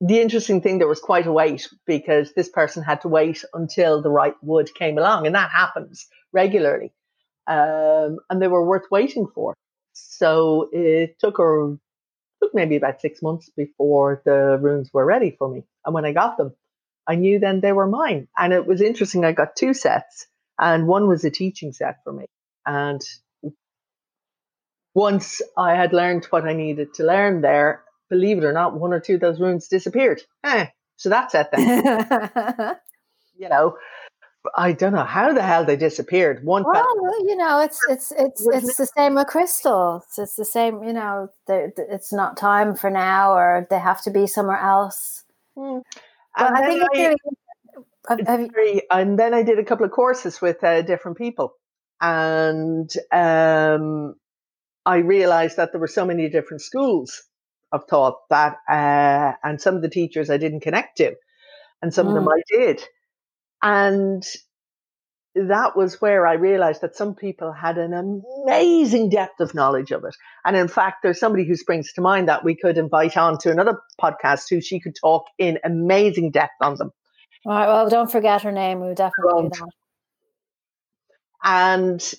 the 0.00 0.20
interesting 0.20 0.60
thing, 0.60 0.78
there 0.78 0.88
was 0.88 1.00
quite 1.00 1.26
a 1.26 1.32
wait 1.32 1.68
because 1.86 2.32
this 2.34 2.48
person 2.48 2.82
had 2.82 3.00
to 3.02 3.08
wait 3.08 3.44
until 3.54 4.02
the 4.02 4.10
right 4.10 4.34
wood 4.42 4.74
came 4.74 4.98
along, 4.98 5.26
and 5.26 5.34
that 5.34 5.50
happens 5.50 6.06
regularly. 6.32 6.92
Um, 7.46 8.18
and 8.28 8.42
they 8.42 8.48
were 8.48 8.66
worth 8.66 8.86
waiting 8.90 9.28
for. 9.34 9.54
So 9.92 10.68
it 10.72 11.18
took 11.18 11.38
her 11.38 11.76
took 12.46 12.54
maybe 12.54 12.76
about 12.76 13.00
six 13.00 13.22
months 13.22 13.50
before 13.56 14.22
the 14.24 14.58
runes 14.60 14.90
were 14.92 15.04
ready 15.04 15.34
for 15.38 15.48
me. 15.48 15.64
And 15.84 15.94
when 15.94 16.04
I 16.04 16.12
got 16.12 16.36
them, 16.36 16.54
I 17.06 17.16
knew 17.16 17.38
then 17.38 17.60
they 17.60 17.72
were 17.72 17.86
mine. 17.86 18.28
And 18.36 18.52
it 18.52 18.66
was 18.66 18.80
interesting. 18.80 19.24
I 19.24 19.32
got 19.32 19.56
two 19.56 19.74
sets, 19.74 20.26
and 20.58 20.86
one 20.86 21.08
was 21.08 21.24
a 21.24 21.30
teaching 21.30 21.72
set 21.72 22.02
for 22.04 22.12
me. 22.12 22.26
And 22.64 23.00
once 24.94 25.42
I 25.56 25.74
had 25.74 25.92
learned 25.92 26.24
what 26.26 26.44
I 26.44 26.54
needed 26.54 26.94
to 26.94 27.04
learn 27.04 27.42
there, 27.42 27.84
believe 28.08 28.38
it 28.38 28.44
or 28.44 28.52
not, 28.52 28.78
one 28.78 28.92
or 28.92 29.00
two 29.00 29.14
of 29.14 29.20
those 29.20 29.40
runes 29.40 29.68
disappeared. 29.68 30.22
Eh, 30.42 30.66
so 30.96 31.10
that's 31.10 31.34
it 31.34 31.48
then. 31.52 32.76
you 33.36 33.48
know, 33.48 33.76
I 34.56 34.72
don't 34.72 34.92
know 34.92 35.04
how 35.04 35.32
the 35.32 35.42
hell 35.42 35.64
they 35.64 35.76
disappeared. 35.76 36.44
One, 36.44 36.64
well, 36.64 37.26
you 37.26 37.36
know, 37.36 37.60
it's 37.60 37.80
it's 37.88 38.12
it's 38.16 38.46
it's 38.46 38.76
the 38.76 38.86
same 38.86 39.14
with 39.14 39.26
crystals. 39.26 40.04
It's 40.18 40.36
the 40.36 40.44
same, 40.44 40.82
you 40.82 40.92
know. 40.92 41.30
It's 41.48 42.12
not 42.12 42.36
time 42.36 42.76
for 42.76 42.90
now, 42.90 43.32
or 43.32 43.66
they 43.70 43.78
have 43.78 44.02
to 44.02 44.10
be 44.10 44.26
somewhere 44.26 44.58
else. 44.58 45.24
Mm. 45.56 45.82
But 46.36 46.52
I 46.52 46.66
think 46.66 46.82
I, 46.82 46.86
really, 46.92 47.16
have, 48.26 48.50
very, 48.52 48.82
and 48.90 49.18
then 49.18 49.32
I 49.32 49.42
did 49.42 49.58
a 49.58 49.64
couple 49.64 49.86
of 49.86 49.92
courses 49.92 50.40
with 50.40 50.62
uh, 50.62 50.82
different 50.82 51.16
people, 51.16 51.54
and 52.00 52.90
um, 53.12 54.14
I 54.84 54.98
realized 54.98 55.56
that 55.56 55.72
there 55.72 55.80
were 55.80 55.88
so 55.88 56.04
many 56.04 56.28
different 56.28 56.62
schools 56.62 57.22
of 57.72 57.84
thought 57.88 58.16
that, 58.30 58.56
uh, 58.70 59.32
and 59.42 59.60
some 59.60 59.76
of 59.76 59.82
the 59.82 59.88
teachers 59.88 60.30
I 60.30 60.36
didn't 60.36 60.60
connect 60.60 60.98
to, 60.98 61.14
and 61.82 61.92
some 61.92 62.06
mm. 62.06 62.10
of 62.10 62.14
them 62.14 62.26
mm. 62.26 62.36
I 62.36 62.42
did. 62.48 62.84
And 63.66 64.24
that 65.34 65.76
was 65.76 66.00
where 66.00 66.24
I 66.24 66.34
realized 66.34 66.82
that 66.82 66.94
some 66.94 67.16
people 67.16 67.50
had 67.50 67.78
an 67.78 67.92
amazing 67.92 69.10
depth 69.10 69.40
of 69.40 69.54
knowledge 69.54 69.90
of 69.90 70.04
it. 70.04 70.14
And 70.44 70.56
in 70.56 70.68
fact, 70.68 70.98
there's 71.02 71.18
somebody 71.18 71.44
who 71.44 71.56
springs 71.56 71.92
to 71.94 72.00
mind 72.00 72.28
that 72.28 72.44
we 72.44 72.54
could 72.54 72.78
invite 72.78 73.16
on 73.16 73.38
to 73.38 73.50
another 73.50 73.80
podcast 74.00 74.44
who 74.48 74.60
she 74.60 74.78
could 74.78 74.94
talk 74.94 75.24
in 75.36 75.58
amazing 75.64 76.30
depth 76.30 76.54
on 76.60 76.76
them. 76.76 76.92
All 77.44 77.52
right. 77.52 77.66
Well, 77.66 77.88
don't 77.88 78.10
forget 78.10 78.42
her 78.42 78.52
name. 78.52 78.80
We 78.80 78.94
definitely 78.94 79.48
do 79.48 79.48
that. 79.58 79.68
And 81.42 82.14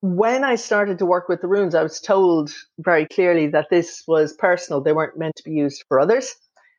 when 0.00 0.44
I 0.44 0.54
started 0.54 0.98
to 0.98 1.06
work 1.06 1.28
with 1.28 1.40
the 1.40 1.48
runes, 1.48 1.74
I 1.74 1.82
was 1.82 2.00
told 2.00 2.52
very 2.78 3.06
clearly 3.06 3.48
that 3.48 3.66
this 3.68 4.04
was 4.06 4.32
personal. 4.32 4.80
They 4.80 4.92
weren't 4.92 5.18
meant 5.18 5.34
to 5.36 5.42
be 5.42 5.52
used 5.52 5.84
for 5.88 5.98
others. 5.98 6.36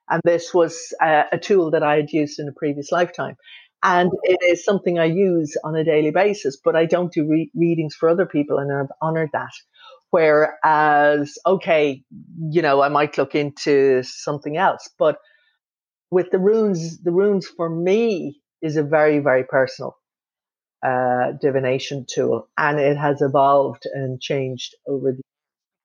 And 0.10 0.22
this 0.24 0.54
was 0.54 0.94
a, 1.02 1.26
a 1.34 1.38
tool 1.38 1.72
that 1.72 1.84
I 1.84 1.96
had 1.96 2.12
used 2.12 2.40
in 2.40 2.48
a 2.48 2.54
previous 2.54 2.92
lifetime. 2.92 3.36
And 3.84 4.12
it 4.24 4.40
is 4.42 4.64
something 4.64 4.98
I 4.98 5.06
use 5.06 5.56
on 5.64 5.76
a 5.76 5.84
daily 5.84 6.12
basis, 6.12 6.58
but 6.64 6.76
I 6.76 6.86
don't 6.86 7.14
do 7.14 7.28
re- 7.28 7.52
readings 7.54 7.96
for 7.96 8.10
other 8.10 8.26
people, 8.26 8.58
and 8.58 8.72
I've 8.72 8.92
honored 9.02 9.30
that. 9.34 9.52
Whereas, 10.10 11.38
okay, 11.46 12.04
you 12.50 12.62
know, 12.62 12.82
I 12.82 12.90
might 12.90 13.18
look 13.18 13.36
into 13.36 14.02
something 14.04 14.58
else, 14.58 14.90
but 14.98 15.18
with 16.10 16.32
the 16.32 16.40
runes, 16.40 17.02
the 17.04 17.12
runes 17.12 17.48
for 17.48 17.70
me 17.70 18.42
is 18.62 18.78
a 18.78 18.84
very, 18.84 19.20
very 19.20 19.44
personal 19.44 19.98
uh, 20.84 21.34
divination 21.42 22.06
tool, 22.10 22.48
and 22.58 22.80
it 22.80 22.98
has 22.98 23.22
evolved 23.22 23.84
and 23.94 24.22
changed 24.22 24.76
over 24.88 25.12
the. 25.12 25.22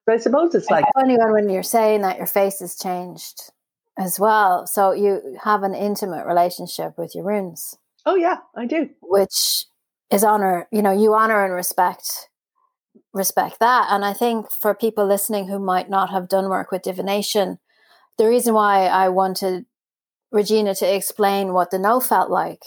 I 0.08 0.16
suppose 0.16 0.54
it's 0.54 0.70
like 0.70 0.84
funny 0.94 1.16
when 1.20 1.48
you're 1.50 1.62
saying 1.62 2.00
that 2.02 2.16
your 2.16 2.26
face 2.26 2.60
has 2.60 2.76
changed 2.76 3.52
as 4.00 4.18
well. 4.18 4.66
So 4.66 4.92
you 4.92 5.38
have 5.44 5.62
an 5.62 5.74
intimate 5.74 6.26
relationship 6.26 6.96
with 6.96 7.14
your 7.14 7.24
runes. 7.24 7.76
Oh 8.06 8.16
yeah, 8.16 8.38
I 8.56 8.66
do. 8.66 8.88
Which 9.02 9.66
is 10.10 10.24
honor, 10.24 10.66
you 10.72 10.80
know, 10.80 10.90
you 10.90 11.14
honor 11.14 11.44
and 11.44 11.54
respect 11.54 12.28
respect 13.12 13.58
that. 13.60 13.88
And 13.90 14.04
I 14.04 14.12
think 14.12 14.50
for 14.50 14.74
people 14.74 15.06
listening 15.06 15.48
who 15.48 15.58
might 15.58 15.90
not 15.90 16.10
have 16.10 16.28
done 16.28 16.48
work 16.48 16.70
with 16.70 16.82
divination, 16.82 17.58
the 18.18 18.26
reason 18.26 18.54
why 18.54 18.86
I 18.86 19.08
wanted 19.08 19.66
Regina 20.32 20.74
to 20.76 20.94
explain 20.94 21.52
what 21.52 21.70
the 21.70 21.78
no 21.78 22.00
felt 22.00 22.30
like 22.30 22.62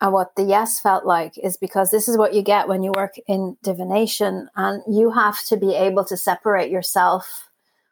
and 0.00 0.12
what 0.12 0.36
the 0.36 0.44
yes 0.44 0.80
felt 0.80 1.04
like 1.04 1.32
is 1.42 1.56
because 1.56 1.90
this 1.90 2.08
is 2.08 2.16
what 2.16 2.34
you 2.34 2.42
get 2.42 2.68
when 2.68 2.82
you 2.82 2.92
work 2.94 3.14
in 3.26 3.56
divination 3.62 4.48
and 4.54 4.82
you 4.86 5.10
have 5.10 5.42
to 5.46 5.56
be 5.56 5.74
able 5.74 6.04
to 6.04 6.16
separate 6.16 6.70
yourself 6.70 7.49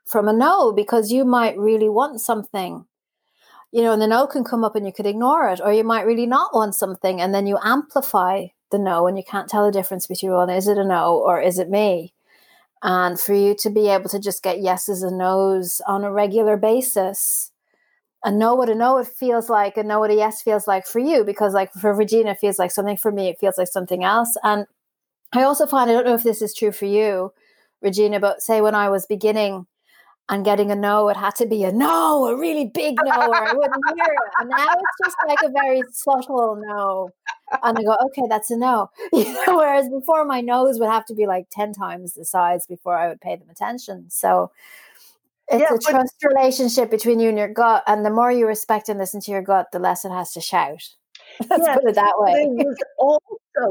from 0.09 0.27
a 0.29 0.33
no 0.33 0.73
because 0.73 1.13
you 1.13 1.25
might 1.25 1.59
really 1.59 1.89
want 1.89 2.21
something. 2.21 2.87
You 3.71 3.83
know 3.83 3.93
and 3.93 4.01
the 4.01 4.07
no 4.07 4.27
can 4.27 4.45
come 4.45 4.65
up 4.65 4.75
and 4.77 4.87
you 4.87 4.93
could 4.93 5.07
ignore 5.07 5.49
it 5.51 5.61
or 5.63 5.73
you 5.73 5.85
might 5.85 6.07
really 6.07 6.27
not 6.27 6.55
want 6.55 6.75
something 6.75 7.21
and 7.21 7.35
then 7.35 7.47
you 7.47 7.59
amplify 7.63 8.47
the 8.71 8.79
no 8.79 9.07
and 9.07 9.19
you 9.19 9.25
can't 9.25 9.49
tell 9.49 9.67
the 9.67 9.73
difference 9.73 10.07
between 10.07 10.33
well 10.33 10.49
is 10.49 10.69
it 10.69 10.79
a 10.79 10.85
no 10.85 11.19
or 11.19 11.41
is 11.41 11.59
it 11.59 11.69
me? 11.69 12.15
And 12.83 13.21
for 13.21 13.35
you 13.35 13.55
to 13.61 13.71
be 13.71 13.89
able 13.89 14.09
to 14.11 14.19
just 14.19 14.43
get 14.43 14.61
yeses 14.61 15.03
and 15.03 15.19
nos 15.19 15.83
on 15.87 16.05
a 16.05 16.13
regular 16.13 16.57
basis 16.57 17.51
and 18.25 18.39
know 18.39 18.55
what 18.55 18.71
a 18.71 18.75
no 18.75 18.99
it 18.99 19.07
feels 19.07 19.51
like 19.51 19.77
and 19.77 19.89
know 19.89 20.01
what 20.01 20.11
a 20.11 20.15
yes 20.15 20.43
feels 20.43 20.67
like 20.67 20.87
for 20.87 20.99
you 20.99 21.25
because 21.25 21.55
like 21.55 21.73
for 21.73 21.93
regina 21.93 22.31
it 22.31 22.39
feels 22.39 22.59
like 22.59 22.71
something 22.71 22.97
for 22.97 23.13
me 23.13 23.29
it 23.29 23.39
feels 23.39 23.59
like 23.59 23.69
something 23.69 24.03
else. 24.03 24.37
And 24.43 24.67
i 25.33 25.43
also 25.43 25.67
find 25.67 25.91
i 25.91 25.93
don't 25.95 26.07
know 26.07 26.15
if 26.15 26.23
this 26.23 26.43
is 26.43 26.55
true 26.55 26.73
for 26.73 26.87
you 26.87 27.33
regina 27.83 28.19
but 28.21 28.43
say 28.43 28.61
when 28.61 28.75
i 28.75 28.89
was 28.89 29.07
beginning 29.07 29.67
and 30.31 30.45
getting 30.45 30.71
a 30.71 30.77
no, 30.77 31.09
it 31.09 31.17
had 31.17 31.35
to 31.37 31.47
be 31.47 31.65
a 31.65 31.73
no, 31.73 32.27
a 32.27 32.37
really 32.39 32.67
big 32.67 32.97
no, 33.03 33.29
or 33.29 33.49
I 33.49 33.53
wouldn't 33.53 33.85
hear 33.97 34.05
it. 34.05 34.33
And 34.41 34.51
now 34.51 34.67
it's 34.73 34.99
just 35.05 35.17
like 35.27 35.39
a 35.43 35.51
very 35.51 35.83
subtle 35.91 36.61
no. 36.63 37.11
And 37.63 37.79
I 37.79 37.83
go, 37.83 37.97
okay, 38.07 38.27
that's 38.29 38.51
a 38.51 38.57
no. 38.57 38.91
You 39.13 39.25
know, 39.25 39.57
whereas 39.57 39.89
before 39.89 40.25
my 40.27 40.43
no's 40.43 40.79
would 40.79 40.91
have 40.91 41.07
to 41.07 41.15
be 41.15 41.27
like 41.27 41.47
10 41.51 41.73
times 41.73 42.13
the 42.13 42.25
size 42.25 42.67
before 42.67 42.97
I 42.97 43.09
would 43.09 43.21
pay 43.21 43.37
them 43.37 43.49
attention. 43.49 44.11
So 44.11 44.51
it's 45.49 45.63
yeah, 45.63 45.75
a 45.75 45.79
trust 45.79 46.23
relationship 46.23 46.91
between 46.91 47.21
you 47.21 47.31
and 47.31 47.39
your 47.39 47.49
gut. 47.49 47.83
And 47.87 48.05
the 48.05 48.11
more 48.11 48.31
you 48.31 48.47
respect 48.47 48.91
and 48.91 48.99
listen 48.99 49.23
to 49.23 49.31
your 49.31 49.43
gut, 49.43 49.69
the 49.73 49.79
less 49.79 50.05
it 50.05 50.11
has 50.11 50.33
to 50.33 50.43
shout. 50.43 50.83
Let's 51.49 51.69
put 51.69 51.89
it 51.89 51.95
that 51.95 52.15
way. 52.19 52.65
Also 52.99 53.21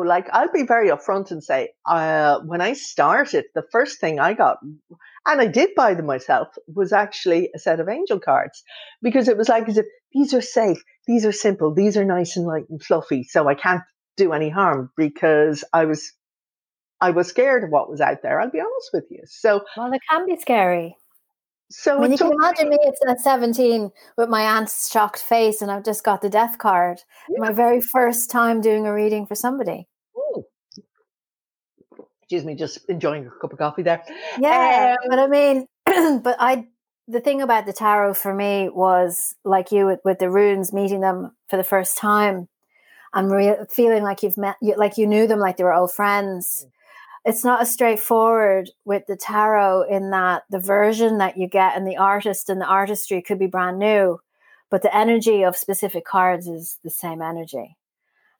like 0.03 0.27
I'll 0.33 0.51
be 0.51 0.63
very 0.63 0.89
upfront 0.89 1.31
and 1.31 1.43
say, 1.43 1.69
uh, 1.85 2.39
when 2.41 2.61
I 2.61 2.73
started, 2.73 3.45
the 3.55 3.63
first 3.71 3.99
thing 3.99 4.19
I 4.19 4.33
got, 4.33 4.57
and 5.27 5.41
I 5.41 5.47
did 5.47 5.75
buy 5.75 5.93
them 5.93 6.05
myself, 6.05 6.47
was 6.73 6.93
actually 6.93 7.49
a 7.53 7.59
set 7.59 7.79
of 7.79 7.89
angel 7.89 8.19
cards 8.19 8.63
because 9.01 9.27
it 9.27 9.37
was 9.37 9.49
like 9.49 9.67
as 9.67 9.77
if 9.77 9.85
these 10.13 10.33
are 10.33 10.41
safe, 10.41 10.81
these 11.05 11.25
are 11.25 11.31
simple, 11.31 11.73
these 11.73 11.97
are 11.97 12.05
nice 12.05 12.37
and 12.37 12.47
light 12.47 12.65
and 12.69 12.81
fluffy, 12.81 13.23
so 13.23 13.47
I 13.47 13.55
can't 13.55 13.83
do 14.15 14.33
any 14.33 14.49
harm 14.49 14.91
because 14.97 15.63
I 15.73 15.85
was 15.85 16.13
I 16.99 17.11
was 17.11 17.27
scared 17.27 17.63
of 17.63 17.69
what 17.69 17.89
was 17.89 18.01
out 18.01 18.23
there. 18.23 18.41
I'll 18.41 18.49
be 18.49 18.59
honest 18.59 18.89
with 18.93 19.05
you. 19.11 19.21
So 19.25 19.61
well, 19.75 19.93
it 19.93 20.01
can 20.09 20.25
be 20.25 20.35
scary. 20.37 20.95
So 21.69 21.97
I 21.97 22.01
mean, 22.01 22.11
you 22.13 22.17
can 22.17 22.31
imagine 22.31 22.69
me 22.69 22.79
at 23.07 23.19
17 23.19 23.91
with 24.17 24.29
my 24.29 24.41
aunt's 24.41 24.89
shocked 24.89 25.19
face, 25.19 25.61
and 25.61 25.69
I've 25.69 25.83
just 25.83 26.03
got 26.03 26.21
the 26.21 26.29
death 26.29 26.57
card. 26.57 27.01
Yeah. 27.29 27.39
My 27.39 27.51
very 27.51 27.81
first 27.81 28.31
time 28.31 28.61
doing 28.61 28.87
a 28.87 28.93
reading 28.93 29.25
for 29.25 29.35
somebody. 29.35 29.87
Excuse 32.29 32.45
me, 32.45 32.55
just 32.55 32.79
enjoying 32.89 33.25
a 33.25 33.29
cup 33.41 33.53
of 33.53 33.57
coffee 33.57 33.83
there. 33.83 34.03
Yeah, 34.37 34.95
um, 35.01 35.09
but 35.09 35.19
I 35.19 35.27
mean, 35.27 35.65
but 36.21 36.35
I 36.39 36.67
the 37.07 37.21
thing 37.21 37.41
about 37.41 37.65
the 37.65 37.73
tarot 37.73 38.15
for 38.15 38.33
me 38.33 38.69
was 38.69 39.33
like 39.45 39.71
you 39.71 39.85
with, 39.85 39.99
with 40.03 40.19
the 40.19 40.29
runes, 40.29 40.73
meeting 40.73 40.99
them 40.99 41.31
for 41.47 41.55
the 41.55 41.63
first 41.63 41.97
time, 41.97 42.49
and 43.13 43.31
re- 43.31 43.55
feeling 43.69 44.03
like 44.03 44.23
you've 44.23 44.37
met, 44.37 44.57
you, 44.61 44.75
like 44.75 44.97
you 44.97 45.07
knew 45.07 45.25
them, 45.25 45.39
like 45.39 45.57
they 45.57 45.63
were 45.63 45.73
old 45.73 45.93
friends. 45.93 46.65
Mm 46.65 46.71
it's 47.27 47.43
not 47.43 47.61
as 47.61 47.71
straightforward 47.71 48.69
with 48.85 49.05
the 49.07 49.17
tarot 49.17 49.83
in 49.89 50.11
that 50.11 50.43
the 50.49 50.59
version 50.59 51.17
that 51.17 51.37
you 51.37 51.45
get 51.45 51.75
and 51.75 51.85
the 51.85 51.97
artist 51.97 52.49
and 52.49 52.61
the 52.61 52.65
artistry 52.65 53.21
could 53.21 53.37
be 53.37 53.47
brand 53.47 53.77
new, 53.77 54.21
but 54.71 54.81
the 54.81 54.95
energy 54.95 55.43
of 55.43 55.57
specific 55.57 56.05
cards 56.05 56.47
is 56.47 56.79
the 56.85 56.89
same 56.89 57.21
energy. 57.21 57.76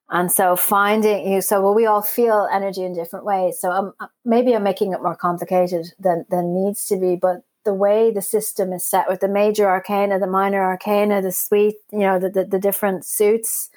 And 0.09 0.31
so 0.31 0.55
finding 0.55 1.31
you, 1.31 1.41
so 1.41 1.61
well, 1.61 1.75
we 1.75 1.85
all 1.85 2.01
feel 2.01 2.47
energy 2.51 2.83
in 2.83 2.93
different 2.93 3.25
ways. 3.25 3.59
So 3.59 3.71
um, 3.71 3.93
uh, 3.99 4.07
maybe 4.23 4.53
I'm 4.55 4.63
making 4.63 4.93
it 4.93 5.01
more 5.01 5.15
complicated 5.15 5.93
than 5.99 6.25
than 6.29 6.53
needs 6.53 6.87
to 6.87 6.97
be, 6.97 7.15
but 7.15 7.43
the 7.65 7.73
way 7.73 8.11
the 8.11 8.21
system 8.21 8.71
is 8.71 8.85
set 8.85 9.09
with 9.09 9.19
the 9.19 9.27
major 9.27 9.69
arcana, 9.69 10.19
the 10.19 10.27
minor 10.27 10.63
arcana, 10.63 11.21
the 11.21 11.33
suite, 11.33 11.75
you 11.91 11.99
know, 11.99 12.17
the, 12.17 12.29
the, 12.29 12.45
the 12.45 12.59
different 12.59 13.05
suits, 13.05 13.69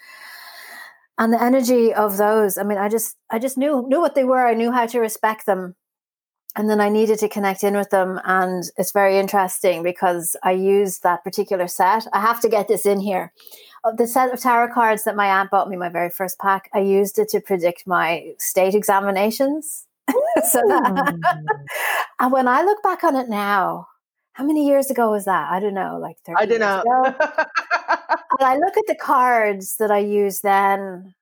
and 1.21 1.33
the 1.33 1.43
energy 1.43 1.93
of 1.93 2.17
those 2.17 2.59
i 2.59 2.63
mean 2.65 2.79
i 2.79 2.89
just 2.89 3.17
i 3.31 3.39
just 3.39 3.59
knew 3.59 3.87
knew 3.89 4.01
what 4.01 4.15
they 4.17 4.25
were 4.25 4.47
i 4.47 4.55
knew 4.55 4.73
how 4.73 4.87
to 4.87 4.99
respect 4.99 5.47
them 5.47 5.77
and 6.57 6.69
then 6.69 6.81
i 6.81 6.89
needed 6.89 7.19
to 7.19 7.29
connect 7.29 7.63
in 7.65 7.77
with 7.77 7.91
them 7.91 8.21
and 8.25 8.71
it's 8.77 8.93
very 8.93 9.19
interesting 9.19 9.83
because 9.83 10.37
i 10.43 10.53
used 10.53 11.03
that 11.03 11.25
particular 11.25 11.69
set. 11.69 12.07
I 12.13 12.21
have 12.21 12.41
to 12.41 12.49
get 12.49 12.69
this 12.69 12.87
in 12.87 13.01
here. 13.01 13.33
Of 13.83 13.97
the 13.97 14.07
set 14.07 14.33
of 14.33 14.41
tarot 14.41 14.75
cards 14.75 15.05
that 15.05 15.17
my 15.17 15.27
aunt 15.27 15.51
bought 15.51 15.71
me 15.71 15.77
my 15.77 15.89
very 15.89 16.11
first 16.11 16.39
pack 16.39 16.71
i 16.75 16.81
used 16.81 17.19
it 17.19 17.29
to 17.31 17.41
predict 17.41 17.87
my 17.87 18.35
state 18.39 18.75
examinations. 18.75 19.87
So 20.51 20.61
that, 20.67 21.15
hmm. 21.15 21.47
and 22.21 22.33
when 22.33 22.49
i 22.49 22.63
look 22.63 22.83
back 22.83 23.05
on 23.05 23.17
it 23.17 23.29
now 23.29 23.89
how 24.41 24.47
many 24.47 24.67
years 24.67 24.91
ago 24.91 25.11
was 25.11 25.27
that? 25.27 25.51
I 25.51 25.61
don't 25.61 25.75
know, 25.75 25.99
like 26.01 26.17
30 26.25 26.37
I 26.39 26.47
don't 26.47 26.61
know. 26.61 26.83
and 28.39 28.41
I 28.41 28.57
look 28.57 28.77
at 28.77 28.87
the 28.87 28.95
cards 28.95 29.77
that 29.77 29.91
I 29.91 29.99
used 29.99 30.43
then 30.43 31.15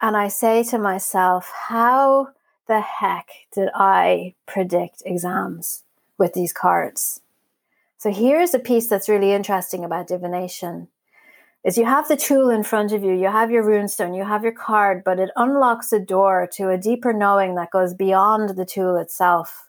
and 0.00 0.16
I 0.16 0.28
say 0.28 0.62
to 0.64 0.78
myself, 0.78 1.52
how 1.68 2.28
the 2.68 2.80
heck 2.80 3.28
did 3.52 3.68
I 3.74 4.34
predict 4.46 5.02
exams 5.04 5.84
with 6.18 6.34
these 6.34 6.52
cards? 6.52 7.20
So 7.98 8.12
here's 8.12 8.54
a 8.54 8.58
piece 8.58 8.88
that's 8.88 9.08
really 9.08 9.32
interesting 9.32 9.84
about 9.84 10.08
divination 10.08 10.88
is 11.64 11.76
you 11.76 11.84
have 11.84 12.06
the 12.06 12.16
tool 12.16 12.50
in 12.50 12.62
front 12.62 12.92
of 12.92 13.02
you, 13.02 13.12
you 13.12 13.26
have 13.26 13.50
your 13.50 13.64
runestone, 13.64 14.16
you 14.16 14.24
have 14.24 14.44
your 14.44 14.52
card, 14.52 15.02
but 15.04 15.18
it 15.18 15.30
unlocks 15.34 15.92
a 15.92 15.98
door 15.98 16.48
to 16.52 16.68
a 16.70 16.78
deeper 16.78 17.12
knowing 17.12 17.56
that 17.56 17.72
goes 17.72 17.92
beyond 17.92 18.50
the 18.50 18.64
tool 18.64 18.96
itself. 18.96 19.68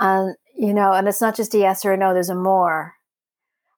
And 0.00 0.34
you 0.56 0.74
know, 0.74 0.92
and 0.92 1.06
it's 1.06 1.20
not 1.20 1.36
just 1.36 1.54
a 1.54 1.58
yes 1.58 1.84
or 1.84 1.92
a 1.92 1.96
no, 1.96 2.12
there's 2.14 2.30
a 2.30 2.34
more. 2.34 2.94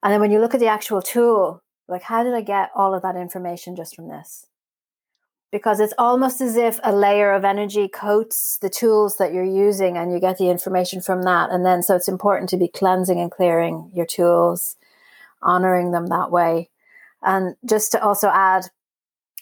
And 0.02 0.12
then 0.12 0.20
when 0.20 0.30
you 0.30 0.40
look 0.40 0.54
at 0.54 0.60
the 0.60 0.68
actual 0.68 1.02
tool, 1.02 1.62
like, 1.88 2.02
how 2.02 2.22
did 2.22 2.34
I 2.34 2.40
get 2.40 2.70
all 2.74 2.94
of 2.94 3.02
that 3.02 3.16
information 3.16 3.74
just 3.74 3.96
from 3.96 4.08
this? 4.08 4.46
Because 5.50 5.80
it's 5.80 5.94
almost 5.96 6.42
as 6.42 6.56
if 6.56 6.78
a 6.84 6.94
layer 6.94 7.32
of 7.32 7.44
energy 7.44 7.88
coats 7.88 8.58
the 8.58 8.68
tools 8.68 9.16
that 9.16 9.32
you're 9.32 9.42
using 9.42 9.96
and 9.96 10.12
you 10.12 10.20
get 10.20 10.36
the 10.36 10.50
information 10.50 11.00
from 11.00 11.22
that. 11.22 11.50
And 11.50 11.64
then, 11.64 11.82
so 11.82 11.96
it's 11.96 12.08
important 12.08 12.50
to 12.50 12.58
be 12.58 12.68
cleansing 12.68 13.18
and 13.18 13.30
clearing 13.30 13.90
your 13.94 14.04
tools, 14.04 14.76
honoring 15.40 15.92
them 15.92 16.08
that 16.08 16.30
way. 16.30 16.68
And 17.22 17.56
just 17.64 17.92
to 17.92 18.02
also 18.02 18.28
add, 18.28 18.64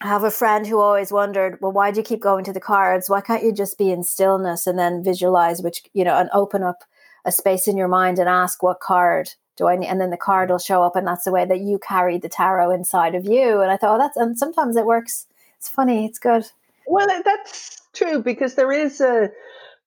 I 0.01 0.07
have 0.09 0.25
a 0.25 0.31
friend 0.31 0.67
who 0.67 0.79
always 0.79 1.11
wondered, 1.11 1.59
well, 1.61 1.73
why 1.73 1.91
do 1.91 1.99
you 1.99 2.05
keep 2.05 2.21
going 2.21 2.45
to 2.45 2.53
the 2.53 2.61
cards? 2.61 3.09
Why 3.09 3.21
can't 3.21 3.43
you 3.43 3.53
just 3.53 3.79
be 3.79 3.91
in 3.91 4.05
stillness 4.05 4.67
and 4.67 4.79
then 4.79 5.03
visualize, 5.03 5.63
which, 5.63 5.83
you 5.93 6.05
know, 6.05 6.17
and 6.17 6.29
open 6.33 6.63
up 6.63 6.85
a 7.25 7.33
space 7.33 7.67
in 7.67 7.77
your 7.77 7.89
mind 7.89 8.19
and 8.19 8.29
ask 8.29 8.63
what 8.63 8.79
card 8.79 9.31
do 9.57 9.67
I 9.67 9.77
need? 9.77 9.89
And 9.89 10.01
then 10.01 10.11
the 10.11 10.19
card 10.19 10.51
will 10.51 10.59
show 10.59 10.83
up, 10.83 10.97
and 10.97 11.07
that's 11.07 11.25
the 11.25 11.33
way 11.33 11.47
that 11.47 11.61
you 11.61 11.79
carry 11.79 12.19
the 12.19 12.29
tarot 12.29 12.73
inside 12.73 13.15
of 13.15 13.25
you. 13.25 13.63
And 13.63 13.73
I 13.73 13.77
thought, 13.77 13.97
oh, 13.97 13.99
that's 13.99 14.17
and 14.17 14.39
sometimes 14.39 14.77
it 14.77 14.85
works. 14.85 15.27
It's 15.67 15.75
funny. 15.75 16.07
It's 16.07 16.21
good. 16.21 16.47
Well, 16.87 17.09
that's 17.25 17.83
true 17.93 18.23
because 18.23 18.55
there 18.55 18.71
is 18.71 19.01
a 19.01 19.31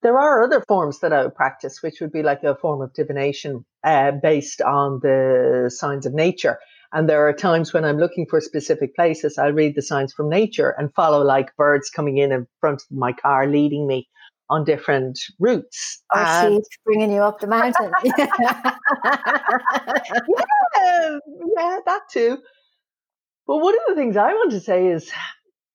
there 0.01 0.19
are 0.19 0.43
other 0.43 0.61
forms 0.67 0.99
that 0.99 1.13
I 1.13 1.23
would 1.23 1.35
practice, 1.35 1.81
which 1.81 2.01
would 2.01 2.11
be 2.11 2.21
like 2.21 2.43
a 2.43 2.57
form 2.57 2.81
of 2.81 2.93
divination 2.93 3.63
uh, 3.85 4.11
based 4.11 4.61
on 4.61 4.99
the 5.01 5.71
signs 5.73 6.05
of 6.05 6.13
nature. 6.13 6.59
And 6.91 7.07
there 7.07 7.25
are 7.25 7.31
times 7.31 7.71
when 7.73 7.85
I'm 7.85 7.97
looking 7.97 8.25
for 8.25 8.41
specific 8.41 8.93
places, 8.93 9.37
I'll 9.37 9.53
read 9.53 9.75
the 9.75 9.81
signs 9.81 10.11
from 10.13 10.27
nature 10.27 10.75
and 10.77 10.93
follow 10.93 11.23
like 11.23 11.55
birds 11.55 11.89
coming 11.89 12.17
in 12.17 12.33
in 12.33 12.45
front 12.59 12.81
of 12.81 12.97
my 12.97 13.13
car, 13.13 13.47
leading 13.47 13.87
me 13.87 14.09
on 14.49 14.65
different 14.65 15.17
routes. 15.39 16.03
Or 16.13 16.19
and... 16.19 16.55
she's 16.55 16.67
bringing 16.83 17.13
you 17.13 17.21
up 17.21 17.39
the 17.39 17.47
mountain. 17.47 17.93
yeah, 18.03 18.17
yeah, 21.55 21.79
that 21.85 22.01
too. 22.11 22.39
But 23.47 23.57
one 23.59 23.73
of 23.73 23.81
the 23.87 23.95
things 23.95 24.17
I 24.17 24.33
want 24.33 24.51
to 24.51 24.59
say 24.59 24.87
is 24.87 25.09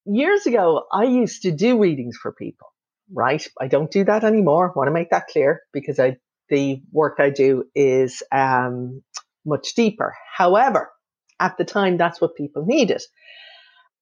years 0.05 0.45
ago, 0.45 0.85
I 0.91 1.05
used 1.05 1.43
to 1.43 1.51
do 1.51 1.79
readings 1.79 2.17
for 2.17 2.31
people, 2.31 2.67
right? 3.11 3.45
I 3.59 3.67
don't 3.67 3.91
do 3.91 4.03
that 4.05 4.23
anymore. 4.23 4.69
I 4.69 4.77
want 4.77 4.87
to 4.87 4.93
make 4.93 5.09
that 5.11 5.27
clear 5.27 5.61
because 5.73 5.99
I, 5.99 6.17
the 6.49 6.81
work 6.91 7.15
I 7.19 7.29
do 7.29 7.65
is 7.73 8.21
um, 8.31 9.01
much 9.45 9.73
deeper. 9.75 10.15
However, 10.31 10.91
at 11.39 11.57
the 11.57 11.65
time, 11.65 11.97
that's 11.97 12.21
what 12.21 12.35
people 12.35 12.65
needed. 12.65 13.01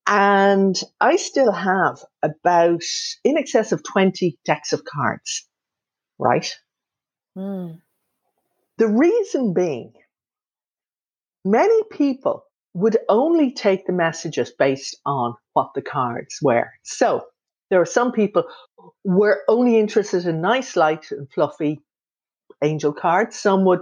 And 0.05 0.75
I 0.99 1.15
still 1.15 1.51
have 1.51 1.99
about 2.21 2.83
in 3.23 3.37
excess 3.37 3.71
of 3.71 3.83
20 3.83 4.37
decks 4.43 4.73
of 4.73 4.83
cards, 4.83 5.47
right? 6.19 6.53
Mm. 7.37 7.81
The 8.77 8.87
reason 8.87 9.53
being, 9.53 9.93
many 11.45 11.83
people 11.89 12.43
would 12.73 12.97
only 13.09 13.51
take 13.51 13.85
the 13.85 13.93
messages 13.93 14.51
based 14.51 14.97
on 15.05 15.35
what 15.53 15.71
the 15.75 15.81
cards 15.81 16.39
were. 16.41 16.71
So 16.83 17.25
there 17.69 17.81
are 17.81 17.85
some 17.85 18.11
people 18.11 18.43
were 19.03 19.41
only 19.47 19.77
interested 19.77 20.25
in 20.25 20.41
nice, 20.41 20.75
light, 20.75 21.11
and 21.11 21.29
fluffy 21.31 21.81
angel 22.63 22.93
cards. 22.93 23.37
Some 23.37 23.65
would, 23.65 23.81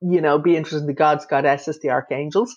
you 0.00 0.20
know, 0.20 0.38
be 0.38 0.56
interested 0.56 0.80
in 0.80 0.86
the 0.86 0.94
gods, 0.94 1.26
goddesses, 1.26 1.80
the 1.80 1.90
archangels 1.90 2.56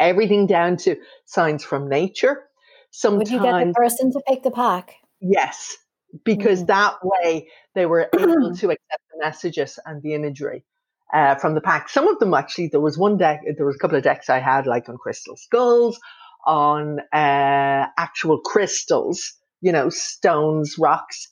everything 0.00 0.46
down 0.46 0.78
to 0.78 0.96
signs 1.26 1.62
from 1.62 1.88
nature. 1.88 2.42
Sometimes, 2.90 3.30
Would 3.30 3.36
you 3.36 3.42
get 3.42 3.66
the 3.66 3.72
person 3.74 4.10
to 4.12 4.20
pick 4.26 4.42
the 4.42 4.50
pack? 4.50 4.94
Yes, 5.20 5.76
because 6.24 6.64
mm. 6.64 6.68
that 6.68 6.96
way 7.04 7.48
they 7.76 7.86
were 7.86 8.08
able 8.18 8.54
to 8.56 8.70
accept 8.70 9.02
the 9.12 9.20
messages 9.20 9.78
and 9.86 10.02
the 10.02 10.14
imagery 10.14 10.64
uh, 11.14 11.34
from 11.36 11.54
the 11.54 11.60
pack. 11.60 11.88
Some 11.88 12.08
of 12.08 12.18
them 12.18 12.34
actually, 12.34 12.68
there 12.68 12.80
was 12.80 12.98
one 12.98 13.16
deck, 13.16 13.40
there 13.56 13.66
was 13.66 13.76
a 13.76 13.78
couple 13.78 13.96
of 13.96 14.04
decks 14.04 14.30
I 14.30 14.38
had 14.38 14.66
like 14.66 14.88
on 14.88 14.96
crystal 14.96 15.36
skulls, 15.36 15.98
on 16.46 17.00
uh, 17.12 17.86
actual 17.96 18.40
crystals, 18.40 19.34
you 19.60 19.72
know, 19.72 19.88
stones, 19.90 20.76
rocks 20.78 21.28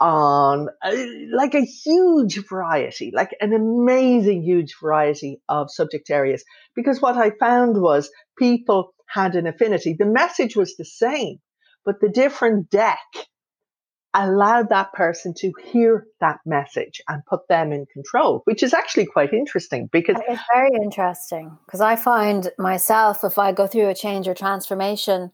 on 0.00 0.68
uh, 0.82 0.96
like 1.32 1.54
a 1.54 1.64
huge 1.64 2.48
variety, 2.48 3.12
like 3.14 3.36
an 3.40 3.52
amazing 3.52 4.42
huge 4.42 4.74
variety 4.82 5.40
of 5.48 5.70
subject 5.70 6.10
areas. 6.10 6.42
Because 6.74 7.00
what 7.00 7.16
I 7.16 7.32
found 7.38 7.80
was 7.80 8.10
people 8.38 8.94
had 9.06 9.34
an 9.34 9.46
affinity. 9.46 9.94
The 9.98 10.06
message 10.06 10.56
was 10.56 10.76
the 10.76 10.84
same, 10.84 11.38
but 11.84 12.00
the 12.00 12.08
different 12.08 12.70
deck 12.70 12.98
allowed 14.14 14.68
that 14.70 14.92
person 14.92 15.32
to 15.34 15.52
hear 15.64 16.06
that 16.20 16.40
message 16.44 17.00
and 17.08 17.24
put 17.26 17.46
them 17.48 17.72
in 17.72 17.86
control, 17.86 18.42
which 18.44 18.62
is 18.62 18.74
actually 18.74 19.06
quite 19.06 19.32
interesting 19.32 19.88
because 19.92 20.16
it's 20.28 20.42
very 20.52 20.70
interesting 20.82 21.56
because 21.64 21.80
I 21.80 21.96
find 21.96 22.50
myself 22.58 23.22
if 23.22 23.38
I 23.38 23.52
go 23.52 23.66
through 23.66 23.88
a 23.88 23.94
change 23.94 24.26
or 24.26 24.34
transformation, 24.34 25.30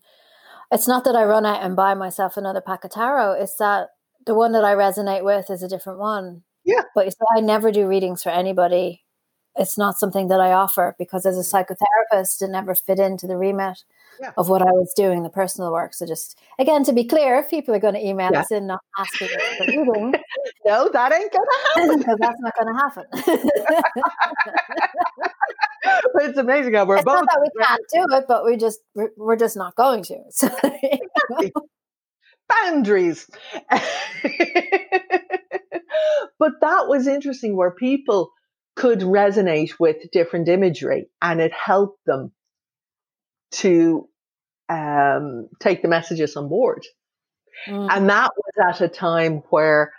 it's 0.71 0.89
not 0.89 1.05
that 1.05 1.17
I 1.17 1.25
run 1.25 1.47
out 1.47 1.63
and 1.63 1.75
buy 1.75 1.95
myself 1.95 2.37
another 2.37 2.61
pack 2.61 2.85
of 2.85 2.91
tarot, 2.91 3.41
it's 3.41 3.57
that 3.57 3.89
the 4.27 4.35
one 4.35 4.53
that 4.53 4.65
I 4.65 4.75
resonate 4.75 5.25
with 5.25 5.51
is 5.51 5.63
a 5.63 5.69
different 5.69 5.99
one. 5.99 6.43
Yeah. 6.65 6.83
But 6.95 7.15
I 7.37 7.41
never 7.41 7.71
do 7.71 7.87
readings 7.87 8.23
for 8.23 8.31
anybody. 8.31 9.05
It's 9.55 9.79
not 9.79 9.99
something 9.99 10.29
that 10.29 10.41
I 10.41 10.53
offer 10.53 10.95
because 10.99 11.25
as 11.25 11.39
a 11.39 11.57
psychotherapist, 11.57 12.43
it 12.43 12.51
never 12.51 12.75
fit 12.75 12.99
into 12.99 13.27
the 13.27 13.39
remit 13.39 13.85
yeah. 14.21 14.33
of 14.37 14.49
what 14.49 14.63
I 14.63 14.73
was 14.73 14.93
doing, 14.97 15.23
the 15.23 15.31
personal 15.31 15.71
work. 15.73 15.95
So 15.95 16.05
just 16.07 16.37
again 16.59 16.83
to 16.85 16.93
be 16.93 17.05
clear, 17.05 17.39
if 17.39 17.49
people 17.51 17.73
are 17.75 17.79
going 17.79 17.95
to 17.95 18.05
email 18.05 18.31
yeah. 18.33 18.41
us 18.41 18.51
in 18.51 18.67
not 18.67 18.81
asking 18.99 19.29
for 19.29 19.37
reading. 19.67 20.15
no, 20.65 20.89
that 20.93 21.13
ain't 21.13 21.33
gonna 21.33 21.47
happen. 21.75 21.99
because 22.07 22.19
that's 22.21 22.41
not 22.41 22.53
gonna 22.59 22.79
happen. 22.79 23.05
it's 26.23 26.39
amazing 26.39 26.75
how 26.75 26.85
we're 26.85 26.97
it's 26.97 27.05
both 27.05 27.15
not 27.15 27.27
that 27.27 27.41
we 27.41 27.49
can't 27.63 27.81
do 27.93 28.05
it, 28.17 28.25
but 28.29 28.45
we 28.45 28.57
just 28.57 28.81
we're, 28.95 29.11
we're 29.17 29.37
just 29.37 29.57
not 29.57 29.75
going 29.75 30.03
to. 30.05 30.19
So, 30.31 30.49
boundaries. 32.49 33.29
but 36.39 36.53
that 36.61 36.87
was 36.87 37.07
interesting 37.07 37.57
where 37.57 37.73
people 37.73 38.31
could 38.77 39.01
resonate 39.01 39.73
with 39.81 39.97
different 40.13 40.49
imagery 40.49 41.09
and 41.21 41.41
it 41.41 41.53
helped 41.53 41.99
them 42.07 42.33
to 43.53 44.09
um, 44.69 45.49
take 45.61 45.83
the 45.83 45.89
messages 45.89 46.37
on 46.37 46.49
board. 46.49 46.85
Mm. 47.69 47.89
And 47.91 48.11
that 48.11 48.33
was 48.37 48.81
at 48.81 48.85
a 48.85 48.89
time 48.89 49.43
where, 49.51 49.93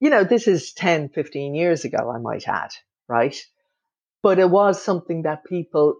you 0.00 0.10
know, 0.10 0.24
this 0.24 0.46
is 0.46 0.72
10, 0.72 1.10
15 1.10 1.54
years 1.54 1.84
ago, 1.84 2.12
I 2.14 2.18
might 2.18 2.46
add, 2.46 2.70
right? 3.08 3.36
But 4.22 4.38
it 4.38 4.50
was 4.50 4.82
something 4.82 5.22
that 5.22 5.44
people 5.44 5.96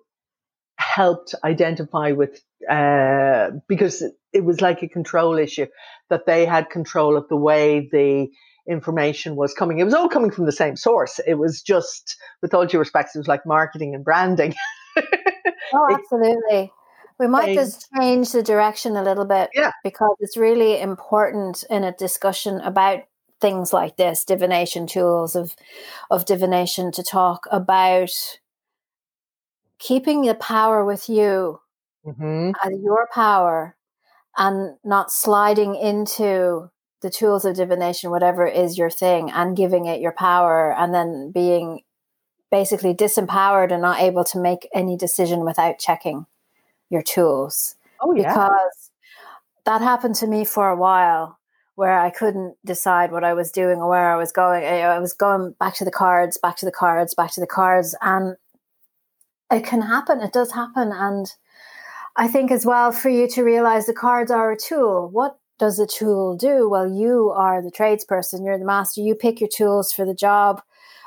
helped 0.77 1.35
identify 1.45 2.13
with 2.13 2.41
uh, 2.69 3.51
because 3.69 4.03
it 4.33 4.45
was 4.45 4.61
like 4.61 4.83
a 4.83 4.89
control 4.89 5.39
issue 5.39 5.67
that 6.11 6.27
they 6.27 6.45
had 6.45 6.71
control 6.71 7.17
of 7.17 7.29
the 7.29 7.37
way 7.37 7.89
the 7.91 8.29
information 8.69 9.35
was 9.35 9.55
coming. 9.55 9.79
It 9.79 9.85
was 9.85 9.95
all 9.95 10.09
coming 10.09 10.31
from 10.31 10.47
the 10.47 10.53
same 10.53 10.77
source. 10.77 11.21
It 11.27 11.35
was 11.35 11.63
just, 11.63 12.17
with 12.43 12.53
all 12.55 12.67
due 12.67 12.79
respect, 12.79 13.11
it 13.15 13.19
was 13.19 13.29
like 13.29 13.47
marketing 13.47 13.95
and 13.95 14.05
branding. 14.05 14.55
oh, 15.73 15.89
absolutely. 15.91 16.71
We 17.19 17.27
might 17.27 17.55
just 17.55 17.89
change 17.97 18.31
the 18.31 18.43
direction 18.43 18.97
a 18.97 19.03
little 19.03 19.25
bit 19.25 19.51
yeah. 19.53 19.73
because 19.83 20.17
it's 20.21 20.37
really 20.37 20.81
important 20.81 21.65
in 21.69 21.83
a 21.83 21.93
discussion 21.93 22.61
about 22.61 23.01
things 23.41 23.73
like 23.73 23.97
this, 23.97 24.25
divination 24.25 24.87
tools 24.87 25.35
of 25.35 25.55
of 26.11 26.27
divination 26.27 26.93
to 26.93 27.03
talk 27.03 27.47
about 27.51 28.11
keeping 29.79 30.23
the 30.23 30.35
power 30.35 30.85
with 30.85 31.09
you, 31.09 31.61
mm-hmm. 32.07 32.51
your 32.83 33.09
power, 33.13 33.77
and 34.37 34.77
not 34.85 35.11
sliding 35.11 35.75
into 35.75 36.71
the 37.01 37.11
tools 37.11 37.45
of 37.45 37.57
divination, 37.57 38.11
whatever 38.11 38.47
is 38.47 38.79
your 38.79 38.91
thing, 38.91 39.31
and 39.31 39.57
giving 39.57 39.87
it 39.87 40.01
your 40.01 40.13
power, 40.13 40.73
and 40.73 40.95
then 40.95 41.31
being 41.33 41.81
basically 42.51 42.95
disempowered 42.95 43.73
and 43.73 43.83
not 43.83 44.01
able 44.01 44.25
to 44.25 44.41
make 44.41 44.69
any 44.73 44.97
decision 44.97 45.45
without 45.45 45.79
checking 45.79 46.27
your 46.90 47.03
tools. 47.03 47.77
Oh, 48.01 48.14
yeah. 48.14 48.29
Because 48.29 48.90
that 49.64 49.81
happened 49.81 50.14
to 50.16 50.27
me 50.27 50.44
for 50.44 50.68
a 50.68 50.77
while 50.77 51.38
where 51.74 51.98
I 51.98 52.11
couldn't 52.11 52.57
decide 52.64 53.12
what 53.12 53.24
I 53.24 53.35
was 53.35 53.53
doing 53.53 53.79
or 53.79 53.88
where 53.88 54.12
I 54.12 54.16
was 54.16 54.33
going. 54.33 54.64
I 54.64 54.98
was 54.98 55.12
going 55.12 55.55
back 55.61 55.74
to 55.77 55.85
the 55.85 55.90
cards, 55.90 56.37
back 56.37 56.57
to 56.57 56.66
the 56.66 56.72
cards, 56.72 57.14
back 57.14 57.33
to 57.33 57.40
the 57.40 57.46
cards. 57.46 57.94
And 58.03 58.37
it 59.51 59.64
can 59.64 59.83
happen. 59.83 60.20
It 60.20 60.33
does 60.33 60.53
happen. 60.53 60.90
And 60.92 61.33
I 62.16 62.27
think 62.27 62.51
as 62.51 62.66
well 62.66 62.90
for 62.90 63.11
you 63.11 63.29
to 63.29 63.44
realize 63.44 63.87
the 63.87 63.92
cards 63.94 64.31
are 64.31 64.51
a 64.51 64.57
tool. 64.57 65.09
What 65.12 65.38
does 65.59 65.77
the 65.77 65.87
tool 65.87 66.37
do? 66.37 66.68
Well, 66.68 66.88
you 66.88 67.31
are 67.31 67.62
the 67.62 67.70
tradesperson, 67.70 68.44
you're 68.44 68.59
the 68.59 68.64
master, 68.64 69.01
you 69.01 69.14
pick 69.14 69.40
your 69.40 69.51
tools 69.53 69.92
for 69.92 70.05
the 70.05 70.14
job, 70.14 70.62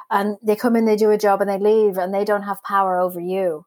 and 0.09 0.37
they 0.41 0.55
come 0.55 0.75
in, 0.75 0.85
they 0.85 0.97
do 0.97 1.09
a 1.09 1.17
job, 1.17 1.41
and 1.41 1.49
they 1.49 1.57
leave, 1.57 1.97
and 1.97 2.13
they 2.13 2.25
don't 2.25 2.43
have 2.43 2.61
power 2.63 2.99
over 2.99 3.19
you. 3.19 3.65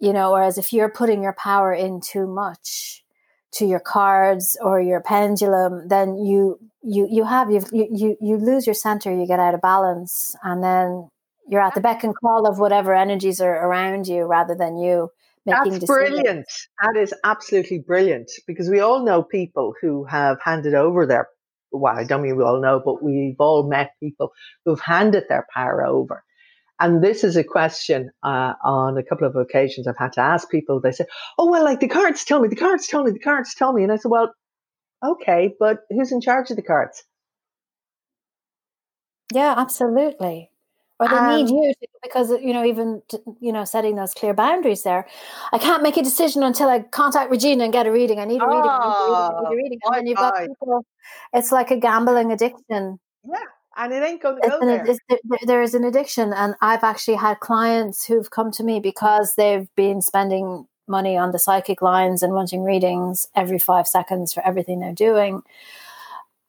You 0.00 0.12
know, 0.12 0.32
whereas 0.32 0.58
if 0.58 0.72
you're 0.72 0.90
putting 0.90 1.22
your 1.22 1.34
power 1.34 1.72
in 1.72 2.00
too 2.00 2.26
much 2.26 3.04
to 3.52 3.66
your 3.66 3.80
cards 3.80 4.56
or 4.60 4.80
your 4.80 5.00
pendulum, 5.00 5.88
then 5.88 6.16
you 6.16 6.58
you 6.82 7.08
you 7.10 7.24
have 7.24 7.50
you 7.50 7.62
you 7.72 8.16
you 8.20 8.36
lose 8.36 8.66
your 8.66 8.74
center, 8.74 9.12
you 9.12 9.26
get 9.26 9.40
out 9.40 9.54
of 9.54 9.60
balance, 9.60 10.36
and 10.42 10.62
then 10.62 11.08
you're 11.48 11.62
at 11.62 11.74
the 11.74 11.80
beck 11.80 12.04
and 12.04 12.14
call 12.14 12.46
of 12.46 12.58
whatever 12.58 12.94
energies 12.94 13.40
are 13.40 13.66
around 13.66 14.06
you 14.06 14.24
rather 14.24 14.54
than 14.54 14.76
you 14.76 15.10
making 15.46 15.72
That's 15.72 15.84
decisions. 15.84 16.10
brilliant. 16.10 16.46
That 16.82 17.00
is 17.00 17.14
absolutely 17.24 17.78
brilliant 17.80 18.30
because 18.46 18.68
we 18.68 18.80
all 18.80 19.04
know 19.04 19.22
people 19.22 19.74
who 19.80 20.04
have 20.04 20.38
handed 20.44 20.74
over 20.74 21.06
their 21.06 21.28
well, 21.70 21.94
I 21.98 22.04
don't 22.04 22.22
mean 22.22 22.36
we 22.36 22.44
all 22.44 22.60
know, 22.60 22.80
but 22.82 23.02
we've 23.02 23.36
all 23.38 23.68
met 23.68 23.90
people 24.00 24.32
who've 24.64 24.80
handed 24.80 25.24
their 25.28 25.46
power 25.54 25.84
over. 25.84 26.24
And 26.80 27.02
this 27.02 27.24
is 27.24 27.36
a 27.36 27.44
question 27.44 28.10
uh, 28.22 28.54
on 28.64 28.96
a 28.96 29.02
couple 29.02 29.26
of 29.26 29.34
occasions 29.34 29.86
I've 29.86 29.96
had 29.96 30.12
to 30.12 30.20
ask 30.20 30.48
people. 30.50 30.80
They 30.80 30.92
say, 30.92 31.06
"Oh 31.38 31.50
well, 31.50 31.64
like 31.64 31.80
the 31.80 31.88
cards 31.88 32.24
tell 32.24 32.40
me, 32.40 32.48
the 32.48 32.56
cards 32.56 32.86
tell 32.86 33.02
me, 33.04 33.10
the 33.10 33.18
cards 33.18 33.54
tell 33.54 33.72
me," 33.72 33.82
and 33.82 33.92
I 33.92 33.96
said, 33.96 34.10
"Well, 34.10 34.32
okay, 35.04 35.54
but 35.58 35.80
who's 35.90 36.12
in 36.12 36.20
charge 36.20 36.50
of 36.50 36.56
the 36.56 36.62
cards?" 36.62 37.04
Yeah, 39.32 39.54
absolutely. 39.56 40.50
or 41.00 41.08
they 41.08 41.16
um, 41.16 41.36
need 41.36 41.48
you 41.50 41.72
to, 41.80 41.88
because 42.02 42.30
you 42.30 42.52
know 42.52 42.64
even 42.64 43.02
you 43.40 43.52
know 43.52 43.64
setting 43.64 43.96
those 43.96 44.14
clear 44.14 44.34
boundaries 44.34 44.82
there 44.82 45.06
i 45.52 45.58
can't 45.58 45.82
make 45.82 45.96
a 45.96 46.02
decision 46.02 46.42
until 46.42 46.68
i 46.68 46.80
contact 46.80 47.30
regina 47.30 47.62
and 47.62 47.72
get 47.72 47.86
a 47.86 47.92
reading 47.92 48.18
i 48.18 48.24
need 48.24 48.42
a 48.42 48.46
reading, 48.46 48.62
oh, 48.64 49.36
I 49.38 49.50
need 49.50 49.54
a 49.54 49.56
reading, 49.56 49.78
and 49.84 49.94
then 49.94 50.06
you've 50.08 50.16
got 50.16 50.34
people 50.38 50.84
it's 51.32 51.52
like 51.52 51.70
a 51.70 51.76
gambling 51.76 52.32
addiction 52.32 52.98
yeah 53.24 53.46
and 53.78 53.92
it 53.92 54.02
ain't 54.02 54.20
going 54.20 54.40
to 54.40 54.48
go 54.48 54.60
there. 54.60 54.84
there 55.46 55.62
is 55.62 55.72
an 55.72 55.84
addiction 55.84 56.32
and 56.34 56.54
i've 56.60 56.84
actually 56.84 57.16
had 57.16 57.40
clients 57.40 58.04
who've 58.04 58.30
come 58.30 58.50
to 58.50 58.62
me 58.62 58.80
because 58.80 59.34
they've 59.36 59.74
been 59.76 60.02
spending 60.02 60.66
money 60.86 61.16
on 61.16 61.32
the 61.32 61.38
psychic 61.38 61.80
lines 61.80 62.22
and 62.22 62.34
wanting 62.34 62.62
readings 62.62 63.28
every 63.34 63.58
five 63.58 63.86
seconds 63.86 64.34
for 64.34 64.44
everything 64.46 64.80
they're 64.80 64.92
doing 64.92 65.42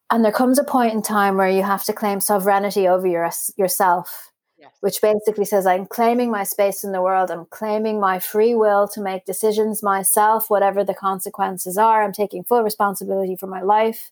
and 0.10 0.26
there 0.26 0.32
comes 0.32 0.58
a 0.58 0.64
point 0.64 0.94
in 0.94 1.02
time 1.02 1.38
where 1.38 1.50
you 1.50 1.62
have 1.62 1.84
to 1.84 1.94
claim 1.94 2.20
sovereignty 2.20 2.88
over 2.88 3.06
your, 3.06 3.30
yourself 3.58 4.32
yes. 4.58 4.72
which 4.80 5.02
basically 5.02 5.46
says 5.46 5.68
i'm 5.68 5.86
claiming 5.86 6.32
my 6.32 6.44
space 6.44 6.84
in 6.84 6.94
the 6.94 7.02
world 7.02 7.30
i'm 7.30 7.46
claiming 7.48 8.00
my 8.00 8.18
free 8.18 8.56
will 8.56 8.88
to 8.88 9.02
make 9.02 9.26
decisions 9.26 9.84
myself 9.84 10.50
whatever 10.50 10.84
the 10.84 10.94
consequences 10.94 11.78
are 11.78 12.04
i'm 12.04 12.14
taking 12.14 12.44
full 12.44 12.64
responsibility 12.64 13.36
for 13.36 13.48
my 13.48 13.62
life 13.62 14.10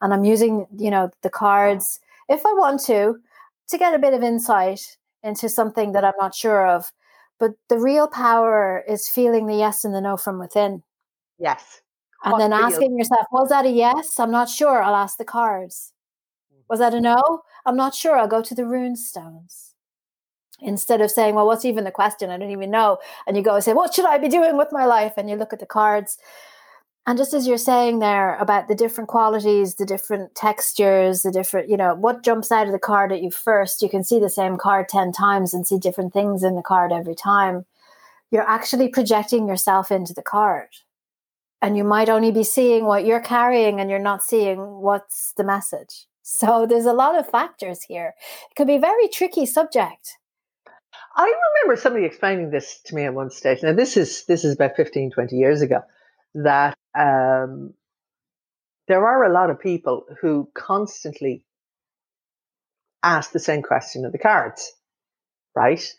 and 0.00 0.14
i'm 0.14 0.24
using 0.24 0.66
you 0.78 0.90
know 0.90 1.10
the 1.22 1.30
cards 1.30 1.98
if 2.28 2.44
i 2.46 2.52
want 2.54 2.80
to 2.80 3.16
to 3.68 3.78
get 3.78 3.94
a 3.94 3.98
bit 3.98 4.14
of 4.14 4.22
insight 4.22 4.96
into 5.22 5.48
something 5.48 5.92
that 5.92 6.04
i'm 6.04 6.12
not 6.20 6.34
sure 6.34 6.66
of 6.66 6.92
but 7.38 7.52
the 7.68 7.78
real 7.78 8.06
power 8.06 8.84
is 8.88 9.08
feeling 9.08 9.46
the 9.46 9.56
yes 9.56 9.84
and 9.84 9.94
the 9.94 10.00
no 10.00 10.16
from 10.16 10.38
within 10.38 10.82
yes 11.38 11.82
and 12.24 12.40
then 12.40 12.52
asking 12.52 12.92
you? 12.92 12.98
yourself, 12.98 13.26
was 13.30 13.50
that 13.50 13.66
a 13.66 13.70
yes? 13.70 14.18
I'm 14.18 14.30
not 14.30 14.48
sure. 14.48 14.82
I'll 14.82 14.96
ask 14.96 15.18
the 15.18 15.24
cards. 15.24 15.92
Was 16.68 16.78
that 16.78 16.94
a 16.94 17.00
no? 17.00 17.42
I'm 17.66 17.76
not 17.76 17.94
sure. 17.94 18.16
I'll 18.18 18.28
go 18.28 18.42
to 18.42 18.54
the 18.54 18.64
rune 18.64 18.96
stones. 18.96 19.74
Instead 20.60 21.02
of 21.02 21.10
saying, 21.10 21.34
well, 21.34 21.46
what's 21.46 21.66
even 21.66 21.84
the 21.84 21.90
question? 21.90 22.30
I 22.30 22.38
don't 22.38 22.50
even 22.50 22.70
know. 22.70 22.98
And 23.26 23.36
you 23.36 23.42
go 23.42 23.56
and 23.56 23.64
say, 23.64 23.74
what 23.74 23.92
should 23.92 24.06
I 24.06 24.16
be 24.16 24.28
doing 24.28 24.56
with 24.56 24.68
my 24.72 24.86
life? 24.86 25.12
And 25.18 25.28
you 25.28 25.36
look 25.36 25.52
at 25.52 25.60
the 25.60 25.66
cards. 25.66 26.16
And 27.06 27.18
just 27.18 27.34
as 27.34 27.46
you're 27.46 27.58
saying 27.58 27.98
there 27.98 28.36
about 28.36 28.66
the 28.66 28.74
different 28.74 29.08
qualities, 29.08 29.74
the 29.74 29.84
different 29.84 30.34
textures, 30.34 31.20
the 31.20 31.30
different, 31.30 31.68
you 31.68 31.76
know, 31.76 31.94
what 31.94 32.24
jumps 32.24 32.50
out 32.50 32.66
of 32.66 32.72
the 32.72 32.78
card 32.78 33.12
at 33.12 33.22
you 33.22 33.30
first, 33.30 33.82
you 33.82 33.90
can 33.90 34.02
see 34.02 34.18
the 34.18 34.30
same 34.30 34.56
card 34.56 34.88
10 34.88 35.12
times 35.12 35.52
and 35.52 35.66
see 35.66 35.78
different 35.78 36.14
things 36.14 36.42
in 36.42 36.56
the 36.56 36.62
card 36.62 36.92
every 36.92 37.14
time. 37.14 37.66
You're 38.30 38.48
actually 38.48 38.88
projecting 38.88 39.46
yourself 39.46 39.90
into 39.90 40.14
the 40.14 40.22
card. 40.22 40.68
And 41.60 41.76
you 41.76 41.84
might 41.84 42.08
only 42.08 42.32
be 42.32 42.42
seeing 42.42 42.86
what 42.86 43.04
you're 43.04 43.20
carrying 43.20 43.80
and 43.80 43.90
you're 43.90 43.98
not 43.98 44.22
seeing 44.22 44.58
what's 44.80 45.32
the 45.36 45.44
message. 45.44 46.06
So 46.22 46.64
there's 46.68 46.86
a 46.86 46.94
lot 46.94 47.18
of 47.18 47.28
factors 47.28 47.82
here. 47.82 48.14
It 48.50 48.54
could 48.56 48.66
be 48.66 48.76
a 48.76 48.80
very 48.80 49.08
tricky 49.08 49.44
subject. 49.44 50.16
I 51.16 51.32
remember 51.62 51.80
somebody 51.80 52.06
explaining 52.06 52.50
this 52.50 52.80
to 52.86 52.94
me 52.94 53.04
at 53.04 53.14
one 53.14 53.30
stage. 53.30 53.62
Now 53.62 53.72
this 53.72 53.96
is 53.96 54.24
this 54.26 54.44
is 54.44 54.54
about 54.54 54.76
15 54.76 55.10
20 55.10 55.36
years 55.36 55.60
ago 55.60 55.80
that 56.34 56.76
um, 56.98 57.74
there 58.88 59.06
are 59.06 59.24
a 59.24 59.32
lot 59.32 59.50
of 59.50 59.60
people 59.60 60.04
who 60.20 60.48
constantly 60.54 61.44
ask 63.02 63.32
the 63.32 63.38
same 63.38 63.62
question 63.62 64.04
of 64.04 64.12
the 64.12 64.18
cards 64.18 64.72
right 65.54 65.92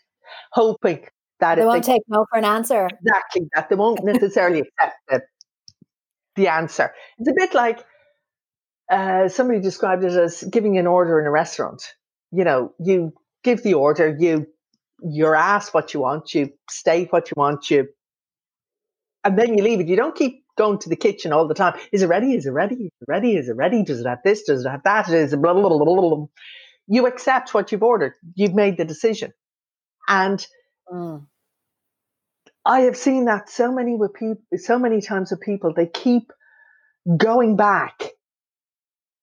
hoping 0.52 1.04
that 1.38 1.54
they 1.54 1.64
won't 1.64 1.84
they, 1.84 1.92
take 1.92 2.02
no 2.08 2.26
for 2.30 2.38
an 2.38 2.44
answer 2.44 2.88
exactly 3.00 3.48
that 3.54 3.68
they 3.68 3.76
won't 3.76 4.04
necessarily 4.04 4.60
accept 4.60 4.96
it 5.10 5.22
the 6.36 6.48
answer. 6.48 6.94
It's 7.18 7.28
a 7.28 7.34
bit 7.34 7.54
like 7.54 7.84
uh, 8.90 9.28
somebody 9.28 9.60
described 9.60 10.04
it 10.04 10.12
as 10.12 10.44
giving 10.44 10.78
an 10.78 10.86
order 10.86 11.18
in 11.18 11.26
a 11.26 11.30
restaurant. 11.30 11.82
You 12.30 12.44
know, 12.44 12.74
you 12.78 13.12
give 13.42 13.62
the 13.62 13.74
order, 13.74 14.14
you 14.16 14.46
you're 15.02 15.36
asked 15.36 15.74
what 15.74 15.92
you 15.92 16.00
want, 16.00 16.34
you 16.34 16.52
state 16.70 17.12
what 17.12 17.30
you 17.30 17.34
want, 17.36 17.70
you, 17.70 17.88
and 19.24 19.38
then 19.38 19.56
you 19.56 19.62
leave 19.62 19.80
it. 19.80 19.88
You 19.88 19.96
don't 19.96 20.14
keep 20.14 20.44
going 20.56 20.78
to 20.80 20.88
the 20.88 20.96
kitchen 20.96 21.32
all 21.32 21.46
the 21.46 21.54
time. 21.54 21.78
Is 21.92 22.02
it 22.02 22.08
ready? 22.08 22.34
Is 22.34 22.46
it 22.46 22.50
ready? 22.50 22.74
Is 22.74 22.92
it 23.00 23.08
ready? 23.08 23.36
Is 23.36 23.48
it 23.48 23.56
ready? 23.56 23.82
Does 23.82 24.00
it 24.00 24.06
have 24.06 24.22
this? 24.24 24.42
Does 24.42 24.64
it 24.64 24.68
have 24.68 24.82
that? 24.84 25.08
Is 25.08 25.32
it 25.32 25.40
blah, 25.40 25.52
blah, 25.52 25.68
blah, 25.68 25.78
blah, 25.78 25.94
blah. 25.94 26.26
You 26.88 27.06
accept 27.06 27.54
what 27.54 27.72
you've 27.72 27.82
ordered. 27.82 28.14
You've 28.34 28.54
made 28.54 28.76
the 28.76 28.84
decision. 28.84 29.32
And 30.08 30.44
mm. 30.90 31.26
I 32.64 32.80
have 32.80 32.96
seen 32.96 33.26
that 33.26 33.48
so 33.48 33.72
many 33.72 33.96
with 33.96 34.14
people, 34.14 34.42
so 34.56 34.78
many 34.78 35.00
times 35.00 35.30
with 35.30 35.40
people. 35.40 35.72
They 35.74 35.86
keep 35.86 36.32
going 37.16 37.56
back, 37.56 38.10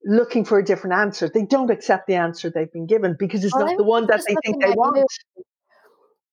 looking 0.05 0.45
for 0.45 0.59
a 0.59 0.63
different 0.63 0.95
answer. 0.95 1.29
They 1.33 1.45
don't 1.45 1.69
accept 1.69 2.07
the 2.07 2.15
answer 2.15 2.49
they've 2.49 2.71
been 2.71 2.87
given 2.87 3.15
because 3.17 3.43
it's 3.43 3.55
well, 3.55 3.65
not 3.65 3.77
the 3.77 3.83
one 3.83 4.07
that 4.07 4.23
they 4.27 4.35
think 4.45 4.63
they 4.63 4.71
want. 4.71 4.97
You, 4.97 5.43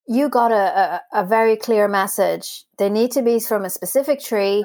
you 0.06 0.28
got 0.28 0.52
a, 0.52 1.00
a, 1.14 1.22
a 1.22 1.26
very 1.26 1.56
clear 1.56 1.88
message. 1.88 2.64
They 2.78 2.88
need 2.88 3.12
to 3.12 3.22
be 3.22 3.40
from 3.40 3.64
a 3.64 3.70
specific 3.70 4.20
tree, 4.20 4.64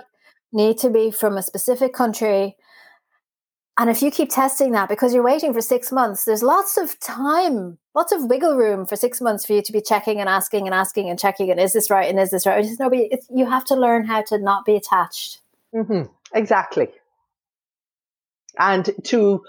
need 0.56 0.78
to 0.80 0.90
be 0.90 1.12
from 1.12 1.38
a 1.38 1.44
specific 1.44 1.94
country, 1.94 2.56
and 3.78 3.90
if 3.90 4.02
you 4.02 4.10
keep 4.10 4.30
testing 4.30 4.72
that 4.72 4.88
because 4.88 5.14
you're 5.14 5.24
waiting 5.24 5.54
for 5.54 5.60
six 5.60 5.92
months, 5.92 6.24
there's 6.24 6.42
lots 6.42 6.78
of 6.78 6.98
time, 7.02 7.78
lots 7.94 8.14
of 8.14 8.24
wiggle 8.24 8.56
room 8.56 8.86
for 8.86 8.96
six 8.96 9.20
months 9.20 9.46
for 9.46 9.52
you 9.52 9.62
to 9.62 9.74
be 9.74 9.82
checking 9.82 10.22
and 10.22 10.30
asking 10.30 10.66
and 10.66 10.74
asking 10.74 11.10
and 11.10 11.20
checking 11.20 11.52
and 11.52 11.60
is 11.60 11.74
this 11.74 11.90
right 11.90 12.10
and 12.10 12.18
is 12.18 12.32
this 12.32 12.46
right? 12.46 12.64
Just 12.64 12.80
nobody. 12.80 13.10
you 13.30 13.46
have 13.46 13.66
to 13.66 13.76
learn 13.76 14.06
how 14.06 14.22
to 14.24 14.38
not 14.38 14.64
be 14.64 14.76
attached. 14.76 15.40
Mm-hmm. 15.74 16.04
Exactly, 16.34 16.88
and 18.58 18.90
to 19.04 19.44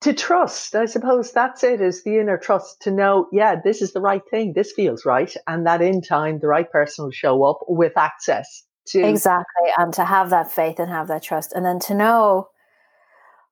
to 0.00 0.14
trust. 0.14 0.74
I 0.74 0.86
suppose 0.86 1.32
that's 1.32 1.62
it. 1.62 1.82
Is 1.82 2.04
the 2.04 2.18
inner 2.18 2.38
trust 2.38 2.80
to 2.82 2.90
know, 2.90 3.28
yeah, 3.32 3.60
this 3.62 3.82
is 3.82 3.92
the 3.92 4.00
right 4.00 4.22
thing. 4.30 4.54
This 4.54 4.72
feels 4.72 5.04
right, 5.04 5.34
and 5.46 5.66
that 5.66 5.82
in 5.82 6.00
time 6.00 6.38
the 6.38 6.48
right 6.48 6.70
person 6.70 7.04
will 7.04 7.12
show 7.12 7.44
up 7.44 7.58
with 7.68 7.98
access 7.98 8.64
to 8.86 9.06
exactly, 9.06 9.68
and 9.78 9.92
to 9.94 10.04
have 10.04 10.30
that 10.30 10.50
faith 10.50 10.78
and 10.78 10.90
have 10.90 11.08
that 11.08 11.22
trust, 11.22 11.52
and 11.52 11.64
then 11.64 11.78
to 11.80 11.94
know 11.94 12.48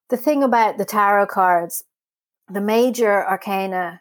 the 0.08 0.16
thing 0.16 0.42
about 0.42 0.78
the 0.78 0.84
tarot 0.84 1.26
cards, 1.26 1.84
the 2.48 2.60
major 2.60 3.26
arcana 3.26 4.00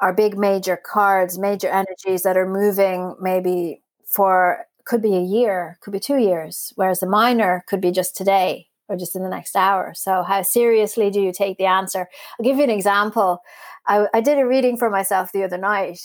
are 0.00 0.14
big 0.14 0.38
major 0.38 0.76
cards, 0.76 1.38
major 1.38 1.68
energies 1.68 2.22
that 2.22 2.36
are 2.36 2.48
moving 2.48 3.16
maybe 3.20 3.82
for 4.06 4.64
could 4.84 5.02
be 5.02 5.16
a 5.16 5.20
year, 5.20 5.78
could 5.80 5.92
be 5.92 6.00
two 6.00 6.16
years, 6.16 6.72
whereas 6.76 7.00
the 7.00 7.06
minor 7.06 7.64
could 7.68 7.80
be 7.80 7.90
just 7.90 8.16
today 8.16 8.68
or 8.88 8.96
just 8.96 9.14
in 9.14 9.22
the 9.22 9.28
next 9.28 9.54
hour. 9.54 9.92
So, 9.94 10.22
how 10.22 10.42
seriously 10.42 11.10
do 11.10 11.20
you 11.20 11.32
take 11.32 11.58
the 11.58 11.66
answer? 11.66 12.08
I'll 12.38 12.44
give 12.44 12.56
you 12.56 12.64
an 12.64 12.70
example. 12.70 13.40
I, 13.86 14.06
I 14.14 14.20
did 14.20 14.38
a 14.38 14.46
reading 14.46 14.76
for 14.76 14.88
myself 14.88 15.32
the 15.32 15.44
other 15.44 15.58
night, 15.58 16.00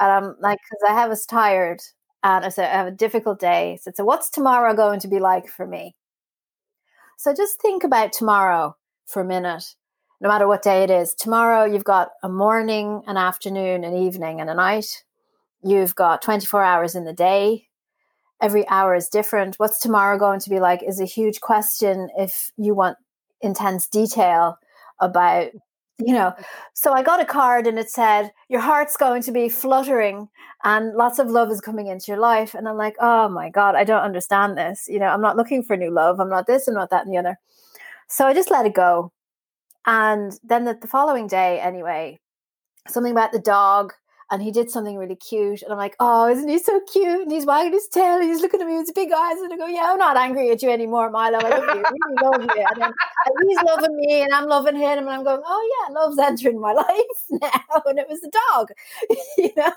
and 0.00 0.10
I'm 0.10 0.36
like, 0.40 0.58
because 0.58 0.90
I 0.90 0.94
have 0.94 1.10
was 1.10 1.26
tired 1.26 1.80
and 2.24 2.44
I 2.44 2.48
said, 2.48 2.70
I 2.70 2.78
have 2.78 2.86
a 2.86 2.90
difficult 2.90 3.38
day. 3.38 3.78
So, 3.82 3.92
so, 3.94 4.04
what's 4.04 4.30
tomorrow 4.30 4.74
going 4.74 4.98
to 5.00 5.08
be 5.08 5.20
like 5.20 5.46
for 5.46 5.66
me? 5.66 5.94
So, 7.18 7.34
just 7.34 7.60
think 7.60 7.84
about 7.84 8.12
tomorrow 8.12 8.76
for 9.06 9.20
a 9.20 9.26
minute, 9.26 9.74
no 10.20 10.28
matter 10.30 10.48
what 10.48 10.62
day 10.62 10.82
it 10.82 10.90
is. 10.90 11.14
Tomorrow, 11.14 11.66
you've 11.66 11.84
got 11.84 12.08
a 12.22 12.28
morning, 12.30 13.02
an 13.06 13.18
afternoon, 13.18 13.84
an 13.84 13.94
evening, 13.94 14.40
and 14.40 14.48
a 14.48 14.54
night. 14.54 15.04
You've 15.62 15.94
got 15.94 16.22
24 16.22 16.62
hours 16.62 16.94
in 16.94 17.04
the 17.04 17.12
day. 17.12 17.68
Every 18.40 18.66
hour 18.68 18.94
is 18.94 19.08
different. 19.08 19.56
What's 19.58 19.78
tomorrow 19.78 20.18
going 20.18 20.40
to 20.40 20.50
be 20.50 20.60
like 20.60 20.82
is 20.82 21.00
a 21.00 21.06
huge 21.06 21.40
question 21.40 22.08
if 22.16 22.50
you 22.56 22.74
want 22.74 22.96
intense 23.42 23.86
detail 23.86 24.58
about 24.98 25.50
you 25.98 26.12
know 26.12 26.32
so 26.72 26.92
i 26.92 27.02
got 27.02 27.20
a 27.20 27.24
card 27.24 27.66
and 27.66 27.78
it 27.78 27.88
said 27.88 28.32
your 28.48 28.60
heart's 28.60 28.96
going 28.96 29.22
to 29.22 29.30
be 29.30 29.48
fluttering 29.48 30.28
and 30.64 30.94
lots 30.94 31.18
of 31.20 31.30
love 31.30 31.50
is 31.50 31.60
coming 31.60 31.86
into 31.86 32.06
your 32.08 32.18
life. 32.18 32.54
And 32.54 32.68
i'm 32.68 32.76
like 32.76 32.96
oh 33.00 33.28
my 33.28 33.48
god 33.50 33.74
i 33.76 33.84
don't 33.84 34.02
understand 34.02 34.58
this. 34.58 34.86
You 34.88 34.98
know 34.98 35.06
i'm 35.06 35.20
not 35.22 35.36
looking 35.36 35.62
for 35.62 35.76
new 35.76 35.90
love. 35.90 36.18
I'm 36.18 36.30
not 36.30 36.46
this 36.46 36.66
i'm 36.66 36.74
not 36.74 36.90
that 36.90 37.04
and 37.04 37.14
the 37.14 37.18
other. 37.18 37.38
So 38.08 38.26
I 38.26 38.34
just 38.34 38.50
let 38.50 38.66
it 38.66 38.74
go. 38.74 39.12
And 39.86 40.38
then 40.42 40.64
the, 40.64 40.78
the 40.80 40.88
following 40.88 41.26
day, 41.26 41.60
anyway, 41.60 42.18
something 42.88 43.12
about 43.12 43.32
the 43.32 43.38
dog 43.38 43.92
and 44.34 44.42
he 44.42 44.50
did 44.50 44.70
something 44.70 44.96
really 44.96 45.14
cute. 45.14 45.62
And 45.62 45.72
I'm 45.72 45.78
like, 45.78 45.94
oh, 46.00 46.28
isn't 46.28 46.48
he 46.48 46.58
so 46.58 46.80
cute? 46.92 47.22
And 47.22 47.30
he's 47.30 47.46
wagging 47.46 47.72
his 47.72 47.86
tail 47.88 48.16
and 48.16 48.24
he's 48.24 48.40
looking 48.40 48.60
at 48.60 48.66
me 48.66 48.76
with 48.76 48.88
his 48.88 48.92
big 48.92 49.12
eyes. 49.12 49.38
And 49.38 49.52
I 49.52 49.56
go, 49.56 49.66
yeah, 49.66 49.84
I'm 49.86 49.98
not 49.98 50.16
angry 50.16 50.50
at 50.50 50.60
you 50.60 50.70
anymore, 50.70 51.08
Milo. 51.10 51.38
I 51.38 51.48
love 51.48 51.62
you. 51.62 51.84
I 51.86 51.90
really 51.90 52.22
love 52.22 52.42
you. 52.42 52.64
And, 52.70 52.82
then, 52.82 52.92
and 52.92 53.48
he's 53.48 53.62
loving 53.62 53.96
me 53.96 54.22
and 54.22 54.34
I'm 54.34 54.48
loving 54.48 54.76
him. 54.76 54.98
And 54.98 55.10
I'm 55.10 55.22
going, 55.22 55.40
oh, 55.46 55.86
yeah, 55.88 55.94
love's 55.94 56.18
entering 56.18 56.60
my 56.60 56.72
life 56.84 56.88
now. 57.30 57.82
And 57.86 57.98
it 57.98 58.08
was 58.08 58.20
the 58.20 58.32
dog, 58.50 58.70
you 59.38 59.52
know? 59.56 59.72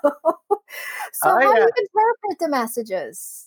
So, 1.14 1.30
oh, 1.30 1.39
how 1.39 1.53
do 1.53 1.62
you 1.62 1.70
interpret 1.78 2.39
the 2.39 2.49
messages? 2.49 3.43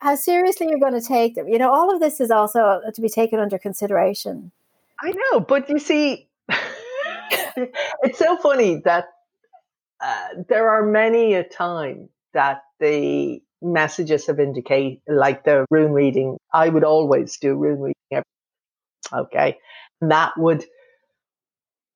how 0.00 0.14
seriously 0.14 0.68
you're 0.68 0.78
going 0.78 0.92
to 0.92 1.00
take 1.00 1.34
them. 1.34 1.48
You 1.48 1.58
know, 1.58 1.72
all 1.72 1.92
of 1.92 2.00
this 2.00 2.20
is 2.20 2.30
also 2.30 2.82
to 2.92 3.00
be 3.00 3.08
taken 3.08 3.40
under 3.40 3.58
consideration. 3.58 4.52
I 5.00 5.10
know, 5.10 5.40
but 5.40 5.68
you 5.70 5.78
see, 5.78 6.28
it's 7.56 8.18
so 8.18 8.36
funny 8.36 8.76
that 8.84 9.08
uh, 10.00 10.28
there 10.48 10.68
are 10.68 10.84
many 10.84 11.34
a 11.34 11.44
time 11.44 12.08
that 12.34 12.62
the 12.80 13.40
messages 13.62 14.26
have 14.26 14.38
indicated, 14.38 15.00
like 15.08 15.44
the 15.44 15.64
rune 15.70 15.92
reading. 15.92 16.36
I 16.52 16.68
would 16.68 16.84
always 16.84 17.38
do 17.38 17.54
rune 17.54 17.80
reading. 17.80 17.94
Every, 18.12 18.24
okay, 19.12 19.58
and 20.00 20.10
that 20.10 20.32
would 20.36 20.64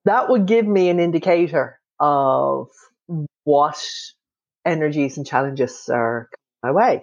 that 0.04 0.28
would 0.28 0.46
give 0.46 0.66
me 0.66 0.88
an 0.88 0.98
indicator 0.98 1.78
of 1.98 2.68
what 3.44 3.82
energies 4.64 5.16
and 5.16 5.26
challenges 5.26 5.88
are 5.92 6.28
my 6.62 6.72
way, 6.72 7.02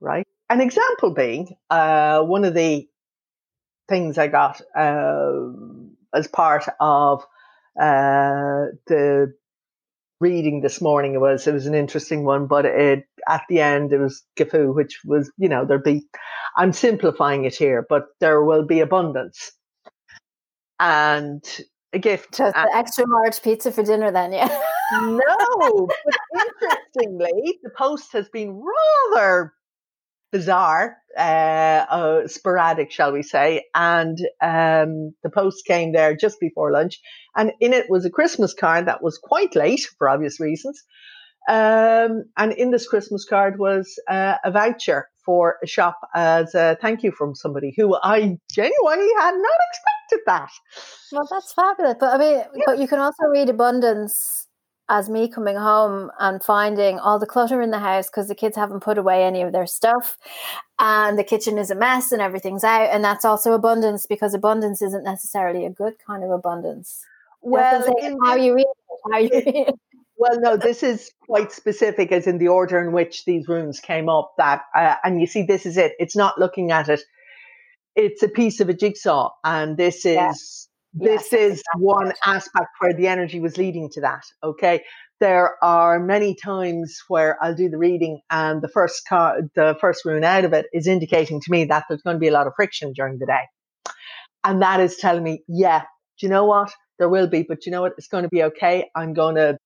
right? 0.00 0.26
An 0.50 0.60
example 0.60 1.14
being 1.14 1.56
uh, 1.70 2.22
one 2.22 2.44
of 2.44 2.54
the 2.54 2.86
things 3.88 4.18
I 4.18 4.28
got 4.28 4.60
uh, 4.76 5.32
as 6.12 6.28
part 6.28 6.64
of 6.80 7.22
uh, 7.80 8.72
the 8.86 9.34
reading 10.24 10.62
this 10.62 10.80
morning. 10.80 11.14
It 11.14 11.20
was 11.20 11.46
it 11.46 11.52
was 11.52 11.66
an 11.66 11.74
interesting 11.74 12.24
one, 12.24 12.46
but 12.46 12.64
it 12.64 13.04
at 13.28 13.42
the 13.50 13.60
end 13.60 13.92
it 13.92 13.98
was 13.98 14.22
Gifu, 14.36 14.74
which 14.74 15.00
was 15.04 15.30
you 15.36 15.48
know 15.48 15.64
there'd 15.64 15.84
be. 15.84 16.02
I'm 16.56 16.72
simplifying 16.72 17.44
it 17.44 17.54
here, 17.56 17.84
but 17.88 18.04
there 18.20 18.42
will 18.44 18.64
be 18.64 18.80
abundance 18.80 19.52
and 20.78 21.44
a 21.92 21.98
gift. 21.98 22.36
Just 22.38 22.56
an 22.56 22.68
extra 22.72 23.04
large 23.08 23.42
pizza 23.42 23.72
for 23.72 23.82
dinner, 23.82 24.10
then, 24.12 24.32
yeah. 24.32 24.48
no, 24.92 25.88
but 25.88 26.16
interestingly, 26.62 27.58
the 27.62 27.70
post 27.76 28.12
has 28.12 28.28
been 28.28 28.62
rather 29.14 29.52
bizarre, 30.34 30.96
uh, 31.16 31.86
uh, 31.88 32.26
sporadic, 32.26 32.90
shall 32.90 33.12
we 33.12 33.22
say. 33.22 33.62
And 33.72 34.18
um, 34.42 35.14
the 35.22 35.30
post 35.32 35.64
came 35.64 35.92
there 35.92 36.16
just 36.16 36.40
before 36.40 36.72
lunch, 36.72 37.00
and 37.36 37.52
in 37.60 37.72
it 37.72 37.88
was 37.88 38.04
a 38.04 38.10
Christmas 38.10 38.52
card 38.52 38.86
that 38.86 39.02
was 39.02 39.16
quite 39.16 39.54
late 39.54 39.86
for 39.96 40.08
obvious 40.08 40.40
reasons. 40.40 40.82
Um, 41.48 42.24
and 42.36 42.52
in 42.52 42.72
this 42.72 42.88
Christmas 42.88 43.24
card 43.24 43.58
was 43.58 43.94
uh, 44.10 44.36
a 44.44 44.50
voucher 44.50 45.08
for 45.24 45.56
a 45.62 45.66
shop 45.66 45.98
as 46.14 46.54
a 46.54 46.76
thank 46.80 47.02
you 47.04 47.12
from 47.12 47.34
somebody 47.34 47.72
who 47.76 47.96
I 48.02 48.36
genuinely 48.50 49.10
had 49.18 49.34
not 49.36 49.60
expected 49.70 50.20
that. 50.26 50.50
Well, 51.12 51.28
that's 51.30 51.52
fabulous. 51.52 51.96
But 52.00 52.14
I 52.14 52.18
mean, 52.18 52.36
yeah. 52.38 52.64
but 52.66 52.78
you 52.78 52.88
can 52.88 52.98
also 52.98 53.24
read 53.32 53.50
abundance 53.50 54.43
as 54.88 55.08
me 55.08 55.28
coming 55.28 55.56
home 55.56 56.10
and 56.18 56.42
finding 56.42 56.98
all 56.98 57.18
the 57.18 57.26
clutter 57.26 57.62
in 57.62 57.70
the 57.70 57.78
house 57.78 58.08
because 58.08 58.28
the 58.28 58.34
kids 58.34 58.56
haven't 58.56 58.80
put 58.80 58.98
away 58.98 59.24
any 59.24 59.40
of 59.42 59.52
their 59.52 59.66
stuff 59.66 60.18
and 60.78 61.18
the 61.18 61.24
kitchen 61.24 61.56
is 61.56 61.70
a 61.70 61.74
mess 61.74 62.12
and 62.12 62.20
everything's 62.20 62.64
out. 62.64 62.90
And 62.90 63.02
that's 63.02 63.24
also 63.24 63.52
abundance 63.52 64.06
because 64.06 64.34
abundance 64.34 64.82
isn't 64.82 65.04
necessarily 65.04 65.64
a 65.64 65.70
good 65.70 65.94
kind 66.06 66.22
of 66.22 66.30
abundance. 66.30 67.04
Well, 67.40 67.84
how 68.24 68.36
you 68.36 68.54
read 68.54 68.66
it, 68.66 69.00
how 69.12 69.18
you 69.18 69.30
read. 69.46 69.74
Well, 70.16 70.40
no, 70.40 70.56
this 70.56 70.82
is 70.82 71.10
quite 71.26 71.50
specific, 71.50 72.12
as 72.12 72.26
in 72.26 72.38
the 72.38 72.48
order 72.48 72.78
in 72.78 72.92
which 72.92 73.24
these 73.24 73.48
runes 73.48 73.80
came 73.80 74.08
up. 74.08 74.34
That, 74.38 74.62
uh, 74.74 74.94
and 75.02 75.20
you 75.20 75.26
see, 75.26 75.42
this 75.42 75.66
is 75.66 75.76
it. 75.76 75.92
It's 75.98 76.14
not 76.14 76.38
looking 76.38 76.70
at 76.70 76.88
it. 76.88 77.00
It's 77.96 78.22
a 78.22 78.28
piece 78.28 78.60
of 78.60 78.68
a 78.68 78.74
jigsaw, 78.74 79.30
and 79.42 79.76
this 79.76 80.06
is 80.06 80.14
yes. 80.14 80.68
This 80.94 81.32
yes, 81.32 81.52
is 81.56 81.62
one 81.76 82.06
right. 82.06 82.16
aspect 82.24 82.68
where 82.78 82.94
the 82.94 83.08
energy 83.08 83.40
was 83.40 83.58
leading 83.58 83.90
to 83.90 84.00
that. 84.02 84.22
Okay, 84.42 84.82
there 85.20 85.56
are 85.62 85.98
many 85.98 86.34
times 86.34 86.96
where 87.08 87.36
I'll 87.42 87.54
do 87.54 87.68
the 87.68 87.78
reading, 87.78 88.20
and 88.30 88.62
the 88.62 88.68
first 88.68 89.02
car, 89.08 89.40
the 89.54 89.76
first 89.80 90.04
rune 90.04 90.24
out 90.24 90.44
of 90.44 90.52
it 90.52 90.66
is 90.72 90.86
indicating 90.86 91.40
to 91.40 91.50
me 91.50 91.64
that 91.64 91.84
there's 91.88 92.02
going 92.02 92.16
to 92.16 92.20
be 92.20 92.28
a 92.28 92.32
lot 92.32 92.46
of 92.46 92.52
friction 92.56 92.92
during 92.94 93.18
the 93.18 93.26
day, 93.26 93.92
and 94.44 94.62
that 94.62 94.80
is 94.80 94.96
telling 94.96 95.24
me, 95.24 95.42
yeah, 95.48 95.80
do 96.18 96.26
you 96.26 96.28
know 96.28 96.44
what? 96.44 96.72
There 96.98 97.08
will 97.08 97.26
be, 97.26 97.42
but 97.42 97.66
you 97.66 97.72
know 97.72 97.82
what? 97.82 97.94
It's 97.98 98.08
going 98.08 98.22
to 98.22 98.28
be 98.28 98.44
okay. 98.44 98.88
I'm 98.94 99.14
going 99.14 99.34
to 99.34 99.58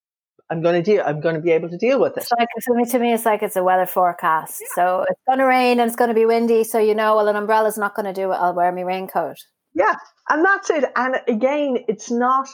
I'm 0.51 0.63
going 0.63 0.83
to 0.83 0.83
deal. 0.83 1.03
I'm 1.05 1.21
going 1.21 1.35
to 1.35 1.43
be 1.43 1.51
able 1.51 1.69
to 1.69 1.77
deal 1.77 2.01
with 2.01 2.17
it. 2.17 2.23
It's 2.23 2.33
like 2.33 2.49
to 2.49 2.75
me, 2.75 2.85
to 2.87 2.99
me, 2.99 3.13
it's 3.13 3.27
like 3.27 3.43
it's 3.43 3.57
a 3.57 3.63
weather 3.63 3.85
forecast. 3.85 4.63
Yeah. 4.63 4.67
So 4.75 5.05
it's 5.09 5.21
going 5.27 5.41
to 5.41 5.45
rain 5.45 5.79
and 5.79 5.89
it's 5.89 5.97
going 5.97 6.09
to 6.09 6.15
be 6.15 6.25
windy. 6.25 6.65
So 6.65 6.79
you 6.79 6.95
know, 6.95 7.17
well, 7.17 7.29
an 7.29 7.37
umbrella's 7.37 7.77
not 7.77 7.95
going 7.95 8.07
to 8.07 8.15
do 8.15 8.33
it. 8.33 8.37
I'll 8.37 8.55
wear 8.55 8.73
my 8.73 8.81
raincoat. 8.81 9.37
Yeah, 9.79 9.95
and 10.29 10.45
that's 10.45 10.71
it. 10.71 10.85
And 10.97 11.17
again, 11.29 11.79
it's 11.87 12.11
not. 12.11 12.49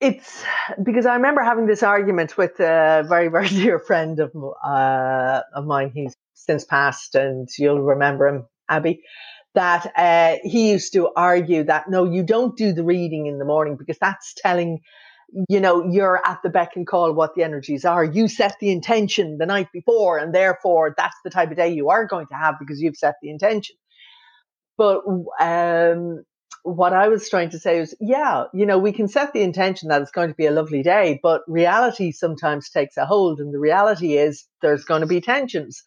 It's 0.00 0.44
because 0.82 1.06
I 1.06 1.14
remember 1.14 1.42
having 1.42 1.66
this 1.66 1.82
argument 1.84 2.36
with 2.36 2.58
a 2.60 3.04
very, 3.08 3.28
very 3.36 3.48
dear 3.48 3.78
friend 3.78 4.18
of 4.18 4.32
uh, 4.64 5.42
of 5.54 5.66
mine. 5.66 5.92
He's 5.94 6.14
since 6.34 6.64
passed, 6.64 7.14
and 7.14 7.48
you'll 7.58 7.80
remember 7.80 8.26
him, 8.26 8.46
Abby. 8.68 9.02
That 9.54 9.92
uh, 9.96 10.36
he 10.42 10.72
used 10.72 10.92
to 10.94 11.10
argue 11.16 11.64
that 11.64 11.88
no, 11.88 12.04
you 12.04 12.24
don't 12.24 12.56
do 12.56 12.72
the 12.72 12.84
reading 12.84 13.26
in 13.26 13.38
the 13.38 13.44
morning 13.46 13.76
because 13.76 13.98
that's 14.00 14.34
telling 14.34 14.80
you 15.48 15.60
know, 15.60 15.84
you're 15.90 16.20
at 16.26 16.40
the 16.42 16.50
beck 16.50 16.76
and 16.76 16.86
call 16.86 17.12
what 17.12 17.34
the 17.34 17.42
energies 17.42 17.84
are. 17.84 18.04
You 18.04 18.28
set 18.28 18.56
the 18.60 18.70
intention 18.70 19.38
the 19.38 19.46
night 19.46 19.68
before, 19.72 20.18
and 20.18 20.34
therefore 20.34 20.94
that's 20.96 21.16
the 21.24 21.30
type 21.30 21.50
of 21.50 21.56
day 21.56 21.70
you 21.70 21.90
are 21.90 22.06
going 22.06 22.26
to 22.28 22.34
have 22.34 22.56
because 22.60 22.80
you've 22.80 22.96
set 22.96 23.16
the 23.22 23.30
intention. 23.30 23.76
But 24.76 25.02
um, 25.40 26.24
what 26.62 26.92
I 26.92 27.08
was 27.08 27.28
trying 27.30 27.50
to 27.50 27.58
say 27.58 27.78
is, 27.78 27.94
yeah, 28.00 28.44
you 28.52 28.66
know, 28.66 28.78
we 28.78 28.92
can 28.92 29.08
set 29.08 29.32
the 29.32 29.42
intention 29.42 29.88
that 29.88 30.02
it's 30.02 30.10
going 30.10 30.28
to 30.28 30.34
be 30.34 30.46
a 30.46 30.50
lovely 30.50 30.82
day, 30.82 31.20
but 31.22 31.42
reality 31.46 32.12
sometimes 32.12 32.70
takes 32.70 32.96
a 32.96 33.06
hold, 33.06 33.40
and 33.40 33.54
the 33.54 33.58
reality 33.58 34.16
is 34.16 34.46
there's 34.62 34.84
going 34.84 35.02
to 35.02 35.06
be 35.06 35.20
tensions, 35.20 35.82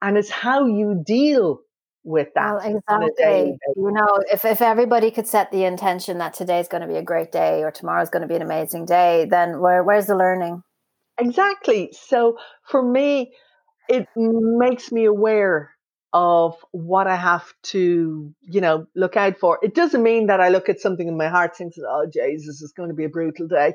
and 0.00 0.16
it's 0.16 0.30
how 0.30 0.66
you 0.66 1.02
deal 1.04 1.60
with 2.06 2.28
that. 2.34 2.54
Well, 2.54 2.76
exactly. 2.88 3.58
You 3.76 3.90
know, 3.92 4.22
if, 4.32 4.44
if 4.44 4.62
everybody 4.62 5.10
could 5.10 5.26
set 5.26 5.50
the 5.50 5.64
intention 5.64 6.18
that 6.18 6.34
today's 6.34 6.68
going 6.68 6.82
to 6.82 6.86
be 6.86 6.96
a 6.96 7.02
great 7.02 7.32
day 7.32 7.62
or 7.62 7.70
tomorrow's 7.70 8.10
going 8.10 8.22
to 8.22 8.28
be 8.28 8.36
an 8.36 8.42
amazing 8.42 8.86
day, 8.86 9.26
then 9.28 9.60
where, 9.60 9.82
where's 9.82 10.06
the 10.06 10.16
learning? 10.16 10.62
Exactly. 11.18 11.92
So 11.92 12.38
for 12.70 12.80
me, 12.80 13.32
it 13.88 14.06
makes 14.16 14.92
me 14.92 15.04
aware 15.04 15.72
of 16.18 16.56
what 16.72 17.06
I 17.06 17.14
have 17.14 17.52
to, 17.64 18.34
you 18.40 18.60
know, 18.62 18.86
look 18.96 19.18
out 19.18 19.36
for. 19.36 19.58
It 19.62 19.74
doesn't 19.74 20.02
mean 20.02 20.28
that 20.28 20.40
I 20.40 20.48
look 20.48 20.70
at 20.70 20.80
something 20.80 21.06
in 21.06 21.18
my 21.18 21.28
heart 21.28 21.60
and 21.60 21.74
say, 21.74 21.82
oh, 21.86 22.06
Jesus, 22.10 22.62
it's 22.62 22.72
going 22.72 22.88
to 22.88 22.94
be 22.94 23.04
a 23.04 23.10
brutal 23.10 23.46
day. 23.46 23.74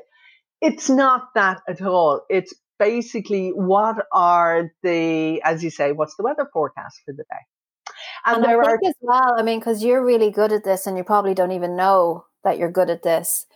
It's 0.60 0.90
not 0.90 1.28
that 1.36 1.60
at 1.68 1.80
all. 1.82 2.22
It's 2.28 2.52
basically 2.80 3.50
what 3.50 4.06
are 4.12 4.72
the, 4.82 5.40
as 5.42 5.62
you 5.62 5.70
say, 5.70 5.92
what's 5.92 6.16
the 6.16 6.24
weather 6.24 6.48
forecast 6.52 7.02
for 7.04 7.12
the 7.12 7.22
day? 7.22 7.94
And, 8.26 8.38
and 8.38 8.44
there 8.44 8.60
I 8.60 8.64
think 8.64 8.82
are 8.82 8.88
as 8.88 8.94
well. 9.00 9.34
I 9.38 9.44
mean, 9.44 9.60
because 9.60 9.84
you're 9.84 10.04
really 10.04 10.32
good 10.32 10.50
at 10.50 10.64
this, 10.64 10.88
and 10.88 10.98
you 10.98 11.04
probably 11.04 11.34
don't 11.34 11.52
even 11.52 11.76
know 11.76 12.24
that 12.42 12.58
you're 12.58 12.72
good 12.72 12.90
at 12.90 13.04
this. 13.04 13.46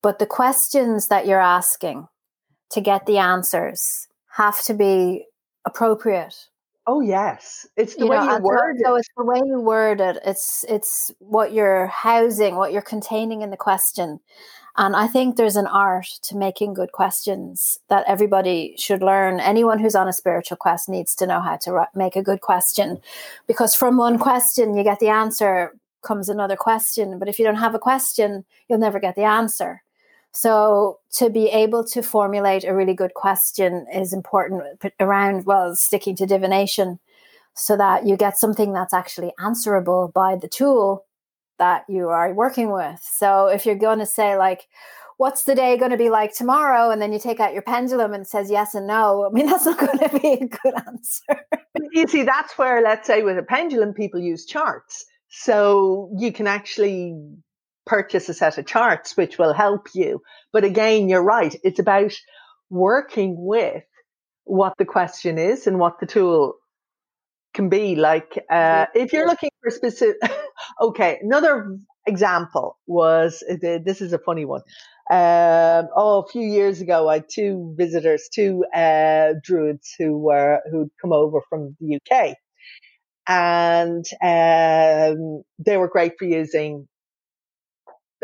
But 0.00 0.20
the 0.20 0.26
questions 0.26 1.08
that 1.08 1.26
you're 1.26 1.40
asking 1.40 2.06
to 2.70 2.80
get 2.80 3.06
the 3.06 3.18
answers 3.18 4.06
have 4.36 4.62
to 4.66 4.74
be 4.74 5.26
appropriate. 5.64 6.36
Oh 6.88 7.00
yes, 7.00 7.66
it's 7.76 7.94
the 7.96 8.04
you 8.04 8.10
way 8.10 8.16
know, 8.16 8.36
you 8.36 8.42
word 8.42 8.76
so, 8.76 8.80
it. 8.80 8.84
So 8.84 8.94
it's 8.96 9.08
the 9.16 9.24
way 9.24 9.40
you 9.44 9.60
word 9.60 10.00
it. 10.00 10.18
It's 10.24 10.64
it's 10.68 11.12
what 11.18 11.52
you're 11.52 11.86
housing, 11.88 12.56
what 12.56 12.72
you're 12.72 12.82
containing 12.82 13.42
in 13.42 13.50
the 13.50 13.56
question, 13.56 14.20
and 14.76 14.94
I 14.94 15.06
think 15.06 15.36
there's 15.36 15.56
an 15.56 15.66
art 15.66 16.06
to 16.22 16.36
making 16.36 16.74
good 16.74 16.92
questions 16.92 17.78
that 17.88 18.04
everybody 18.06 18.74
should 18.76 19.02
learn. 19.02 19.40
Anyone 19.40 19.78
who's 19.78 19.94
on 19.94 20.06
a 20.06 20.12
spiritual 20.12 20.58
quest 20.58 20.88
needs 20.88 21.14
to 21.16 21.26
know 21.26 21.40
how 21.40 21.56
to 21.58 21.86
make 21.94 22.14
a 22.14 22.22
good 22.22 22.42
question 22.42 22.98
because 23.46 23.74
from 23.74 23.96
one 23.96 24.18
question, 24.18 24.76
you 24.76 24.84
get 24.84 25.00
the 25.00 25.08
answer, 25.08 25.72
comes 26.02 26.28
another 26.28 26.56
question. 26.56 27.18
But 27.18 27.28
if 27.28 27.38
you 27.38 27.44
don't 27.44 27.56
have 27.56 27.74
a 27.74 27.78
question, 27.78 28.44
you'll 28.68 28.78
never 28.78 29.00
get 29.00 29.16
the 29.16 29.24
answer. 29.24 29.82
So 30.36 30.98
to 31.12 31.30
be 31.30 31.48
able 31.48 31.82
to 31.84 32.02
formulate 32.02 32.64
a 32.64 32.74
really 32.74 32.92
good 32.92 33.14
question 33.14 33.86
is 33.90 34.12
important 34.12 34.84
around, 35.00 35.46
well, 35.46 35.74
sticking 35.74 36.14
to 36.16 36.26
divination 36.26 36.98
so 37.54 37.74
that 37.78 38.06
you 38.06 38.18
get 38.18 38.36
something 38.36 38.74
that's 38.74 38.92
actually 38.92 39.32
answerable 39.42 40.12
by 40.14 40.36
the 40.36 40.46
tool 40.46 41.06
that 41.58 41.86
you 41.88 42.10
are 42.10 42.34
working 42.34 42.70
with. 42.70 43.00
So 43.02 43.46
if 43.46 43.64
you're 43.64 43.76
going 43.76 43.98
to 43.98 44.04
say 44.04 44.36
like, 44.36 44.68
what's 45.16 45.44
the 45.44 45.54
day 45.54 45.78
going 45.78 45.92
to 45.92 45.96
be 45.96 46.10
like 46.10 46.34
tomorrow? 46.34 46.90
And 46.90 47.00
then 47.00 47.14
you 47.14 47.18
take 47.18 47.40
out 47.40 47.54
your 47.54 47.62
pendulum 47.62 48.12
and 48.12 48.26
says 48.26 48.50
yes 48.50 48.74
and 48.74 48.86
no. 48.86 49.26
I 49.26 49.30
mean, 49.32 49.46
that's 49.50 49.64
not 49.64 49.78
going 49.78 49.98
to 50.00 50.18
be 50.20 50.32
a 50.34 50.48
good 50.48 50.74
answer. 50.86 51.46
you 51.92 52.06
see, 52.08 52.24
that's 52.24 52.58
where, 52.58 52.82
let's 52.82 53.06
say, 53.06 53.22
with 53.22 53.38
a 53.38 53.42
pendulum, 53.42 53.94
people 53.94 54.20
use 54.20 54.44
charts. 54.44 55.06
So 55.30 56.10
you 56.18 56.30
can 56.30 56.46
actually 56.46 57.16
purchase 57.86 58.28
a 58.28 58.34
set 58.34 58.58
of 58.58 58.66
charts, 58.66 59.16
which 59.16 59.38
will 59.38 59.54
help 59.54 59.88
you. 59.94 60.20
But 60.52 60.64
again, 60.64 61.08
you're 61.08 61.22
right. 61.22 61.54
It's 61.62 61.78
about 61.78 62.12
working 62.68 63.36
with 63.38 63.84
what 64.44 64.74
the 64.78 64.84
question 64.84 65.38
is 65.38 65.66
and 65.66 65.78
what 65.78 65.98
the 66.00 66.06
tool 66.06 66.54
can 67.52 67.68
be 67.68 67.96
like 67.96 68.38
uh, 68.50 68.86
if 68.94 69.12
you're 69.12 69.26
looking 69.26 69.50
for 69.62 69.70
specific 69.70 70.16
okay 70.80 71.18
another 71.22 71.78
example 72.06 72.78
was 72.86 73.42
this 73.60 74.00
is 74.00 74.12
a 74.12 74.18
funny 74.18 74.44
one 74.44 74.60
um, 75.10 75.88
oh 75.96 76.22
a 76.24 76.28
few 76.30 76.46
years 76.46 76.80
ago 76.80 77.08
i 77.08 77.14
had 77.14 77.24
two 77.28 77.74
visitors 77.76 78.28
two 78.32 78.62
uh, 78.74 79.32
druids 79.42 79.94
who 79.98 80.18
were 80.18 80.60
who'd 80.70 80.90
come 81.00 81.12
over 81.12 81.40
from 81.48 81.74
the 81.80 81.96
uk 81.96 82.36
and 83.26 84.04
um, 84.22 85.42
they 85.58 85.76
were 85.76 85.88
great 85.88 86.12
for 86.18 86.26
using 86.26 86.86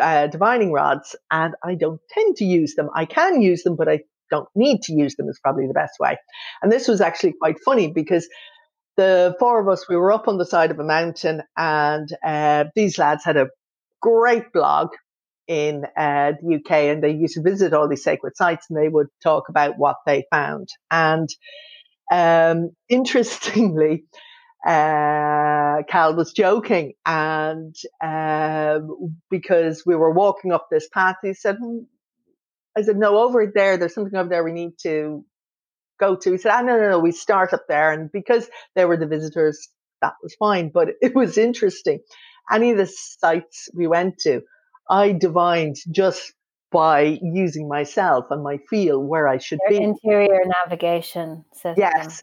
uh, 0.01 0.27
divining 0.27 0.73
rods 0.73 1.17
and 1.31 1.55
i 1.65 1.75
don't 1.75 2.01
tend 2.11 2.37
to 2.37 2.45
use 2.45 2.75
them 2.75 2.89
i 2.95 3.05
can 3.05 3.43
use 3.43 3.63
them 3.63 3.77
but 3.77 3.89
i 3.89 4.01
don't 4.31 4.49
need 4.55 4.81
to 4.83 4.95
use 4.95 5.15
them 5.17 5.29
is 5.29 5.39
probably 5.43 5.67
the 5.67 5.75
best 5.75 5.95
way 6.01 6.17
and 6.63 6.73
this 6.73 6.89
was 6.89 7.01
actually 7.01 7.35
quite 7.41 7.57
funny 7.65 7.93
because 7.93 8.27
the 8.97 9.35
four 9.39 9.61
of 9.61 9.69
us, 9.69 9.89
we 9.89 9.97
were 9.97 10.13
up 10.13 10.29
on 10.29 10.39
the 10.39 10.47
side 10.47 10.71
of 10.71 10.79
a 10.79 10.85
mountain, 10.85 11.43
and 11.57 12.09
uh, 12.25 12.65
these 12.75 12.99
lads 12.99 13.25
had 13.25 13.37
a 13.37 13.49
great 14.01 14.53
blog 14.53 14.91
in 15.49 15.85
uh, 15.97 16.33
the 16.41 16.57
UK, 16.57 16.71
and 16.71 17.03
they 17.03 17.11
used 17.13 17.35
to 17.35 17.43
visit 17.43 17.73
all 17.73 17.89
these 17.89 18.05
sacred 18.05 18.37
sites, 18.37 18.67
and 18.69 18.79
they 18.79 18.89
would 18.89 19.09
talk 19.23 19.49
about 19.49 19.79
what 19.79 19.97
they 20.07 20.25
found. 20.31 20.69
And 20.91 21.29
um, 22.13 22.71
interestingly, 22.89 24.05
uh, 24.67 25.83
Cal 25.89 26.15
was 26.15 26.33
joking, 26.33 26.93
and 27.05 27.75
um, 28.03 29.17
because 29.31 29.83
we 29.85 29.97
were 29.97 30.13
walking 30.13 30.53
up 30.53 30.69
this 30.71 30.89
path, 30.89 31.17
he 31.23 31.35
said, 31.35 31.57
hmm, 31.57 31.81
"I 32.77 32.83
said 32.83 32.97
no, 32.97 33.19
over 33.19 33.51
there. 33.53 33.77
There's 33.77 33.95
something 33.95 34.17
over 34.17 34.29
there 34.29 34.45
we 34.45 34.53
need 34.53 34.79
to 34.83 35.25
go 35.99 36.17
to." 36.17 36.33
He 36.33 36.39
said, 36.39 36.53
"Ah, 36.53 36.61
no, 36.63 36.79
no, 36.79 36.91
no. 36.91 36.99
We 37.01 37.13
start 37.13 37.53
up 37.53 37.65
there." 37.69 37.93
And 37.93 38.11
because 38.13 38.49
they 38.75 38.85
were 38.85 38.97
the 38.97 39.07
visitors, 39.07 39.69
that 40.01 40.15
was 40.23 40.35
fine. 40.35 40.71
But 40.73 40.91
it 41.01 41.15
was 41.15 41.39
interesting. 41.39 42.01
Any 42.51 42.71
of 42.71 42.77
the 42.77 42.87
sites 42.87 43.69
we 43.75 43.87
went 43.87 44.19
to, 44.21 44.43
I 44.89 45.13
divined 45.13 45.77
just 45.91 46.33
by 46.71 47.19
using 47.23 47.69
myself 47.69 48.27
and 48.31 48.43
my 48.43 48.59
feel 48.71 48.99
where 48.99 49.29
I 49.29 49.39
should 49.39 49.59
Your 49.69 49.79
be. 49.79 49.85
Interior 49.85 50.45
navigation 50.65 51.45
system. 51.53 51.75
Yes. 51.77 52.23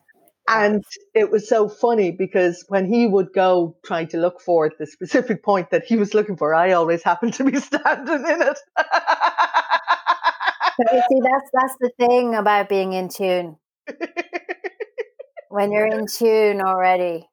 And 0.49 0.83
it 1.13 1.29
was 1.29 1.47
so 1.47 1.69
funny 1.69 2.09
because 2.11 2.65
when 2.69 2.91
he 2.91 3.05
would 3.05 3.31
go 3.33 3.77
trying 3.85 4.07
to 4.09 4.17
look 4.17 4.41
for 4.41 4.71
the 4.79 4.87
specific 4.87 5.43
point 5.43 5.69
that 5.69 5.85
he 5.85 5.95
was 5.95 6.15
looking 6.15 6.37
for, 6.37 6.55
I 6.55 6.71
always 6.71 7.03
happened 7.03 7.35
to 7.35 7.43
be 7.43 7.59
standing 7.59 8.15
in 8.15 8.41
it. 8.41 8.59
so 10.75 10.95
you 10.95 11.03
see, 11.09 11.21
that's 11.21 11.49
that's 11.53 11.75
the 11.79 11.91
thing 11.99 12.33
about 12.33 12.67
being 12.67 12.93
in 12.93 13.09
tune. 13.09 13.57
when 15.49 15.71
you're 15.71 15.85
in 15.85 16.07
tune 16.07 16.61
already, 16.61 17.29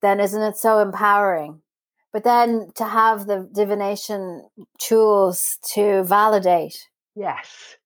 then 0.00 0.20
isn't 0.20 0.42
it 0.42 0.56
so 0.56 0.78
empowering? 0.78 1.62
But 2.12 2.22
then 2.22 2.70
to 2.76 2.84
have 2.84 3.26
the 3.26 3.48
divination 3.52 4.48
tools 4.78 5.58
to 5.74 6.04
validate 6.04 6.88
yes. 7.16 7.76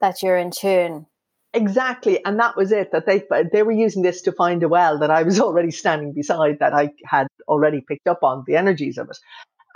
that 0.00 0.22
you're 0.22 0.36
in 0.36 0.50
tune 0.50 1.06
Exactly, 1.54 2.22
and 2.24 2.40
that 2.40 2.56
was 2.56 2.72
it. 2.72 2.90
That 2.90 3.06
they 3.06 3.22
they 3.52 3.62
were 3.62 3.70
using 3.72 4.02
this 4.02 4.22
to 4.22 4.32
find 4.32 4.60
a 4.64 4.68
well 4.68 4.98
that 4.98 5.10
I 5.10 5.22
was 5.22 5.40
already 5.46 5.70
standing 5.70 6.12
beside, 6.12 6.58
that 6.58 6.74
I 6.74 6.90
had 7.04 7.28
already 7.46 7.80
picked 7.80 8.08
up 8.08 8.24
on 8.24 8.42
the 8.46 8.56
energies 8.56 8.98
of 8.98 9.08
it, 9.08 9.18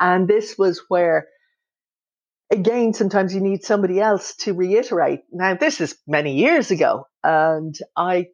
and 0.01 0.27
this 0.27 0.59
was 0.59 0.83
where, 0.89 1.29
again, 2.51 2.95
sometimes 2.95 3.33
you 3.33 3.41
need 3.41 3.63
somebody 3.63 4.01
else 4.01 4.35
to 4.39 4.55
reiterate. 4.55 5.21
Now, 5.31 5.55
this 5.55 5.81
is 5.81 5.97
many 6.05 6.35
years 6.35 6.73
ago, 6.73 7.07
and 7.23 7.79
I, 7.97 8.27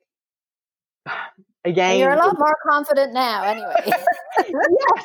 again, 1.66 1.90
and 1.90 2.00
you're 2.00 2.14
a 2.14 2.16
lot 2.16 2.38
more 2.38 2.56
confident 2.66 3.12
now, 3.12 3.44
anyway. 3.44 3.74
yes. 4.38 5.04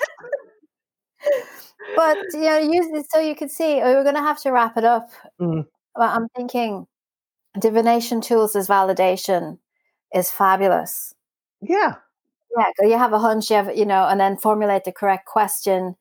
but 1.98 2.18
you 2.32 2.40
know, 2.40 2.58
use 2.58 3.06
so 3.10 3.20
you 3.20 3.36
can 3.36 3.50
see. 3.50 3.82
Oh, 3.82 3.96
we're 3.96 4.04
going 4.04 4.16
to 4.16 4.22
have 4.22 4.42
to 4.44 4.52
wrap 4.52 4.78
it 4.78 4.86
up. 4.86 5.10
Mm. 5.42 5.66
Well, 5.94 6.10
I'm 6.10 6.30
thinking 6.38 6.88
divination 7.58 8.22
tools 8.22 8.56
as 8.56 8.68
validation 8.68 9.58
is 10.14 10.30
fabulous. 10.30 11.14
Yeah. 11.62 11.95
Yeah. 12.58 12.88
You 12.88 12.97
have 12.97 13.14
a 13.14 13.20
hunch, 13.20 13.50
you 13.50 13.56
have, 13.56 13.76
you 13.76 13.86
know, 13.86 14.06
and 14.06 14.20
then 14.20 14.38
formulate 14.38 14.84
the 14.84 14.91
correct 14.91 15.26
question. 15.26 15.95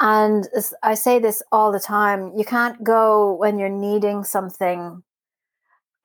And 0.00 0.48
I 0.82 0.94
say 0.94 1.18
this 1.18 1.42
all 1.52 1.72
the 1.72 1.80
time 1.80 2.32
you 2.36 2.44
can't 2.44 2.82
go 2.82 3.34
when 3.34 3.58
you're 3.58 3.68
needing 3.68 4.24
something 4.24 5.02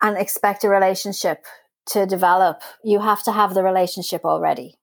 and 0.01 0.17
expect 0.17 0.63
a 0.63 0.69
relationship 0.69 1.45
to 1.87 2.05
develop. 2.05 2.61
You 2.83 2.99
have 2.99 3.23
to 3.23 3.31
have 3.31 3.53
the 3.53 3.63
relationship 3.63 4.25
already. 4.25 4.75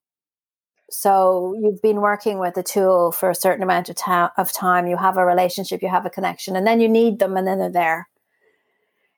So 0.90 1.54
you've 1.58 1.82
been 1.82 2.00
working 2.00 2.38
with 2.38 2.56
a 2.56 2.62
tool 2.62 3.12
for 3.12 3.30
a 3.30 3.34
certain 3.34 3.62
amount 3.62 3.88
of, 3.88 3.96
ta- 3.96 4.32
of 4.36 4.52
time. 4.52 4.86
You 4.86 4.96
have 4.96 5.16
a 5.16 5.24
relationship, 5.24 5.82
you 5.82 5.88
have 5.88 6.06
a 6.06 6.10
connection, 6.10 6.54
and 6.54 6.66
then 6.66 6.80
you 6.80 6.88
need 6.88 7.18
them, 7.18 7.36
and 7.36 7.46
then 7.46 7.58
they're 7.58 7.70
there 7.70 8.08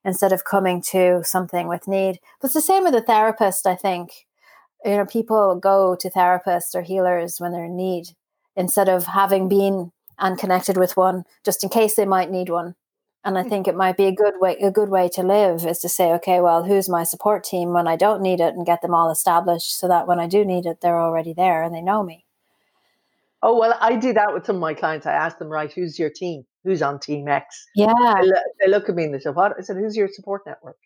instead 0.04 0.32
of 0.32 0.44
coming 0.44 0.82
to 0.82 1.22
something 1.24 1.66
with 1.66 1.88
need. 1.88 2.20
But 2.40 2.46
it's 2.46 2.54
the 2.54 2.60
same 2.60 2.84
with 2.84 2.94
a 2.94 3.02
therapist, 3.02 3.66
I 3.66 3.74
think. 3.74 4.26
You 4.84 4.98
know, 4.98 5.06
people 5.06 5.56
go 5.56 5.96
to 5.96 6.10
therapists 6.10 6.74
or 6.74 6.82
healers 6.82 7.40
when 7.40 7.52
they're 7.52 7.64
in 7.64 7.76
need 7.76 8.08
instead 8.56 8.88
of 8.88 9.06
having 9.06 9.48
been 9.48 9.92
and 10.18 10.38
connected 10.38 10.76
with 10.76 10.96
one 10.96 11.24
just 11.44 11.64
in 11.64 11.70
case 11.70 11.96
they 11.96 12.04
might 12.04 12.30
need 12.30 12.48
one. 12.48 12.74
And 13.24 13.38
I 13.38 13.42
hmm. 13.42 13.48
think 13.48 13.66
it 13.66 13.74
might 13.74 13.96
be 13.96 14.04
a 14.04 14.14
good 14.14 14.34
way 14.38 14.56
a 14.56 14.70
good 14.70 14.90
way 14.90 15.08
to 15.14 15.22
live 15.22 15.64
is 15.64 15.78
to 15.80 15.88
say, 15.88 16.12
okay, 16.12 16.40
well, 16.40 16.64
who's 16.64 16.88
my 16.88 17.04
support 17.04 17.42
team 17.42 17.72
when 17.72 17.88
I 17.88 17.96
don't 17.96 18.22
need 18.22 18.40
it 18.40 18.54
and 18.54 18.66
get 18.66 18.82
them 18.82 18.94
all 18.94 19.10
established 19.10 19.78
so 19.78 19.88
that 19.88 20.06
when 20.06 20.20
I 20.20 20.26
do 20.26 20.44
need 20.44 20.66
it, 20.66 20.80
they're 20.80 21.00
already 21.00 21.32
there 21.32 21.62
and 21.62 21.74
they 21.74 21.80
know 21.80 22.02
me. 22.02 22.26
Oh 23.42 23.58
well, 23.58 23.76
I 23.80 23.96
do 23.96 24.12
that 24.12 24.32
with 24.32 24.46
some 24.46 24.56
of 24.56 24.60
my 24.60 24.74
clients. 24.74 25.06
I 25.06 25.12
ask 25.12 25.38
them, 25.38 25.48
right, 25.48 25.72
who's 25.72 25.98
your 25.98 26.10
team? 26.10 26.44
Who's 26.64 26.82
on 26.82 26.98
Team 26.98 27.28
X? 27.28 27.66
Yeah. 27.74 27.92
They, 28.22 28.30
they 28.60 28.70
look 28.70 28.88
at 28.88 28.94
me 28.94 29.04
and 29.04 29.14
they 29.14 29.18
say, 29.18 29.30
what? 29.30 29.52
I 29.58 29.62
said, 29.62 29.76
who's 29.76 29.96
your 29.96 30.08
support 30.08 30.42
network? 30.46 30.78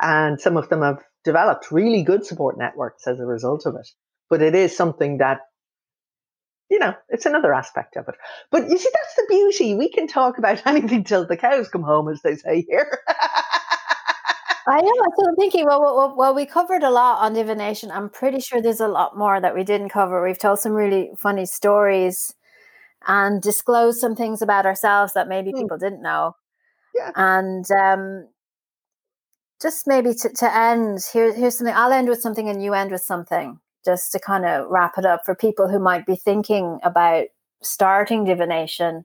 And 0.00 0.40
some 0.40 0.56
of 0.56 0.68
them 0.68 0.82
have 0.82 1.02
developed 1.24 1.70
really 1.70 2.02
good 2.02 2.24
support 2.24 2.58
networks 2.58 3.06
as 3.06 3.20
a 3.20 3.26
result 3.26 3.66
of 3.66 3.76
it. 3.76 3.88
But 4.30 4.42
it 4.42 4.54
is 4.54 4.76
something 4.76 5.18
that, 5.18 5.40
you 6.70 6.78
know, 6.78 6.94
it's 7.10 7.26
another 7.26 7.52
aspect 7.52 7.96
of 7.96 8.08
it. 8.08 8.14
But 8.50 8.68
you 8.70 8.78
see, 8.78 8.88
that's 8.92 9.14
the 9.16 9.26
beauty. 9.28 9.74
We 9.74 9.90
can 9.90 10.06
talk 10.06 10.38
about 10.38 10.62
anything 10.66 11.04
till 11.04 11.26
the 11.26 11.36
cows 11.36 11.68
come 11.68 11.82
home, 11.82 12.08
as 12.08 12.22
they 12.22 12.36
say 12.36 12.64
here. 12.68 12.98
I 14.66 14.80
know. 14.80 14.92
So 15.18 15.28
I'm 15.28 15.36
thinking, 15.36 15.66
well, 15.66 15.80
well, 15.82 16.14
well, 16.16 16.34
we 16.34 16.46
covered 16.46 16.82
a 16.82 16.90
lot 16.90 17.20
on 17.20 17.34
divination. 17.34 17.90
I'm 17.90 18.08
pretty 18.08 18.40
sure 18.40 18.62
there's 18.62 18.80
a 18.80 18.88
lot 18.88 19.18
more 19.18 19.40
that 19.40 19.54
we 19.54 19.64
didn't 19.64 19.88
cover. 19.88 20.22
We've 20.22 20.38
told 20.38 20.60
some 20.60 20.72
really 20.72 21.10
funny 21.18 21.46
stories 21.46 22.34
and 23.06 23.40
disclose 23.42 24.00
some 24.00 24.14
things 24.14 24.42
about 24.42 24.66
ourselves 24.66 25.12
that 25.14 25.28
maybe 25.28 25.52
mm. 25.52 25.60
people 25.60 25.78
didn't 25.78 26.02
know. 26.02 26.36
Yeah. 26.94 27.10
And 27.14 27.70
um, 27.70 28.28
just 29.60 29.86
maybe 29.86 30.14
to, 30.14 30.28
to 30.28 30.56
end, 30.56 31.00
here, 31.12 31.34
here's 31.34 31.58
something. 31.58 31.74
I'll 31.74 31.92
end 31.92 32.08
with 32.08 32.20
something 32.20 32.48
and 32.48 32.62
you 32.62 32.74
end 32.74 32.90
with 32.90 33.02
something, 33.02 33.60
just 33.84 34.12
to 34.12 34.18
kind 34.18 34.44
of 34.44 34.68
wrap 34.68 34.98
it 34.98 35.06
up 35.06 35.22
for 35.24 35.34
people 35.34 35.68
who 35.68 35.78
might 35.78 36.06
be 36.06 36.16
thinking 36.16 36.78
about 36.82 37.26
starting 37.62 38.24
divination 38.24 39.04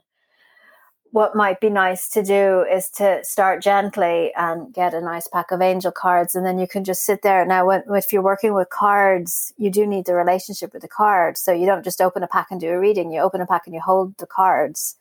what 1.12 1.36
might 1.36 1.60
be 1.60 1.70
nice 1.70 2.10
to 2.10 2.24
do 2.24 2.66
is 2.72 2.90
to 2.90 3.24
start 3.24 3.62
gently 3.62 4.34
and 4.36 4.74
get 4.74 4.94
a 4.94 5.02
nice 5.02 5.28
pack 5.28 5.52
of 5.52 5.62
angel 5.62 5.92
cards. 5.92 6.36
And 6.36 6.46
then 6.46 6.60
you 6.60 6.68
can 6.68 6.84
just 6.84 7.04
sit 7.04 7.22
there. 7.22 7.46
Now 7.46 7.66
when, 7.66 7.84
if 7.90 8.12
you're 8.12 8.22
working 8.22 8.54
with 8.54 8.70
cards 8.70 9.54
you 9.58 9.70
do 9.70 9.88
need 9.88 10.06
the 10.06 10.16
relationship 10.16 10.74
with 10.74 10.82
the 10.82 10.88
card 10.88 11.38
so 11.38 11.52
you 11.52 11.66
don't 11.66 11.84
just 11.84 12.02
open 12.02 12.24
a 12.24 12.28
pack 12.28 12.48
and 12.52 12.60
do 12.60 12.70
a 12.70 12.80
reading. 12.80 13.12
You 13.12 13.22
open 13.22 13.42
a 13.42 13.48
pack 13.48 13.64
and 13.66 13.74
you 13.74 13.82
hold 13.82 14.18
the 14.18 14.28
cards. 14.28 14.96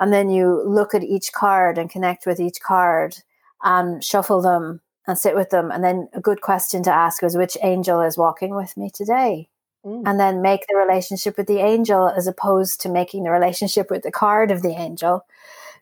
And 0.00 0.12
then 0.12 0.30
you 0.30 0.62
look 0.66 0.94
at 0.94 1.04
each 1.04 1.32
card 1.32 1.78
and 1.78 1.90
connect 1.90 2.26
with 2.26 2.40
each 2.40 2.60
card 2.60 3.18
and 3.62 4.02
shuffle 4.02 4.42
them 4.42 4.80
and 5.06 5.18
sit 5.18 5.34
with 5.34 5.50
them. 5.50 5.70
And 5.70 5.82
then 5.82 6.08
a 6.12 6.20
good 6.20 6.40
question 6.40 6.82
to 6.84 6.90
ask 6.90 7.22
is 7.22 7.36
which 7.36 7.56
angel 7.62 8.00
is 8.00 8.18
walking 8.18 8.54
with 8.54 8.76
me 8.76 8.90
today 8.92 9.48
Mm. 9.84 10.02
and 10.06 10.20
then 10.20 10.42
make 10.42 10.64
the 10.68 10.76
relationship 10.76 11.36
with 11.36 11.48
the 11.48 11.58
angel 11.58 12.08
as 12.08 12.28
opposed 12.28 12.80
to 12.82 12.88
making 12.88 13.24
the 13.24 13.30
relationship 13.30 13.90
with 13.90 14.02
the 14.04 14.12
card 14.12 14.52
of 14.52 14.62
the 14.62 14.70
angel 14.70 15.26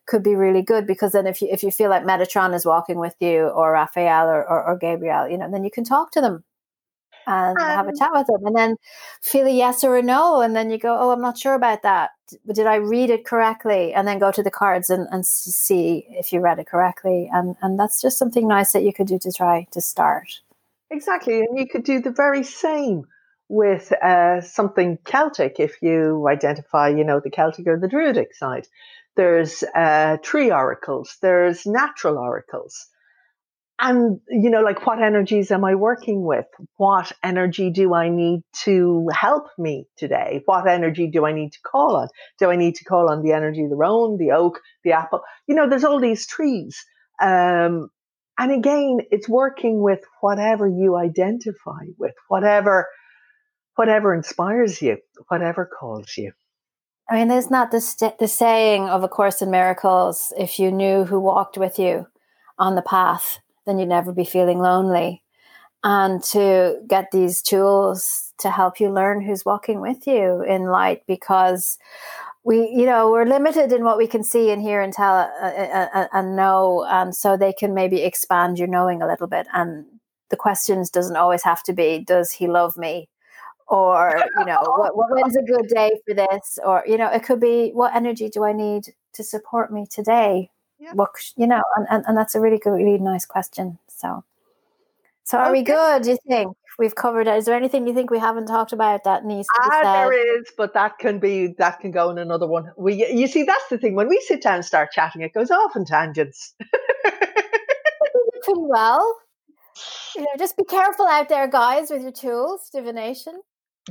could 0.06 0.22
be 0.22 0.34
really 0.34 0.62
good 0.62 0.86
because 0.86 1.12
then 1.12 1.26
if 1.26 1.40
you 1.42 1.48
if 1.50 1.62
you 1.62 1.70
feel 1.70 1.90
like 1.90 2.02
Metatron 2.02 2.54
is 2.54 2.64
walking 2.66 2.98
with 2.98 3.14
you 3.20 3.48
or 3.48 3.72
Raphael 3.72 4.26
or, 4.26 4.42
or, 4.48 4.64
or 4.64 4.76
Gabriel, 4.78 5.28
you 5.28 5.38
know, 5.38 5.50
then 5.50 5.64
you 5.64 5.70
can 5.70 5.84
talk 5.84 6.10
to 6.12 6.20
them 6.20 6.44
and 7.26 7.58
um, 7.58 7.64
have 7.64 7.88
a 7.88 7.96
chat 7.96 8.10
with 8.12 8.26
them 8.26 8.44
and 8.44 8.56
then 8.56 8.76
feel 9.22 9.46
a 9.46 9.50
yes 9.50 9.84
or 9.84 9.96
a 9.96 10.02
no 10.02 10.40
and 10.40 10.56
then 10.56 10.70
you 10.70 10.78
go 10.78 10.96
oh 10.98 11.10
i'm 11.10 11.20
not 11.20 11.38
sure 11.38 11.54
about 11.54 11.82
that. 11.82 12.10
Did 12.52 12.66
i 12.66 12.76
read 12.76 13.10
it 13.10 13.24
correctly? 13.24 13.92
and 13.92 14.08
then 14.08 14.18
go 14.18 14.32
to 14.32 14.42
the 14.42 14.50
cards 14.50 14.90
and, 14.90 15.06
and 15.12 15.24
see 15.26 16.06
if 16.10 16.32
you 16.32 16.40
read 16.40 16.58
it 16.58 16.66
correctly 16.66 17.30
and 17.32 17.54
and 17.62 17.78
that's 17.78 18.00
just 18.00 18.18
something 18.18 18.48
nice 18.48 18.72
that 18.72 18.82
you 18.82 18.92
could 18.92 19.06
do 19.06 19.18
to 19.18 19.32
try 19.32 19.66
to 19.70 19.80
start. 19.80 20.40
Exactly 20.90 21.40
and 21.40 21.58
you 21.58 21.68
could 21.68 21.84
do 21.84 22.00
the 22.00 22.10
very 22.10 22.42
same 22.42 23.06
with 23.50 23.92
uh, 23.92 24.40
something 24.40 24.96
Celtic 25.04 25.58
if 25.58 25.82
you 25.82 26.26
identify, 26.28 26.88
you 26.88 27.02
know, 27.02 27.20
the 27.22 27.30
Celtic 27.30 27.66
or 27.66 27.80
the 27.80 27.88
Druidic 27.88 28.32
side. 28.32 28.68
There's 29.16 29.64
uh, 29.74 30.18
tree 30.22 30.52
oracles, 30.52 31.16
there's 31.20 31.66
natural 31.66 32.16
oracles. 32.16 32.86
And, 33.82 34.20
you 34.28 34.50
know, 34.50 34.60
like 34.60 34.86
what 34.86 35.02
energies 35.02 35.50
am 35.50 35.64
I 35.64 35.74
working 35.74 36.22
with? 36.22 36.44
What 36.76 37.10
energy 37.24 37.70
do 37.70 37.94
I 37.94 38.10
need 38.10 38.42
to 38.64 39.08
help 39.10 39.46
me 39.58 39.86
today? 39.96 40.42
What 40.44 40.68
energy 40.68 41.10
do 41.10 41.24
I 41.26 41.32
need 41.32 41.52
to 41.52 41.58
call 41.62 41.96
on? 41.96 42.08
Do 42.38 42.50
I 42.50 42.56
need 42.56 42.76
to 42.76 42.84
call 42.84 43.10
on 43.10 43.22
the 43.22 43.32
energy 43.32 43.64
of 43.64 43.70
the 43.70 43.76
rowan, 43.76 44.18
the 44.18 44.32
oak, 44.32 44.60
the 44.84 44.92
apple? 44.92 45.22
You 45.48 45.54
know, 45.56 45.68
there's 45.68 45.84
all 45.84 45.98
these 45.98 46.26
trees. 46.26 46.84
Um, 47.20 47.88
and 48.38 48.52
again, 48.52 48.98
it's 49.10 49.28
working 49.28 49.82
with 49.82 50.00
whatever 50.20 50.68
you 50.68 50.96
identify 50.96 51.86
with, 51.98 52.14
whatever 52.28 52.86
whatever 53.80 54.12
inspires 54.12 54.82
you, 54.82 54.98
whatever 55.28 55.64
calls 55.64 56.18
you. 56.18 56.30
I 57.08 57.14
mean, 57.14 57.28
there's 57.28 57.50
not 57.50 57.70
the, 57.70 57.80
st- 57.80 58.18
the 58.18 58.28
saying 58.28 58.90
of 58.90 59.02
A 59.02 59.08
Course 59.08 59.40
in 59.40 59.50
Miracles 59.50 60.34
if 60.36 60.58
you 60.58 60.70
knew 60.70 61.04
who 61.04 61.18
walked 61.18 61.56
with 61.56 61.78
you 61.78 62.06
on 62.58 62.74
the 62.74 62.82
path, 62.82 63.38
then 63.64 63.78
you'd 63.78 63.88
never 63.88 64.12
be 64.12 64.26
feeling 64.26 64.58
lonely. 64.58 65.22
And 65.82 66.22
to 66.24 66.82
get 66.88 67.10
these 67.10 67.40
tools 67.40 68.34
to 68.40 68.50
help 68.50 68.80
you 68.80 68.90
learn 68.90 69.22
who's 69.22 69.46
walking 69.46 69.80
with 69.80 70.06
you 70.06 70.42
in 70.42 70.64
light 70.64 71.04
because 71.06 71.78
we 72.44 72.68
you 72.68 72.84
know 72.84 73.10
we're 73.10 73.24
limited 73.24 73.72
in 73.72 73.84
what 73.84 73.98
we 73.98 74.06
can 74.06 74.22
see 74.22 74.50
and 74.50 74.60
hear 74.60 74.80
and 74.82 74.92
tell 74.92 75.14
uh, 75.14 75.26
uh, 75.42 75.88
uh, 75.94 76.06
and 76.12 76.36
know 76.36 76.86
and 76.88 77.14
so 77.14 77.36
they 77.36 77.52
can 77.52 77.74
maybe 77.74 78.02
expand 78.02 78.58
your 78.58 78.68
knowing 78.68 79.02
a 79.02 79.06
little 79.06 79.26
bit 79.26 79.46
and 79.52 79.84
the 80.30 80.36
questions 80.36 80.88
doesn't 80.88 81.16
always 81.16 81.42
have 81.42 81.62
to 81.62 81.74
be 81.74 81.98
does 81.98 82.32
he 82.32 82.46
love 82.46 82.78
me 82.78 83.10
or 83.70 84.20
you 84.38 84.44
know 84.44 84.60
what, 84.94 85.10
when's 85.10 85.36
a 85.36 85.42
good 85.42 85.68
day 85.68 85.90
for 86.06 86.14
this? 86.14 86.58
Or 86.64 86.84
you 86.86 86.98
know 86.98 87.08
it 87.08 87.22
could 87.22 87.40
be 87.40 87.70
what 87.70 87.94
energy 87.94 88.28
do 88.28 88.44
i 88.44 88.52
need 88.52 88.84
to 89.14 89.24
support 89.24 89.72
me 89.72 89.86
today? 89.90 90.50
Yeah. 90.78 90.92
what 90.94 91.10
you 91.36 91.46
know 91.46 91.62
and, 91.76 91.86
and, 91.90 92.04
and 92.08 92.16
that's 92.16 92.34
a 92.34 92.40
really 92.40 92.58
good 92.58 92.72
really 92.72 92.98
nice 92.98 93.26
question 93.26 93.78
so. 93.88 94.24
So 95.24 95.38
are 95.38 95.50
okay. 95.50 95.60
we 95.60 95.62
good 95.62 96.02
do 96.02 96.10
you 96.10 96.18
think? 96.26 96.56
We've 96.78 96.94
covered 96.94 97.26
it. 97.26 97.36
Is 97.36 97.44
there 97.44 97.54
anything 97.54 97.86
you 97.86 97.92
think 97.92 98.10
we 98.10 98.18
haven't 98.18 98.46
talked 98.46 98.72
about 98.72 99.04
that 99.04 99.26
needs 99.26 99.46
to 99.48 99.60
be 99.62 99.68
ah, 99.70 99.82
said? 99.82 99.94
there 99.94 100.38
is 100.38 100.46
but 100.56 100.72
that 100.74 100.98
can 100.98 101.18
be 101.18 101.54
that 101.58 101.78
can 101.80 101.90
go 101.90 102.10
in 102.10 102.18
another 102.18 102.46
one. 102.46 102.72
We 102.76 103.06
you 103.06 103.26
see 103.26 103.44
that's 103.44 103.68
the 103.68 103.78
thing. 103.78 103.94
When 103.94 104.08
we 104.08 104.20
sit 104.26 104.42
down 104.42 104.56
and 104.56 104.64
start 104.64 104.90
chatting 104.92 105.22
it 105.22 105.32
goes 105.34 105.50
off 105.50 105.76
in 105.76 105.84
tangents. 105.84 106.54
Pretty 108.42 108.54
well 108.56 109.20
you 110.16 110.22
know 110.22 110.28
just 110.38 110.56
be 110.56 110.64
careful 110.64 111.06
out 111.06 111.28
there 111.28 111.46
guys 111.48 111.90
with 111.90 112.02
your 112.02 112.12
tools 112.12 112.68
divination 112.72 113.40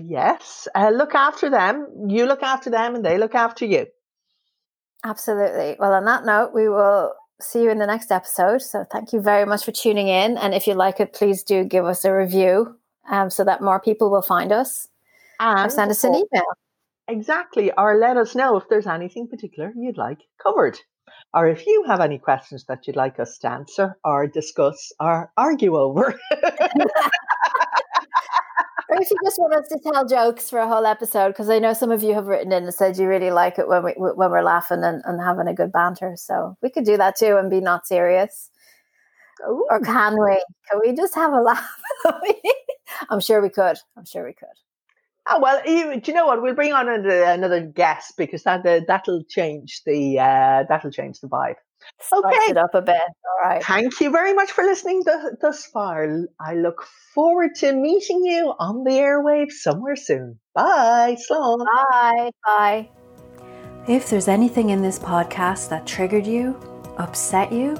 Yes. 0.02 0.68
Uh, 0.76 0.90
look 0.90 1.16
after 1.16 1.50
them. 1.50 1.88
You 2.08 2.26
look 2.26 2.44
after 2.44 2.70
them 2.70 2.96
and 2.96 3.06
they 3.06 3.18
look 3.18 3.36
after 3.36 3.66
you. 3.66 3.88
Absolutely. 5.04 5.76
Well, 5.80 5.94
on 5.94 6.06
that 6.06 6.26
note, 6.26 6.52
we 6.54 6.68
will 6.68 7.14
see 7.42 7.64
you 7.64 7.70
in 7.70 7.80
the 7.80 7.88
next 7.88 8.12
episode. 8.12 8.62
So 8.62 8.86
thank 8.92 9.14
you 9.14 9.22
very 9.22 9.46
much 9.46 9.64
for 9.64 9.72
tuning 9.72 10.08
in. 10.08 10.38
And 10.38 10.54
if 10.54 10.68
you 10.68 10.74
like 10.74 11.00
it, 11.00 11.14
please 11.14 11.44
do 11.44 11.64
give 11.64 11.86
us 11.86 12.04
a 12.06 12.14
review 12.14 12.78
um, 13.10 13.30
so 13.30 13.44
that 13.44 13.62
more 13.62 13.80
people 13.80 14.12
will 14.12 14.22
find 14.22 14.52
us. 14.52 14.88
And 15.40 15.68
or 15.68 15.70
send 15.70 15.92
us 15.92 16.04
an 16.04 16.16
email. 16.16 16.44
Exactly. 17.08 17.72
Or 17.78 17.98
let 17.98 18.18
us 18.18 18.36
know 18.36 18.58
if 18.58 18.68
there's 18.70 18.88
anything 18.88 19.28
particular 19.28 19.74
you'd 19.76 19.98
like 19.98 20.20
covered. 20.42 20.78
Or 21.34 21.48
if 21.48 21.66
you 21.66 21.86
have 21.88 22.02
any 22.02 22.18
questions 22.18 22.66
that 22.66 22.88
you'd 22.88 22.96
like 22.96 23.20
us 23.20 23.38
to 23.40 23.50
answer 23.50 23.98
or 24.04 24.28
discuss 24.28 24.92
or 25.00 25.32
argue 25.38 25.78
over. 25.78 26.20
or 28.90 29.02
if 29.02 29.10
you 29.12 29.18
just 29.24 29.38
want 29.38 29.54
us 29.54 29.68
to 29.70 29.80
tell 29.80 30.08
jokes 30.08 30.50
for 30.50 30.60
a 30.60 30.68
whole 30.68 30.86
episode, 30.86 31.30
because 31.30 31.50
I 31.50 31.60
know 31.60 31.74
some 31.74 31.92
of 31.92 32.02
you 32.02 32.14
have 32.16 32.28
written 32.28 32.52
in 32.52 32.64
and 32.64 32.74
said 32.74 32.98
you 32.98 33.08
really 33.08 33.32
like 33.32 33.60
it 33.60 33.68
when 33.68 33.84
we 33.84 33.92
when 33.92 34.32
we're 34.32 34.42
laughing 34.42 34.84
and, 34.84 35.02
and 35.06 35.22
having 35.22 35.48
a 35.48 35.54
good 35.54 35.72
banter. 35.72 36.14
So 36.18 36.58
we 36.62 36.70
could 36.70 36.86
do 36.86 36.98
that 36.98 37.16
too 37.16 37.38
and 37.38 37.50
be 37.50 37.62
not 37.62 37.86
serious. 37.86 38.50
Ooh. 39.48 39.66
Or 39.70 39.80
can 39.80 40.14
we? 40.14 40.44
Can 40.70 40.82
we 40.84 40.94
just 40.96 41.16
have 41.16 41.34
a 41.34 41.42
laugh? 41.42 41.82
I'm 43.10 43.20
sure 43.20 43.42
we 43.42 43.50
could. 43.50 43.78
I'm 43.96 44.06
sure 44.06 44.26
we 44.26 44.34
could. 44.34 44.48
Oh 45.28 45.40
well, 45.40 45.62
do 45.64 46.02
you 46.04 46.14
know 46.14 46.26
what? 46.26 46.42
We'll 46.42 46.56
bring 46.56 46.74
on 46.74 46.90
another, 46.90 47.24
another 47.24 47.62
guest 47.62 48.14
because 48.18 48.44
that 48.44 48.66
uh, 48.66 48.82
that'll 48.88 49.24
change 49.26 49.84
the 49.86 50.20
uh, 50.20 50.64
that'll 50.68 50.92
change 50.92 51.20
the 51.20 51.28
vibe. 51.28 51.56
Okay, 52.12 52.36
Spice 52.36 52.50
it 52.50 52.58
up 52.58 52.74
a 52.74 52.82
bit. 52.82 52.96
All 52.96 53.50
right. 53.50 53.64
Thank 53.64 54.00
you 54.00 54.12
very 54.12 54.34
much 54.34 54.52
for 54.52 54.64
listening 54.64 55.04
th- 55.04 55.34
thus 55.42 55.66
far. 55.66 56.08
I 56.40 56.56
look 56.56 56.84
forward 57.14 57.56
to 57.56 57.74
meeting 57.74 58.24
you 58.24 58.54
on 58.60 58.84
the 58.84 58.92
airwaves 58.92 59.54
somewhere 59.54 59.96
soon. 59.96 60.40
Bye. 60.54 61.18
Slán. 61.30 61.66
Bye. 61.66 62.32
Bye. 62.46 62.90
If 63.88 64.10
there's 64.10 64.28
anything 64.28 64.70
in 64.70 64.82
this 64.82 65.00
podcast 65.00 65.70
that 65.70 65.86
triggered 65.86 66.28
you, 66.28 66.60
upset 66.98 67.52
you, 67.52 67.78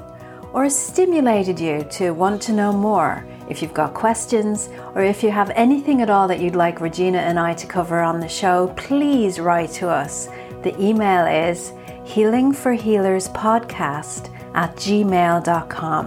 or 0.52 0.68
stimulated 0.68 1.60
you 1.60 1.84
to 1.92 2.10
want 2.10 2.42
to 2.42 2.52
know 2.52 2.72
more, 2.72 3.24
if 3.48 3.62
you've 3.62 3.74
got 3.74 3.94
questions 3.94 4.68
or 4.94 5.02
if 5.02 5.22
you 5.22 5.30
have 5.30 5.50
anything 5.50 6.02
at 6.02 6.10
all 6.10 6.26
that 6.28 6.40
you'd 6.40 6.56
like 6.56 6.80
Regina 6.80 7.18
and 7.18 7.38
I 7.38 7.54
to 7.54 7.66
cover 7.66 8.00
on 8.00 8.20
the 8.20 8.28
show, 8.28 8.68
please 8.76 9.38
write 9.40 9.70
to 9.72 9.88
us. 9.88 10.28
The 10.62 10.74
email 10.80 11.26
is 11.26 11.72
healingforhealerspodcast 12.10 14.30
at 14.54 14.76
gmail.com. 14.76 16.06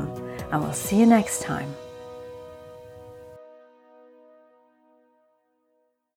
And 0.52 0.62
we'll 0.62 0.74
see 0.74 1.00
you 1.00 1.06
next 1.06 1.42
time. 1.42 1.74